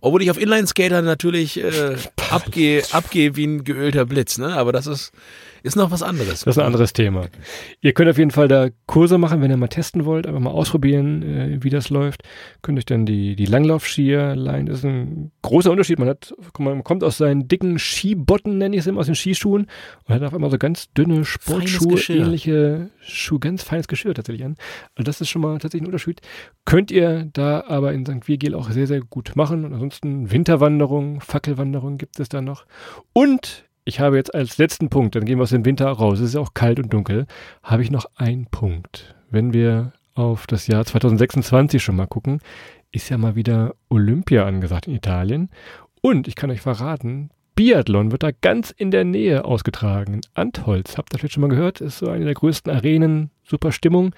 Obwohl 0.00 0.22
ich 0.22 0.30
auf 0.30 0.38
Inline-Skater 0.38 1.02
natürlich 1.02 1.58
äh, 1.58 1.96
abgehe, 2.30 2.84
abgehe 2.92 3.34
wie 3.34 3.46
ein 3.46 3.64
geölter 3.64 4.04
Blitz, 4.04 4.38
ne? 4.38 4.54
Aber 4.54 4.70
das 4.70 4.86
ist, 4.86 5.12
ist 5.64 5.76
noch 5.76 5.90
was 5.90 6.02
anderes. 6.02 6.40
Das 6.40 6.56
ist 6.56 6.58
ein 6.58 6.66
anderes 6.66 6.92
Thema. 6.92 7.24
Ihr 7.80 7.94
könnt 7.94 8.10
auf 8.10 8.18
jeden 8.18 8.30
Fall 8.30 8.48
da 8.48 8.68
Kurse 8.84 9.16
machen, 9.16 9.40
wenn 9.40 9.50
ihr 9.50 9.56
mal 9.56 9.68
testen 9.68 10.04
wollt, 10.04 10.26
einfach 10.26 10.40
mal 10.40 10.50
ausprobieren, 10.50 11.22
äh, 11.22 11.64
wie 11.64 11.70
das 11.70 11.88
läuft. 11.88 12.22
Könnt 12.60 12.78
euch 12.78 12.84
dann 12.84 13.06
die, 13.06 13.34
die 13.34 13.46
Langlaufskier 13.46 14.36
leihen. 14.36 14.66
Das 14.66 14.80
ist 14.80 14.84
ein 14.84 15.32
großer 15.40 15.70
Unterschied. 15.70 15.98
Man 15.98 16.08
hat, 16.08 16.34
man 16.58 16.84
kommt 16.84 17.02
aus 17.02 17.16
seinen 17.16 17.48
dicken 17.48 17.78
Skibotten, 17.78 18.58
nenne 18.58 18.76
ich 18.76 18.80
es 18.80 18.86
immer, 18.86 19.00
aus 19.00 19.06
den 19.06 19.14
Skischuhen 19.14 19.66
und 20.06 20.14
hat 20.14 20.22
auf 20.22 20.34
einmal 20.34 20.50
so 20.50 20.58
ganz 20.58 20.92
dünne 20.92 21.24
Sportschuhe, 21.24 21.98
ähnliche 22.08 22.90
Schuhe, 23.00 23.40
ganz 23.40 23.62
feines 23.62 23.88
Geschirr 23.88 24.12
tatsächlich 24.12 24.44
an. 24.44 24.56
Also 24.96 25.04
das 25.04 25.22
ist 25.22 25.30
schon 25.30 25.40
mal 25.40 25.54
tatsächlich 25.54 25.84
ein 25.84 25.86
Unterschied. 25.86 26.20
Könnt 26.66 26.90
ihr 26.90 27.30
da 27.32 27.64
aber 27.66 27.94
in 27.94 28.04
St. 28.04 28.28
Vigil 28.28 28.54
auch 28.54 28.68
sehr, 28.70 28.86
sehr 28.86 29.00
gut 29.00 29.32
machen. 29.34 29.64
Und 29.64 29.72
ansonsten 29.72 30.30
Winterwanderung, 30.30 31.22
Fackelwanderung 31.22 31.96
gibt 31.96 32.20
es 32.20 32.28
da 32.28 32.42
noch. 32.42 32.66
Und 33.14 33.63
ich 33.84 34.00
habe 34.00 34.16
jetzt 34.16 34.34
als 34.34 34.58
letzten 34.58 34.88
Punkt, 34.88 35.14
dann 35.14 35.24
gehen 35.24 35.38
wir 35.38 35.42
aus 35.42 35.50
dem 35.50 35.64
Winter 35.64 35.86
raus, 35.86 36.18
es 36.18 36.28
ist 36.28 36.34
ja 36.34 36.40
auch 36.40 36.54
kalt 36.54 36.78
und 36.78 36.92
dunkel, 36.92 37.26
habe 37.62 37.82
ich 37.82 37.90
noch 37.90 38.06
einen 38.16 38.46
Punkt. 38.46 39.14
Wenn 39.30 39.52
wir 39.52 39.92
auf 40.14 40.46
das 40.46 40.66
Jahr 40.66 40.84
2026 40.84 41.82
schon 41.82 41.96
mal 41.96 42.06
gucken, 42.06 42.40
ist 42.92 43.08
ja 43.08 43.18
mal 43.18 43.34
wieder 43.34 43.74
Olympia 43.90 44.46
angesagt 44.46 44.86
in 44.86 44.94
Italien. 44.94 45.50
Und 46.00 46.28
ich 46.28 46.36
kann 46.36 46.50
euch 46.50 46.60
verraten, 46.60 47.30
Biathlon 47.56 48.10
wird 48.10 48.22
da 48.22 48.30
ganz 48.30 48.70
in 48.70 48.90
der 48.90 49.04
Nähe 49.04 49.44
ausgetragen. 49.44 50.14
In 50.14 50.20
Antholz, 50.34 50.96
habt 50.96 51.12
ihr 51.12 51.18
vielleicht 51.18 51.34
schon 51.34 51.42
mal 51.42 51.50
gehört, 51.50 51.80
ist 51.80 51.98
so 51.98 52.08
eine 52.08 52.24
der 52.24 52.34
größten 52.34 52.72
Arenen, 52.72 53.30
super 53.42 53.70
Stimmung. 53.70 54.14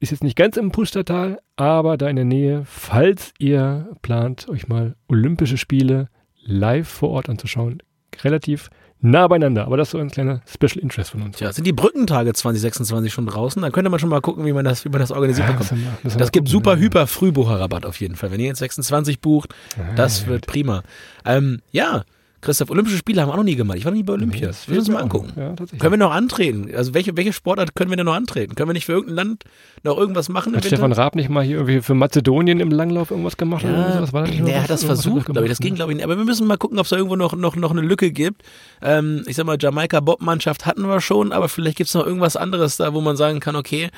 Ist 0.00 0.10
jetzt 0.10 0.24
nicht 0.24 0.36
ganz 0.36 0.56
im 0.56 0.72
Pustertal, 0.72 1.40
aber 1.56 1.96
da 1.96 2.08
in 2.08 2.16
der 2.16 2.24
Nähe, 2.24 2.62
falls 2.64 3.32
ihr 3.38 3.88
plant, 4.02 4.48
euch 4.48 4.68
mal 4.68 4.96
Olympische 5.08 5.56
Spiele 5.56 6.08
live 6.42 6.88
vor 6.88 7.10
Ort 7.10 7.28
anzuschauen, 7.28 7.82
relativ 8.22 8.70
nah 9.04 9.28
beieinander. 9.28 9.66
Aber 9.66 9.76
das 9.76 9.88
ist 9.88 9.92
so 9.92 9.98
ein 9.98 10.10
kleiner 10.10 10.40
Special 10.52 10.78
Interest 10.82 11.10
von 11.10 11.22
uns. 11.22 11.36
Tja, 11.36 11.52
sind 11.52 11.66
die 11.66 11.72
Brückentage 11.72 12.32
2026 12.32 13.12
schon 13.12 13.26
draußen? 13.26 13.62
Dann 13.62 13.70
könnte 13.72 13.90
man 13.90 14.00
schon 14.00 14.08
mal 14.08 14.20
gucken, 14.20 14.44
wie 14.46 14.52
man 14.52 14.64
das, 14.64 14.84
wie 14.84 14.88
man 14.88 15.00
das 15.00 15.12
organisiert 15.12 15.46
Ja, 15.48 15.52
bekommt. 15.52 15.70
müssen 15.72 15.84
wir- 15.84 15.98
Das 16.04 16.18
mal 16.18 16.28
gibt 16.30 16.48
super 16.48 16.72
ja. 16.74 16.80
hyper 16.80 17.06
Frühbucherrabatt 17.06 17.86
auf 17.86 18.00
jeden 18.00 18.16
Fall. 18.16 18.30
Wenn 18.32 18.40
ihr 18.40 18.46
jetzt 18.46 18.58
26 18.58 19.20
bucht, 19.20 19.54
Ah, 19.78 19.94
das 19.96 20.22
ja, 20.22 20.26
wird 20.28 20.46
prima. 20.46 20.82
Ähm, 21.24 21.60
ja, 21.70 22.04
Christoph, 22.44 22.70
Olympische 22.70 22.96
Spiele 22.98 23.20
haben 23.22 23.28
wir 23.28 23.32
auch 23.32 23.36
noch 23.38 23.44
nie 23.44 23.56
gemacht. 23.56 23.78
Ich 23.78 23.84
war 23.84 23.90
noch 23.92 23.96
nie 23.96 24.02
bei 24.02 24.12
Olympia. 24.12 24.48
das 24.48 24.68
wir 24.68 24.74
müssen 24.76 24.86
fehlt 24.86 24.94
mal 24.96 25.02
angucken. 25.02 25.32
Ja. 25.36 25.54
Können 25.78 25.92
wir 25.92 25.96
noch 25.96 26.12
antreten? 26.12 26.70
Also 26.76 26.94
welche, 26.94 27.16
welche 27.16 27.32
Sportart 27.32 27.74
können 27.74 27.90
wir 27.90 27.96
denn 27.96 28.06
noch 28.06 28.14
antreten? 28.14 28.54
Können 28.54 28.68
wir 28.68 28.74
nicht 28.74 28.84
für 28.86 28.92
irgendein 28.92 29.16
Land 29.16 29.44
noch 29.82 29.96
irgendwas 29.98 30.28
machen 30.28 30.54
Hat? 30.54 30.64
Stefan 30.64 30.92
Raab 30.92 31.14
nicht 31.16 31.28
mal 31.30 31.42
hier 31.42 31.56
irgendwie 31.56 31.80
für 31.80 31.94
Mazedonien 31.94 32.60
im 32.60 32.70
Langlauf 32.70 33.10
irgendwas 33.10 33.36
gemacht? 33.36 33.64
oder 33.64 33.72
Ja, 33.72 33.92
sowas? 33.94 34.12
War 34.12 34.22
da 34.24 34.28
nicht 34.30 34.40
nee, 34.42 34.50
er 34.50 34.56
irgendwas- 34.56 34.62
hat 34.64 34.70
das 34.70 34.84
versucht, 34.84 35.26
glaube 35.26 35.42
ich. 35.44 35.48
Das 35.48 35.58
ging, 35.58 35.74
glaube 35.74 35.92
ich, 35.92 35.96
nicht. 35.96 36.04
Aber 36.04 36.16
wir 36.18 36.24
müssen 36.24 36.46
mal 36.46 36.56
gucken, 36.58 36.78
ob 36.78 36.84
es 36.84 36.90
da 36.90 36.96
irgendwo 36.96 37.16
noch, 37.16 37.34
noch, 37.34 37.56
noch 37.56 37.70
eine 37.70 37.80
Lücke 37.80 38.10
gibt. 38.12 38.42
Ähm, 38.82 39.24
ich 39.26 39.36
sag 39.36 39.46
mal, 39.46 39.56
Jamaika-Bob-Mannschaft 39.60 40.66
hatten 40.66 40.82
wir 40.86 41.00
schon, 41.00 41.32
aber 41.32 41.48
vielleicht 41.48 41.78
gibt 41.78 41.88
es 41.88 41.94
noch 41.94 42.06
irgendwas 42.06 42.36
anderes 42.36 42.76
da, 42.76 42.92
wo 42.94 43.00
man 43.00 43.16
sagen 43.16 43.40
kann, 43.40 43.56
okay, 43.56 43.88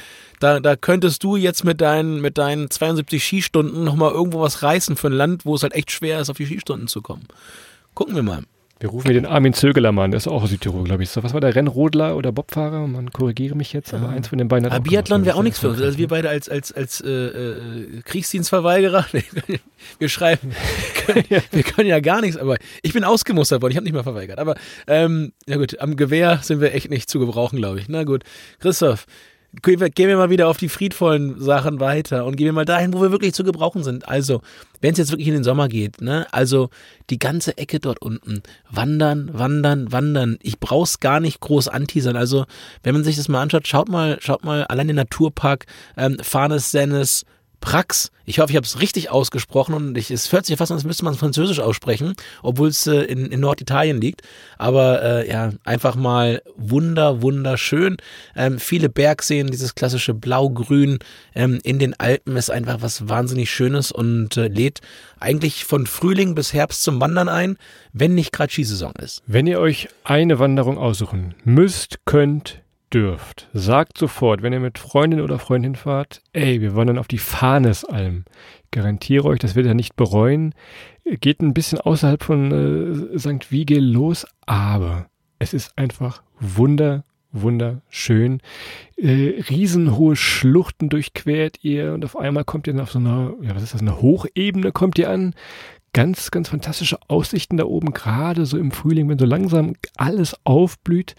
da, 0.41 0.61
da 0.61 0.77
könntest 0.77 1.25
du 1.25 1.37
jetzt 1.37 1.65
mit 1.65 1.81
deinen, 1.81 2.21
mit 2.21 2.39
deinen 2.39 2.71
72 2.71 3.25
Skistunden 3.25 3.85
nochmal 3.85 4.13
irgendwo 4.13 4.41
was 4.41 4.63
reißen 4.63 4.97
für 4.97 5.09
ein 5.09 5.13
Land, 5.15 5.45
wo 5.45 5.55
es 5.55 5.63
halt 5.63 5.75
echt 5.75 5.91
schwer 5.91 6.21
ist, 6.21 6.31
auf 6.31 6.37
die 6.37 6.47
Skistunden 6.47 6.87
zu 6.89 7.03
kommen. 7.03 7.23
Gucken 7.97 8.15
wir 8.15 8.23
mal. 8.23 8.43
Wir 8.79 8.91
rufen 8.91 9.07
hier 9.07 9.15
den 9.15 9.25
Armin 9.25 9.55
Zögeler 9.55 9.91
mal 9.91 10.05
an, 10.05 10.11
der 10.11 10.19
ist 10.19 10.29
auch 10.29 10.43
aus 10.43 10.51
Südtirol, 10.51 10.85
glaube 10.85 11.03
ich. 11.03 11.09
So, 11.09 11.23
was 11.23 11.33
war 11.33 11.41
der 11.41 11.55
Rennrodler 11.55 12.15
oder 12.15 12.31
Bobfahrer? 12.31 12.87
Man 12.87 13.11
korrigiere 13.11 13.57
mich 13.57 13.73
jetzt, 13.73 13.95
aber 13.95 14.11
eins 14.11 14.29
von 14.29 14.37
den 14.37 14.49
beiden 14.49 14.67
hat 14.67 14.73
Aber 14.73 14.83
auch 14.83 14.91
Biathlon 14.91 15.25
wäre 15.25 15.35
auch 15.35 15.43
nichts 15.43 15.61
für 15.61 15.71
uns. 15.71 15.81
Also 15.81 15.97
wir 15.97 16.09
beide 16.09 16.29
als, 16.29 16.51
als, 16.51 16.73
als 16.73 17.01
äh, 17.01 17.09
äh, 17.09 18.03
Kriegsdienstverweigerer, 18.05 19.07
wir 19.99 20.09
schreiben, 20.11 20.53
wir 21.53 21.63
können 21.63 21.89
ja 21.89 22.01
gar 22.01 22.21
nichts, 22.21 22.37
aber 22.37 22.59
ich 22.83 22.93
bin 22.93 23.03
ausgemustert 23.03 23.63
worden, 23.63 23.73
ich 23.73 23.77
habe 23.79 23.85
nicht 23.85 23.95
mal 23.95 24.03
verweigert. 24.03 24.39
Aber 24.39 24.57
ähm, 24.87 25.33
ja 25.47 25.57
gut, 25.57 25.81
am 25.81 25.97
Gewehr 25.97 26.41
sind 26.43 26.61
wir 26.61 26.75
echt 26.75 26.91
nicht 26.91 27.09
zu 27.09 27.19
gebrauchen, 27.19 27.57
glaube 27.57 27.81
ich. 27.81 27.89
Na 27.89 28.05
gut, 28.05 28.25
Christoph, 28.61 29.07
gehen 29.63 29.81
wir 29.81 29.91
gehen 29.91 30.09
wir 30.09 30.17
mal 30.17 30.31
wieder 30.31 30.49
auf 30.49 30.59
die 30.59 30.69
friedvollen 30.69 31.41
Sachen 31.41 31.81
weiter 31.81 32.25
und 32.25 32.37
gehen 32.37 32.47
wir 32.47 32.53
mal 32.53 32.65
dahin, 32.65 32.93
wo 32.93 33.01
wir 33.01 33.11
wirklich 33.11 33.35
zu 33.35 33.45
gebrauchen 33.45 33.83
sind. 33.83 34.09
Also, 34.09 34.43
wenn 34.81 34.93
es 34.93 34.99
jetzt 34.99 35.11
wirklich 35.11 35.29
in 35.29 35.35
den 35.35 35.45
Sommer 35.45 35.69
geht, 35.69 36.01
ne, 36.01 36.27
also 36.33 36.71
die 37.11 37.19
ganze 37.19 37.57
Ecke 37.59 37.81
dort 37.81 38.01
unten, 38.01 38.43
wandern, 38.71 39.31
wandern, 39.33 39.91
wandern. 39.93 40.39
Ich 40.43 40.61
brauch's 40.61 41.01
gar 41.01 41.21
nicht 41.21 41.41
groß 41.41 41.69
anteasern. 41.69 42.17
Also, 42.17 42.47
wenn 42.83 42.95
man 42.95 43.05
sich 43.05 43.17
das 43.17 43.29
mal 43.29 43.43
anschaut, 43.43 43.67
schaut 43.67 43.89
mal, 43.89 44.19
schaut 44.21 44.45
mal 44.45 44.65
allein 44.65 44.89
den 44.89 44.97
Naturpark, 44.97 45.67
ähm, 45.97 46.19
Farnes, 46.21 46.71
Sennes, 46.71 47.25
Prax. 47.67 48.13
Ich 48.27 48.39
hoffe, 48.39 48.53
ich 48.53 48.57
habe 48.57 48.65
es 48.65 48.81
richtig 48.81 49.11
ausgesprochen 49.11 49.75
und 49.75 49.99
ich, 49.99 50.13
es 50.13 50.31
hört 50.31 50.47
sich 50.47 50.57
fast 50.57 50.71
an, 50.71 50.77
als 50.77 50.85
müsste 50.85 51.05
man 51.05 51.15
es 51.15 51.19
französisch 51.19 51.59
aussprechen, 51.59 52.15
obwohl 52.45 52.69
es 52.69 52.87
äh, 52.87 53.01
in, 53.01 53.27
in 53.27 53.41
Norditalien 53.41 54.01
liegt. 54.01 54.23
Aber 54.57 55.03
äh, 55.03 55.29
ja, 55.29 55.51
einfach 55.65 55.97
mal 55.97 56.43
wunder, 56.55 57.23
wunderschön. 57.23 57.97
Ähm, 58.37 58.61
viele 58.61 58.89
Bergseen, 58.89 59.49
dieses 59.49 59.75
klassische 59.75 60.15
Blau-Grün 60.15 61.01
ähm, 61.35 61.59
in 61.65 61.81
den 61.81 61.99
Alpen 61.99 62.37
ist 62.37 62.51
einfach 62.51 62.83
was 62.83 63.09
wahnsinnig 63.09 63.51
Schönes 63.51 63.91
und 63.91 64.37
äh, 64.37 64.47
lädt 64.47 64.81
eigentlich 65.19 65.65
von 65.65 65.89
Frühling 65.89 66.37
bis 66.37 66.53
Herbst 66.53 66.85
zum 66.85 67.01
Wandern 67.01 67.29
ein, 67.29 67.59
wenn 67.93 68.15
nicht 68.15 68.31
gerade 68.31 68.53
Skisaison 68.53 68.93
ist. 69.03 69.25
Wenn 69.27 69.49
ihr 69.49 69.59
euch 69.59 69.89
eine 70.05 70.39
Wanderung 70.39 70.79
aussuchen 70.79 71.35
müsst, 71.43 71.99
könnt, 72.05 72.61
dürft, 72.93 73.49
sagt 73.53 73.99
sofort, 73.99 74.43
wenn 74.43 74.53
ihr 74.53 74.61
mit 74.61 74.79
Freundin 74.79 75.21
oder 75.21 75.39
Freundin 75.39 75.75
fahrt, 75.75 76.23
ey, 76.33 76.61
wir 76.61 76.77
wandern 76.77 76.99
auf 76.99 77.09
die 77.09 77.19
Farnesalm. 77.19 78.25
Garantiere 78.71 79.25
euch, 79.25 79.39
das 79.39 79.55
werdet 79.55 79.71
ihr 79.71 79.75
nicht 79.75 79.97
bereuen. 79.97 80.55
Geht 81.05 81.41
ein 81.41 81.55
bisschen 81.55 81.81
außerhalb 81.81 82.23
von 82.23 83.15
äh, 83.15 83.19
St. 83.19 83.51
Vigil 83.51 83.85
los, 83.85 84.27
aber 84.47 85.07
es 85.39 85.55
ist 85.55 85.77
einfach 85.77 86.23
wunder, 86.41 87.05
wunderschön. 87.33 88.41
Äh, 88.97 89.43
riesenhohe 89.51 90.17
Schluchten 90.17 90.89
durchquert 90.89 91.63
ihr 91.63 91.93
und 91.93 92.05
auf 92.05 92.17
einmal 92.17 92.45
kommt 92.45 92.67
ihr 92.67 92.73
dann 92.73 92.83
auf 92.83 92.91
so 92.91 92.99
einer, 92.99 93.35
ja, 93.43 93.55
was 93.55 93.63
ist 93.63 93.75
das, 93.75 93.83
eine 93.83 94.01
Hochebene 94.01 94.73
kommt 94.73 94.99
ihr 94.99 95.11
an. 95.11 95.35
Ganz, 95.97 96.31
ganz 96.31 96.51
fantastische 96.51 96.99
Aussichten 97.09 97.57
da 97.57 97.65
oben, 97.65 97.95
gerade 97.95 98.45
so 98.45 98.59
im 98.59 98.71
Frühling, 98.71 99.09
wenn 99.09 99.19
so 99.19 99.25
langsam 99.25 99.77
alles 99.97 100.37
aufblüht. 100.45 101.15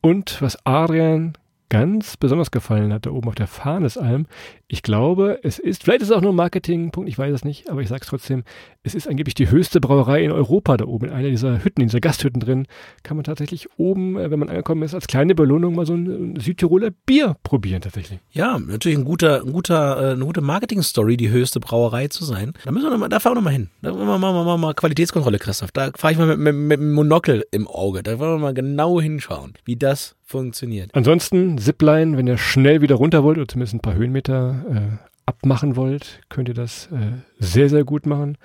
Und 0.00 0.40
was 0.40 0.64
Adrian 0.64 1.34
ganz 1.68 2.16
besonders 2.16 2.50
gefallen 2.50 2.94
hat, 2.94 3.04
da 3.04 3.10
oben 3.10 3.28
auf 3.28 3.34
der 3.34 3.46
Farnesalm, 3.46 4.24
ich 4.72 4.82
glaube, 4.82 5.38
es 5.42 5.58
ist, 5.58 5.84
vielleicht 5.84 6.00
ist 6.00 6.08
es 6.08 6.16
auch 6.16 6.22
nur 6.22 6.32
ein 6.32 6.36
Marketingpunkt, 6.36 7.06
ich 7.06 7.18
weiß 7.18 7.34
es 7.34 7.44
nicht, 7.44 7.68
aber 7.68 7.82
ich 7.82 7.88
sage 7.88 8.00
es 8.00 8.08
trotzdem, 8.08 8.42
es 8.82 8.94
ist 8.94 9.06
angeblich 9.06 9.34
die 9.34 9.50
höchste 9.50 9.82
Brauerei 9.82 10.24
in 10.24 10.32
Europa 10.32 10.78
da 10.78 10.86
oben. 10.86 11.08
In 11.08 11.12
einer 11.12 11.28
dieser 11.28 11.62
Hütten, 11.62 11.82
in 11.82 11.88
dieser 11.88 12.00
Gasthütten 12.00 12.40
drin, 12.40 12.66
kann 13.02 13.18
man 13.18 13.24
tatsächlich 13.24 13.68
oben, 13.76 14.16
äh, 14.16 14.30
wenn 14.30 14.38
man 14.38 14.48
angekommen 14.48 14.82
ist, 14.82 14.94
als 14.94 15.08
kleine 15.08 15.34
Belohnung 15.34 15.74
mal 15.74 15.84
so 15.84 15.92
ein 15.92 16.36
Südtiroler 16.40 16.90
Bier 17.04 17.36
probieren 17.42 17.82
tatsächlich. 17.82 18.20
Ja, 18.30 18.58
natürlich 18.58 18.96
ein 18.96 19.04
guter, 19.04 19.42
ein 19.42 19.52
guter, 19.52 20.00
äh, 20.00 20.12
eine 20.12 20.24
gute 20.24 20.40
Marketing-Story, 20.40 21.18
die 21.18 21.28
höchste 21.28 21.60
Brauerei 21.60 22.08
zu 22.08 22.24
sein. 22.24 22.54
Da 22.64 22.72
müssen 22.72 22.86
wir 22.86 22.92
noch 22.92 22.98
mal, 22.98 23.10
da 23.10 23.20
fahren 23.20 23.32
wir 23.32 23.40
noch 23.40 23.44
mal 23.44 23.50
hin. 23.50 23.68
Da 23.82 23.90
machen 23.92 24.06
wir 24.06 24.18
mal, 24.18 24.32
mal, 24.32 24.44
mal, 24.44 24.56
mal 24.56 24.72
Qualitätskontrolle, 24.72 25.38
Christoph. 25.38 25.72
Da 25.72 25.90
fahre 25.94 26.14
ich 26.14 26.18
mal 26.18 26.28
mit, 26.28 26.38
mit, 26.38 26.54
mit 26.54 26.80
dem 26.80 26.94
Monokel 26.94 27.44
im 27.50 27.68
Auge. 27.68 28.02
Da 28.02 28.18
wollen 28.18 28.36
wir 28.36 28.38
mal 28.38 28.54
genau 28.54 29.02
hinschauen, 29.02 29.52
wie 29.66 29.76
das 29.76 30.16
funktioniert. 30.32 30.90
Ansonsten 30.94 31.58
Zipline, 31.58 32.16
wenn 32.16 32.26
ihr 32.26 32.38
schnell 32.38 32.80
wieder 32.80 32.94
runter 32.94 33.22
wollt 33.22 33.36
oder 33.36 33.46
zumindest 33.46 33.74
ein 33.74 33.80
paar 33.80 33.94
Höhenmeter 33.94 34.61
äh, 34.68 34.98
abmachen 35.26 35.76
wollt, 35.76 36.20
könnt 36.28 36.48
ihr 36.48 36.54
das 36.54 36.88
äh, 36.92 37.18
sehr, 37.38 37.68
sehr 37.68 37.84
gut 37.84 38.06
machen. 38.06 38.36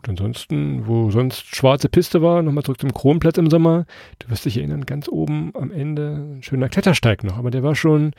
Und 0.00 0.08
ansonsten, 0.08 0.86
wo 0.86 1.10
sonst 1.10 1.54
schwarze 1.54 1.90
Piste 1.90 2.22
war, 2.22 2.40
nochmal 2.40 2.64
zurück 2.64 2.80
zum 2.80 2.94
Kronplatz 2.94 3.36
im 3.36 3.50
Sommer. 3.50 3.84
Du 4.18 4.30
wirst 4.30 4.46
dich 4.46 4.56
erinnern, 4.56 4.86
ganz 4.86 5.08
oben 5.08 5.52
am 5.54 5.70
Ende 5.70 6.36
ein 6.38 6.42
schöner 6.42 6.70
Klettersteig 6.70 7.22
noch. 7.22 7.36
Aber 7.36 7.50
der 7.50 7.62
war 7.62 7.74
schon, 7.74 8.12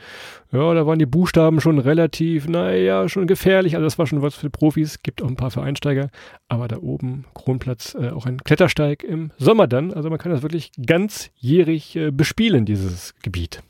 ja, 0.52 0.74
da 0.74 0.86
waren 0.86 1.00
die 1.00 1.06
Buchstaben 1.06 1.60
schon 1.60 1.80
relativ, 1.80 2.46
naja, 2.46 3.08
schon 3.08 3.26
gefährlich. 3.26 3.74
Also 3.74 3.84
das 3.84 3.98
war 3.98 4.06
schon 4.06 4.22
was 4.22 4.36
für 4.36 4.48
Profis, 4.48 5.02
gibt 5.02 5.22
auch 5.22 5.28
ein 5.28 5.34
paar 5.34 5.50
für 5.50 5.62
Einsteiger. 5.62 6.10
Aber 6.48 6.68
da 6.68 6.76
oben, 6.76 7.24
Kronplatz, 7.34 7.96
äh, 7.98 8.10
auch 8.10 8.26
ein 8.26 8.38
Klettersteig 8.38 9.02
im 9.02 9.32
Sommer 9.38 9.66
dann. 9.66 9.92
Also 9.92 10.08
man 10.08 10.18
kann 10.18 10.30
das 10.30 10.42
wirklich 10.42 10.70
ganzjährig 10.86 11.96
äh, 11.96 12.10
bespielen, 12.12 12.64
dieses 12.64 13.14
Gebiet. 13.22 13.60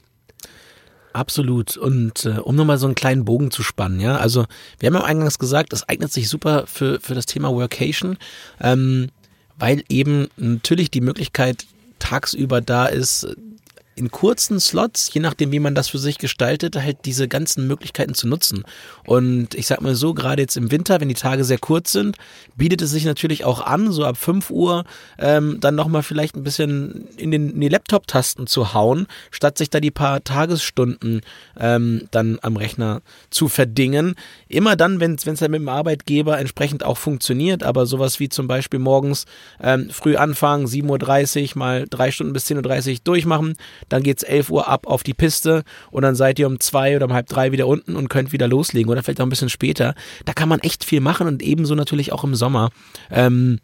Absolut. 1.13 1.77
Und 1.77 2.25
äh, 2.25 2.39
um 2.39 2.57
nochmal 2.57 2.79
so 2.79 2.87
einen 2.87 2.95
kleinen 2.95 3.25
Bogen 3.25 3.51
zu 3.51 3.63
spannen, 3.63 4.01
ja, 4.01 4.17
also 4.17 4.47
wir 4.79 4.87
haben 4.87 4.95
ja 4.95 5.05
eingangs 5.05 5.39
gesagt, 5.39 5.73
es 5.73 5.89
eignet 5.89 6.13
sich 6.13 6.29
super 6.29 6.65
für, 6.67 7.01
für 7.01 7.15
das 7.15 7.27
Thema 7.27 7.53
Workation, 7.53 8.17
ähm, 8.61 9.11
weil 9.59 9.85
eben 9.89 10.29
natürlich 10.37 10.91
die 10.91 11.01
Möglichkeit 11.01 11.67
tagsüber 11.99 12.61
da 12.61 12.87
ist, 12.87 13.37
in 13.95 14.11
kurzen 14.11 14.59
Slots, 14.59 15.13
je 15.13 15.21
nachdem, 15.21 15.53
wie 15.53 15.59
man 15.59 15.75
das 15.75 15.89
für 15.89 15.99
sich 15.99 16.19
gestaltet, 16.19 16.77
halt 16.77 16.99
diese 17.05 17.29
ganzen 17.29 17.67
Möglichkeiten 17.67 18.15
zu 18.15 18.27
nutzen. 18.27 18.65
Und 19.05 19.55
ich 19.55 19.67
sag 19.67 19.81
mal 19.83 19.95
so, 19.95 20.15
gerade 20.15 20.43
jetzt 20.43 20.57
im 20.57 20.71
Winter, 20.71 21.01
wenn 21.01 21.09
die 21.09 21.15
Tage 21.15 21.45
sehr 21.45 21.59
kurz 21.59 21.93
sind, 21.93 22.17
bietet 22.57 22.81
es 22.83 22.91
sich 22.91 23.05
natürlich 23.05 23.45
auch 23.45 23.61
an, 23.61 23.93
so 23.93 24.05
ab 24.05 24.17
5 24.17 24.51
Uhr 24.51 24.85
ähm, 25.19 25.59
dann 25.61 25.75
nochmal 25.75 26.03
vielleicht 26.03 26.37
ein 26.37 26.43
bisschen 26.43 27.09
in, 27.17 27.31
den, 27.31 27.51
in 27.51 27.61
die 27.61 27.69
Laptop-Tasten 27.69 28.47
zu 28.47 28.73
hauen, 28.73 29.07
statt 29.31 29.59
sich 29.59 29.69
da 29.69 29.81
die 29.81 29.91
paar 29.91 30.25
Tagesstunden 30.25 31.21
ähm, 31.59 32.09
dann 32.11 32.39
am 32.43 32.57
Rechner 32.57 33.03
zu 33.31 33.49
verdingen. 33.49 34.15
Immer 34.49 34.77
dann, 34.77 35.01
wenn 35.01 35.15
es 35.15 35.41
halt 35.41 35.51
mit 35.51 35.61
dem 35.61 35.69
Arbeitgeber 35.69 36.39
entsprechend 36.39 36.85
auch 36.85 36.97
funktioniert, 36.97 37.63
aber 37.63 37.85
sowas 37.85 38.21
wie 38.21 38.31
zum 38.31 38.49
Beispiel 38.49 38.79
morgens 38.79 39.27
ähm, 39.61 39.91
früh 39.91 40.17
anfangen, 40.17 40.67
7.30 40.67 41.53
Uhr 41.53 41.59
mal 41.59 41.87
drei 41.89 42.11
Stunden 42.11 42.33
bis 42.33 42.47
10.30 42.47 42.93
Uhr 42.93 42.99
durchmachen, 43.05 43.57
dann 43.89 44.03
geht's 44.03 44.23
11 44.23 44.51
Uhr 44.51 44.69
ab 44.69 44.87
auf 44.87 45.03
die 45.03 45.15
Piste 45.15 45.65
und 45.91 46.03
dann 46.03 46.15
seid 46.15 46.39
ihr 46.39 46.47
um 46.47 46.61
zwei 46.61 46.97
oder 46.97 47.07
um 47.07 47.13
halb 47.13 47.27
drei 47.27 47.53
wieder 47.53 47.67
unten 47.67 47.97
und 47.97 48.09
könnt 48.09 48.33
wieder 48.33 48.49
loslegen 48.49 48.91
oder 48.91 49.03
vielleicht 49.03 49.21
auch 49.21 49.27
ein 49.27 49.31
bisschen 49.31 49.49
später. 49.49 49.95
Da 50.25 50.33
kann 50.33 50.49
man 50.49 50.61
echt 50.61 50.85
viel 50.85 51.01
machen 51.01 51.27
und 51.27 51.43
ebenso 51.43 51.75
natürlich 51.75 52.13
auch 52.13 52.25
im 52.25 52.35
Sommer. 52.35 52.71
Ähm, 53.11 53.59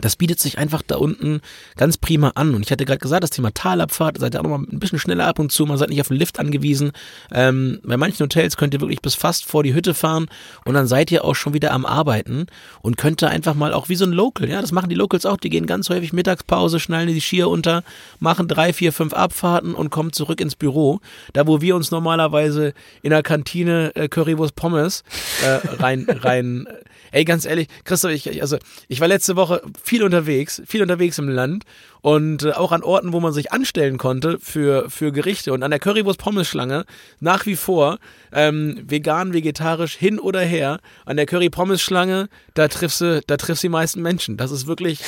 das 0.00 0.16
bietet 0.16 0.40
sich 0.40 0.58
einfach 0.58 0.82
da 0.86 0.96
unten 0.96 1.40
ganz 1.76 1.96
prima 1.96 2.32
an. 2.34 2.54
Und 2.54 2.62
ich 2.62 2.70
hatte 2.70 2.84
gerade 2.84 2.98
gesagt, 2.98 3.22
das 3.22 3.30
Thema 3.30 3.52
Talabfahrt, 3.52 4.18
seid 4.18 4.34
ihr 4.34 4.40
auch 4.40 4.44
noch 4.44 4.58
mal 4.58 4.66
ein 4.70 4.78
bisschen 4.78 4.98
schneller 4.98 5.26
ab 5.26 5.38
und 5.38 5.52
zu, 5.52 5.66
man 5.66 5.78
seid 5.78 5.90
nicht 5.90 6.00
auf 6.00 6.08
den 6.08 6.16
Lift 6.16 6.38
angewiesen. 6.38 6.92
Ähm, 7.32 7.80
bei 7.82 7.96
manchen 7.96 8.24
Hotels 8.24 8.56
könnt 8.56 8.74
ihr 8.74 8.80
wirklich 8.80 9.02
bis 9.02 9.14
fast 9.14 9.44
vor 9.44 9.62
die 9.62 9.74
Hütte 9.74 9.94
fahren 9.94 10.26
und 10.64 10.74
dann 10.74 10.86
seid 10.86 11.10
ihr 11.10 11.24
auch 11.24 11.34
schon 11.34 11.54
wieder 11.54 11.72
am 11.72 11.86
Arbeiten 11.86 12.46
und 12.82 12.96
könnt 12.96 13.22
da 13.22 13.28
einfach 13.28 13.54
mal 13.54 13.72
auch 13.72 13.88
wie 13.88 13.96
so 13.96 14.04
ein 14.04 14.12
Local, 14.12 14.48
ja, 14.48 14.60
das 14.60 14.72
machen 14.72 14.88
die 14.88 14.94
Locals 14.94 15.26
auch, 15.26 15.36
die 15.36 15.50
gehen 15.50 15.66
ganz 15.66 15.88
häufig 15.88 16.12
Mittagspause, 16.12 16.80
schnallen 16.80 17.08
die 17.08 17.20
Skier 17.20 17.48
unter, 17.48 17.82
machen 18.20 18.48
drei, 18.48 18.72
vier, 18.72 18.92
fünf 18.92 19.14
Abfahrten 19.14 19.74
und 19.74 19.90
kommen 19.90 20.12
zurück 20.12 20.40
ins 20.40 20.56
Büro. 20.56 21.00
Da, 21.32 21.46
wo 21.46 21.60
wir 21.60 21.76
uns 21.76 21.90
normalerweise 21.90 22.74
in 23.02 23.10
der 23.10 23.22
Kantine 23.22 23.92
äh, 23.94 24.08
Currywurst 24.08 24.54
Pommes 24.56 25.04
äh, 25.44 25.66
rein, 25.76 26.06
rein 26.08 26.66
Ey, 27.12 27.24
ganz 27.24 27.44
ehrlich, 27.44 27.68
Christoph, 27.84 28.12
ich, 28.12 28.40
also 28.40 28.58
ich 28.88 29.00
war 29.00 29.08
letzte 29.08 29.36
Woche 29.36 29.62
viel 29.82 30.02
unterwegs, 30.02 30.62
viel 30.66 30.82
unterwegs 30.82 31.18
im 31.18 31.28
Land 31.28 31.64
und 32.02 32.44
äh, 32.44 32.52
auch 32.52 32.72
an 32.72 32.82
Orten, 32.82 33.12
wo 33.12 33.20
man 33.20 33.32
sich 33.32 33.52
anstellen 33.52 33.98
konnte 33.98 34.38
für, 34.40 34.90
für 34.90 35.12
Gerichte. 35.12 35.52
Und 35.52 35.62
an 35.62 35.70
der 35.70 35.80
Currywurst-Pommes-Schlange 35.80 36.84
nach 37.20 37.46
wie 37.46 37.56
vor 37.56 37.98
ähm, 38.32 38.82
vegan, 38.86 39.32
vegetarisch, 39.32 39.96
hin 39.96 40.18
oder 40.18 40.40
her. 40.40 40.80
An 41.04 41.16
der 41.16 41.26
Curry-Pommes-Schlange, 41.26 42.28
da 42.54 42.68
triffst 42.68 43.00
du, 43.00 43.20
da 43.26 43.36
triffst 43.36 43.62
du 43.62 43.66
die 43.66 43.72
meisten 43.72 44.02
Menschen. 44.02 44.36
Das 44.36 44.50
ist 44.50 44.66
wirklich, 44.66 45.00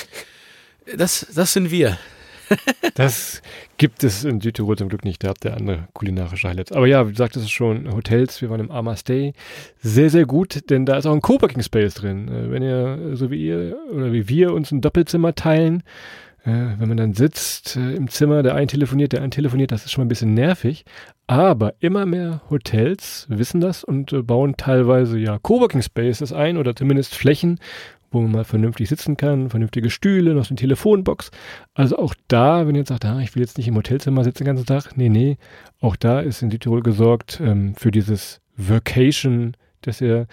das, 0.96 1.26
das 1.34 1.53
sind 1.53 1.70
wir. 1.70 1.99
Das 2.94 3.42
gibt 3.76 4.05
es 4.05 4.24
in 4.24 4.40
Südtirol 4.40 4.76
zum 4.76 4.88
Glück 4.88 5.05
nicht. 5.05 5.22
Da 5.24 5.28
habt 5.28 5.44
ihr 5.44 5.57
andere 5.57 5.88
kulinarische 5.92 6.49
Highlights. 6.49 6.72
Aber 6.72 6.86
ja, 6.86 7.07
wie 7.07 7.12
gesagt, 7.12 7.36
es 7.36 7.49
schon 7.51 7.92
Hotels. 7.92 8.40
Wir 8.40 8.51
waren 8.51 8.61
im 8.61 8.70
Ama 8.70 8.96
Stay. 8.96 9.32
Sehr, 9.80 10.11
sehr 10.11 10.26
gut, 10.26 10.70
denn 10.70 10.86
da 10.86 10.96
ist 10.96 11.07
auch 11.07 11.14
ein 11.14 11.22
Coworking 11.22 11.62
Space 11.62 11.94
drin. 11.94 12.28
Äh, 12.28 12.51
wenn 12.51 12.62
ihr, 12.62 13.16
so 13.16 13.30
wie 13.30 13.46
ihr 13.46 13.76
oder 13.92 14.12
wie 14.12 14.28
wir, 14.28 14.53
uns 14.53 14.70
ein 14.70 14.80
Doppelzimmer 14.80 15.34
teilen, 15.34 15.82
äh, 16.44 16.78
wenn 16.78 16.88
man 16.88 16.96
dann 16.96 17.14
sitzt 17.14 17.76
äh, 17.76 17.94
im 17.94 18.09
Zimmer, 18.09 18.42
der 18.42 18.55
ein 18.55 18.68
telefoniert, 18.68 19.12
der 19.12 19.22
ein 19.22 19.30
telefoniert, 19.30 19.72
das 19.72 19.84
ist 19.84 19.92
schon 19.92 20.03
mal 20.03 20.07
ein 20.07 20.09
bisschen 20.09 20.34
nervig. 20.34 20.84
Aber 21.26 21.74
immer 21.80 22.07
mehr 22.07 22.40
Hotels 22.49 23.26
wissen 23.28 23.61
das 23.61 23.84
und 23.84 24.26
bauen 24.26 24.55
teilweise 24.57 25.18
ja 25.18 25.38
Coworking 25.38 25.82
Spaces 25.82 26.32
ein 26.32 26.57
oder 26.57 26.74
zumindest 26.74 27.14
Flächen, 27.14 27.59
wo 28.11 28.20
man 28.20 28.32
mal 28.32 28.44
vernünftig 28.44 28.88
sitzen 28.88 29.16
kann, 29.16 29.50
vernünftige 29.50 29.90
Stühle, 29.90 30.34
noch 30.34 30.44
so 30.44 30.50
eine 30.50 30.56
Telefonbox. 30.56 31.30
Also 31.74 31.98
auch 31.98 32.14
da, 32.28 32.66
wenn 32.66 32.74
ihr 32.74 32.80
jetzt 32.80 32.88
sagt, 32.88 33.04
ah, 33.04 33.20
ich 33.20 33.34
will 33.34 33.42
jetzt 33.42 33.59
nicht 33.59 33.68
im 33.68 33.76
Hotelzimmer 33.76 34.24
sitzen 34.24 34.44
den 34.44 34.56
ganzen 34.56 34.66
Tag, 34.66 34.96
nee, 34.96 35.09
nee, 35.09 35.36
auch 35.80 35.96
da 35.96 36.20
ist 36.20 36.42
in 36.42 36.50
Südtirol 36.50 36.82
gesorgt 36.82 37.40
ähm, 37.42 37.74
für 37.74 37.90
dieses 37.90 38.40
Vacation, 38.56 39.54
dass 39.82 40.00
ihr, 40.00 40.26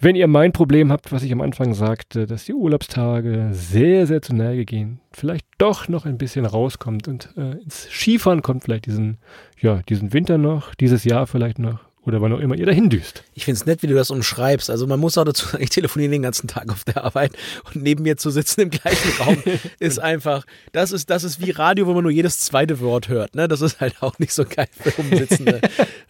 wenn 0.00 0.16
ihr 0.16 0.26
mein 0.26 0.52
Problem 0.52 0.90
habt, 0.90 1.12
was 1.12 1.22
ich 1.22 1.32
am 1.32 1.40
Anfang 1.40 1.74
sagte, 1.74 2.26
dass 2.26 2.46
die 2.46 2.54
Urlaubstage 2.54 3.48
sehr, 3.52 4.06
sehr 4.06 4.22
zu 4.22 4.34
Neige 4.34 4.64
gehen, 4.64 5.00
vielleicht 5.12 5.46
doch 5.58 5.88
noch 5.88 6.06
ein 6.06 6.18
bisschen 6.18 6.46
rauskommt 6.46 7.06
und 7.08 7.34
äh, 7.36 7.62
ins 7.62 7.88
Skifahren 7.90 8.42
kommt 8.42 8.64
vielleicht 8.64 8.86
diesen, 8.86 9.18
ja, 9.60 9.82
diesen 9.88 10.12
Winter 10.12 10.38
noch, 10.38 10.74
dieses 10.74 11.04
Jahr 11.04 11.26
vielleicht 11.26 11.58
noch 11.58 11.85
oder 12.06 12.20
wann 12.20 12.32
auch 12.32 12.38
immer 12.38 12.54
ihr 12.54 12.66
dahin 12.66 12.88
düst. 12.88 13.24
Ich 13.34 13.44
finde 13.44 13.58
es 13.58 13.66
nett, 13.66 13.82
wie 13.82 13.88
du 13.88 13.94
das 13.94 14.10
umschreibst. 14.10 14.70
Also 14.70 14.86
man 14.86 15.00
muss 15.00 15.18
auch 15.18 15.24
dazu 15.24 15.46
sagen, 15.46 15.62
ich 15.62 15.70
telefoniere 15.70 16.12
den 16.12 16.22
ganzen 16.22 16.46
Tag 16.46 16.70
auf 16.70 16.84
der 16.84 17.04
Arbeit 17.04 17.32
und 17.64 17.82
neben 17.82 18.04
mir 18.04 18.16
zu 18.16 18.30
sitzen 18.30 18.62
im 18.62 18.70
gleichen 18.70 19.10
Raum 19.20 19.42
ist 19.80 19.98
einfach, 19.98 20.44
das 20.72 20.92
ist, 20.92 21.10
das 21.10 21.24
ist 21.24 21.40
wie 21.44 21.50
Radio, 21.50 21.86
wo 21.86 21.94
man 21.94 22.04
nur 22.04 22.12
jedes 22.12 22.38
zweite 22.38 22.80
Wort 22.80 23.08
hört. 23.08 23.34
Ne? 23.34 23.48
Das 23.48 23.60
ist 23.60 23.80
halt 23.80 23.96
auch 24.02 24.18
nicht 24.18 24.32
so 24.32 24.44
geil 24.44 24.68
für 24.70 24.90
Umsitzende. 25.00 25.60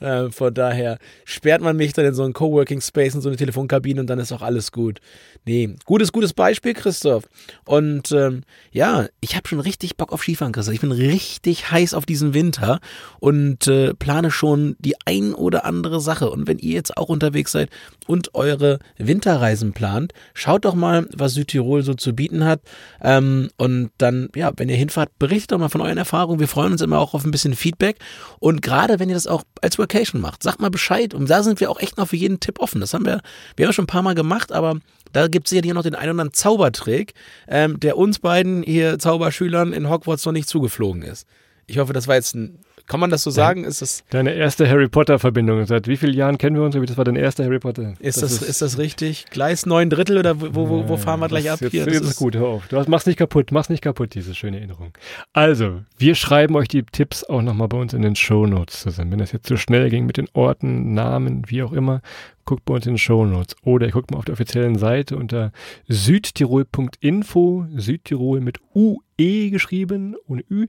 äh, 0.00 0.30
von 0.30 0.52
daher 0.52 0.98
sperrt 1.24 1.62
man 1.62 1.76
mich 1.76 1.94
dann 1.94 2.04
in 2.04 2.14
so 2.14 2.24
einen 2.24 2.34
Coworking 2.34 2.82
Space, 2.82 3.14
in 3.14 3.22
so 3.22 3.30
eine 3.30 3.38
Telefonkabine 3.38 4.00
und 4.00 4.06
dann 4.08 4.18
ist 4.18 4.32
auch 4.32 4.42
alles 4.42 4.72
gut. 4.72 5.00
Nee, 5.46 5.76
gutes, 5.84 6.12
gutes 6.12 6.34
Beispiel, 6.34 6.74
Christoph. 6.74 7.24
Und 7.64 8.12
ähm, 8.12 8.42
ja, 8.70 9.06
ich 9.20 9.36
habe 9.36 9.48
schon 9.48 9.60
richtig 9.60 9.96
Bock 9.96 10.12
auf 10.12 10.22
Skifahren, 10.22 10.52
Christoph. 10.52 10.74
Ich 10.74 10.80
bin 10.80 10.92
richtig 10.92 11.70
heiß 11.70 11.94
auf 11.94 12.04
diesen 12.04 12.34
Winter 12.34 12.80
und 13.20 13.66
äh, 13.68 13.94
plane 13.94 14.30
schon 14.30 14.76
die 14.80 14.96
ein 15.06 15.32
oder 15.32 15.64
andere 15.64 15.85
andere 15.86 16.00
Sache. 16.00 16.30
Und 16.30 16.46
wenn 16.46 16.58
ihr 16.58 16.72
jetzt 16.72 16.96
auch 16.96 17.08
unterwegs 17.08 17.52
seid 17.52 17.70
und 18.06 18.34
eure 18.34 18.78
Winterreisen 18.98 19.72
plant, 19.72 20.12
schaut 20.34 20.64
doch 20.64 20.74
mal, 20.74 21.08
was 21.16 21.34
Südtirol 21.34 21.82
so 21.82 21.94
zu 21.94 22.12
bieten 22.12 22.44
hat. 22.44 22.60
Ähm, 23.00 23.48
und 23.56 23.90
dann, 23.98 24.28
ja, 24.34 24.52
wenn 24.56 24.68
ihr 24.68 24.76
hinfahrt, 24.76 25.18
berichtet 25.18 25.52
doch 25.52 25.58
mal 25.58 25.68
von 25.68 25.80
euren 25.80 25.98
Erfahrungen. 25.98 26.40
Wir 26.40 26.48
freuen 26.48 26.72
uns 26.72 26.82
immer 26.82 26.98
auch 26.98 27.14
auf 27.14 27.24
ein 27.24 27.30
bisschen 27.30 27.54
Feedback. 27.54 27.96
Und 28.38 28.62
gerade 28.62 28.98
wenn 28.98 29.08
ihr 29.08 29.14
das 29.14 29.26
auch 29.26 29.44
als 29.62 29.78
Vacation 29.78 30.20
macht, 30.20 30.42
sagt 30.42 30.60
mal 30.60 30.70
Bescheid. 30.70 31.14
Und 31.14 31.30
da 31.30 31.42
sind 31.42 31.60
wir 31.60 31.70
auch 31.70 31.80
echt 31.80 31.96
noch 31.96 32.08
für 32.08 32.16
jeden 32.16 32.40
Tipp 32.40 32.60
offen. 32.60 32.80
Das 32.80 32.92
haben 32.92 33.06
wir, 33.06 33.20
wir 33.56 33.66
haben 33.66 33.72
schon 33.72 33.84
ein 33.84 33.88
paar 33.88 34.02
Mal 34.02 34.14
gemacht, 34.14 34.52
aber 34.52 34.76
da 35.12 35.28
gibt 35.28 35.46
es 35.46 35.50
sicherlich 35.50 35.72
noch 35.72 35.82
den 35.82 35.94
einen 35.94 36.10
oder 36.10 36.22
anderen 36.22 36.32
Zaubertrick, 36.32 37.14
ähm, 37.48 37.80
der 37.80 37.96
uns 37.96 38.18
beiden 38.18 38.62
hier 38.62 38.98
Zauberschülern 38.98 39.72
in 39.72 39.88
Hogwarts 39.88 40.26
noch 40.26 40.32
nicht 40.32 40.48
zugeflogen 40.48 41.02
ist. 41.02 41.26
Ich 41.66 41.78
hoffe, 41.78 41.92
das 41.92 42.06
war 42.06 42.16
jetzt 42.16 42.34
ein 42.34 42.58
kann 42.86 43.00
man 43.00 43.10
das 43.10 43.22
so 43.22 43.30
sagen? 43.30 43.64
Ist 43.64 43.82
das 43.82 44.04
Deine 44.10 44.32
erste 44.32 44.68
Harry 44.68 44.88
Potter-Verbindung. 44.88 45.66
Seit 45.66 45.88
wie 45.88 45.96
vielen 45.96 46.14
Jahren 46.14 46.38
kennen 46.38 46.56
wir 46.56 46.62
uns? 46.62 46.74
Das 46.74 46.96
war 46.96 47.04
dein 47.04 47.16
erster 47.16 47.44
Harry 47.44 47.58
Potter. 47.58 47.94
Ist 47.98 48.22
das, 48.22 48.32
das 48.32 48.42
ist, 48.42 48.48
ist, 48.48 48.62
das 48.62 48.78
richtig? 48.78 49.26
Gleis 49.30 49.66
neun 49.66 49.90
Drittel 49.90 50.18
oder 50.18 50.40
wo, 50.40 50.68
wo, 50.68 50.88
wo 50.88 50.96
fahren 50.96 51.20
wir 51.20 51.28
gleich 51.28 51.50
ab 51.50 51.60
jetzt, 51.60 51.72
hier? 51.72 51.84
Das 51.84 51.94
jetzt 51.94 52.04
ist, 52.10 52.16
gut, 52.16 52.36
hör 52.36 52.46
auf. 52.46 52.68
Du 52.68 52.76
hast, 52.76 52.88
mach's 52.88 53.06
nicht 53.06 53.18
kaputt, 53.18 53.50
mach's 53.52 53.68
nicht 53.68 53.82
kaputt, 53.82 54.14
diese 54.14 54.34
schöne 54.34 54.58
Erinnerung. 54.58 54.92
Also, 55.32 55.82
wir 55.98 56.14
schreiben 56.14 56.54
euch 56.56 56.68
die 56.68 56.84
Tipps 56.84 57.24
auch 57.24 57.42
nochmal 57.42 57.68
bei 57.68 57.78
uns 57.78 57.92
in 57.92 58.02
den 58.02 58.16
Show 58.16 58.46
Notes 58.46 58.80
zusammen. 58.80 59.12
Wenn 59.12 59.18
das 59.18 59.32
jetzt 59.32 59.46
zu 59.46 59.54
so 59.54 59.58
schnell 59.58 59.90
ging 59.90 60.06
mit 60.06 60.16
den 60.16 60.28
Orten, 60.32 60.94
Namen, 60.94 61.42
wie 61.48 61.62
auch 61.62 61.72
immer, 61.72 62.02
guckt 62.46 62.64
bei 62.64 62.74
uns 62.74 62.86
in 62.86 62.94
den 62.94 62.98
Show 62.98 63.26
Notes. 63.26 63.54
Oder 63.62 63.86
ihr 63.86 63.92
guckt 63.92 64.10
mal 64.10 64.18
auf 64.18 64.24
der 64.24 64.32
offiziellen 64.32 64.78
Seite 64.78 65.16
unter 65.16 65.52
südtirol.info, 65.88 67.66
Südtirol 67.76 68.40
mit 68.40 68.60
UE 68.74 69.50
geschrieben, 69.50 70.16
ohne 70.26 70.44
Ü. 70.50 70.68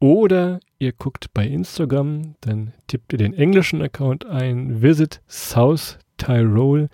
Oder 0.00 0.58
ihr 0.78 0.92
guckt 0.92 1.32
bei 1.32 1.46
Instagram, 1.46 2.34
dann 2.40 2.72
tippt 2.88 3.12
ihr 3.12 3.18
den 3.18 3.34
englischen 3.34 3.82
Account 3.82 4.26
ein, 4.26 4.82
Visit 4.82 5.20
South 5.28 5.98
Tyrol. 6.16 6.88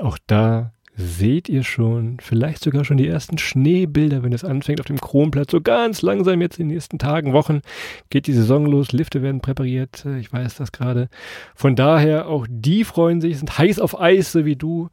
Auch 0.00 0.18
da 0.26 0.72
seht 0.96 1.48
ihr 1.48 1.62
schon, 1.62 2.16
vielleicht 2.20 2.64
sogar 2.64 2.84
schon 2.84 2.96
die 2.96 3.06
ersten 3.06 3.36
Schneebilder, 3.36 4.22
wenn 4.22 4.32
es 4.32 4.44
anfängt 4.44 4.80
auf 4.80 4.86
dem 4.86 5.00
Kronplatz. 5.00 5.50
So 5.50 5.60
ganz 5.60 6.00
langsam 6.02 6.40
jetzt 6.40 6.58
in 6.58 6.68
den 6.68 6.74
nächsten 6.74 6.98
Tagen, 6.98 7.34
Wochen 7.34 7.60
geht 8.08 8.26
die 8.26 8.32
Saison 8.32 8.64
los. 8.66 8.92
Lifte 8.92 9.22
werden 9.22 9.40
präpariert. 9.40 10.06
Ich 10.18 10.32
weiß 10.32 10.56
das 10.56 10.72
gerade. 10.72 11.08
Von 11.54 11.76
daher, 11.76 12.28
auch 12.28 12.46
die 12.48 12.84
freuen 12.84 13.20
sich, 13.20 13.38
sind 13.38 13.58
heiß 13.58 13.78
auf 13.78 14.00
Eis, 14.00 14.32
so 14.32 14.44
wie 14.46 14.56
du. 14.56 14.88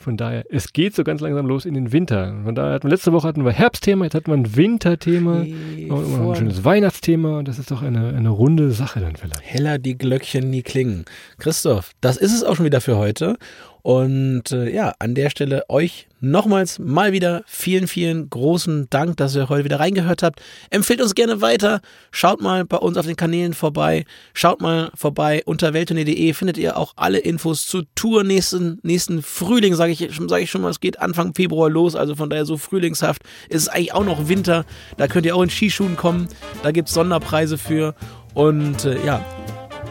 Von 0.00 0.16
daher, 0.16 0.44
es 0.48 0.72
geht 0.72 0.94
so 0.94 1.02
ganz 1.02 1.20
langsam 1.20 1.46
los 1.46 1.64
in 1.64 1.74
den 1.74 1.90
Winter. 1.90 2.32
Von 2.44 2.54
daher 2.54 2.74
hatten 2.74 2.84
wir 2.84 2.90
letzte 2.90 3.12
Woche 3.12 3.26
hatten 3.26 3.44
wir 3.44 3.50
Herbstthema, 3.50 4.04
jetzt 4.04 4.14
hatten 4.14 4.30
wir 4.30 4.36
ein 4.36 4.54
Winterthema, 4.54 5.40
nee, 5.40 5.90
ein 5.90 6.36
schönes 6.36 6.62
Weihnachtsthema 6.62 7.38
und 7.38 7.48
das 7.48 7.58
ist 7.58 7.72
doch 7.72 7.82
eine, 7.82 8.14
eine 8.14 8.28
runde 8.28 8.70
Sache 8.70 9.00
dann 9.00 9.16
vielleicht. 9.16 9.42
Heller 9.42 9.78
die 9.78 9.98
Glöckchen 9.98 10.50
nie 10.50 10.62
klingen. 10.62 11.04
Christoph, 11.38 11.90
das 12.00 12.16
ist 12.16 12.32
es 12.32 12.44
auch 12.44 12.54
schon 12.54 12.64
wieder 12.64 12.80
für 12.80 12.96
heute. 12.96 13.38
Und 13.82 14.52
äh, 14.52 14.70
ja, 14.72 14.92
an 14.98 15.14
der 15.14 15.30
Stelle 15.30 15.64
euch 15.68 16.08
nochmals 16.20 16.78
mal 16.78 17.12
wieder 17.12 17.42
vielen, 17.46 17.86
vielen 17.86 18.28
großen 18.28 18.88
Dank, 18.90 19.16
dass 19.16 19.36
ihr 19.36 19.48
heute 19.48 19.64
wieder 19.64 19.80
reingehört 19.80 20.22
habt. 20.22 20.40
Empfehlt 20.70 21.00
uns 21.00 21.14
gerne 21.14 21.40
weiter. 21.40 21.80
Schaut 22.10 22.40
mal 22.40 22.64
bei 22.64 22.76
uns 22.76 22.96
auf 22.96 23.06
den 23.06 23.16
Kanälen 23.16 23.54
vorbei. 23.54 24.04
Schaut 24.34 24.60
mal 24.60 24.90
vorbei 24.94 25.42
unter 25.44 25.72
welttournee.de 25.74 26.32
findet 26.32 26.58
ihr 26.58 26.76
auch 26.76 26.94
alle 26.96 27.18
Infos 27.18 27.66
zur 27.66 27.84
Tour 27.94 28.24
nächsten, 28.24 28.80
nächsten 28.82 29.22
Frühling, 29.22 29.74
sage 29.74 29.92
ich, 29.92 30.08
sag 30.26 30.42
ich 30.42 30.50
schon 30.50 30.62
mal. 30.62 30.70
Es 30.70 30.80
geht 30.80 31.00
Anfang 31.00 31.34
Februar 31.34 31.70
los, 31.70 31.94
also 31.94 32.14
von 32.14 32.30
daher 32.30 32.46
so 32.46 32.56
frühlingshaft. 32.56 33.22
Es 33.48 33.62
ist 33.62 33.68
eigentlich 33.68 33.94
auch 33.94 34.04
noch 34.04 34.28
Winter. 34.28 34.64
Da 34.96 35.06
könnt 35.06 35.26
ihr 35.26 35.36
auch 35.36 35.42
in 35.42 35.50
Skischuhen 35.50 35.96
kommen. 35.96 36.28
Da 36.62 36.72
gibt 36.72 36.88
es 36.88 36.94
Sonderpreise 36.94 37.58
für. 37.58 37.94
Und 38.34 38.84
äh, 38.84 39.04
ja, 39.04 39.24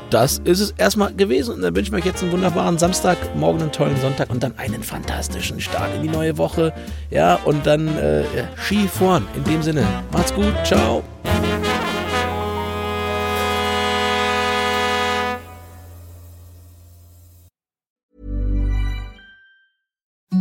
das 0.10 0.40
ist 0.44 0.60
es 0.60 0.72
erstmal 0.72 1.14
gewesen. 1.14 1.56
Und 1.56 1.62
dann 1.62 1.76
wünsche 1.76 1.92
ich 1.92 1.98
euch 1.98 2.06
jetzt 2.06 2.24
einen 2.24 2.32
wunderbaren 2.32 2.78
Samstag, 2.78 3.18
morgen 3.36 3.62
einen 3.62 3.72
tollen 3.72 4.00
Sonntag 4.02 4.30
und 4.30 4.44
dann 4.44 4.58
einen 4.58 4.84
fantastischen 4.84 5.60
Start 5.60 5.94
in 5.96 6.04
die 6.04 6.10
neue 6.10 6.38
Woche. 6.38 6.74
Ja, 7.10 7.36
und 7.46 7.66
dann 7.66 7.88
äh, 7.98 8.24
Ski 8.58 8.88
vorn. 8.88 9.28
In 9.36 9.44
dem 9.44 9.62
Sinne, 9.62 9.86
macht's 10.12 10.34
gut, 10.34 10.54
ciao. 10.64 11.04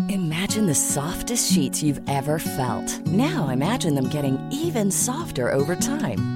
Imagine 0.08 0.66
the 0.66 0.74
softest 0.74 1.52
sheets 1.52 1.82
you've 1.82 2.00
ever 2.08 2.38
felt. 2.38 3.06
Now 3.06 3.48
imagine 3.48 3.94
them 3.94 4.08
getting 4.08 4.38
even 4.50 4.90
softer 4.90 5.52
over 5.52 5.76
time. 5.76 6.35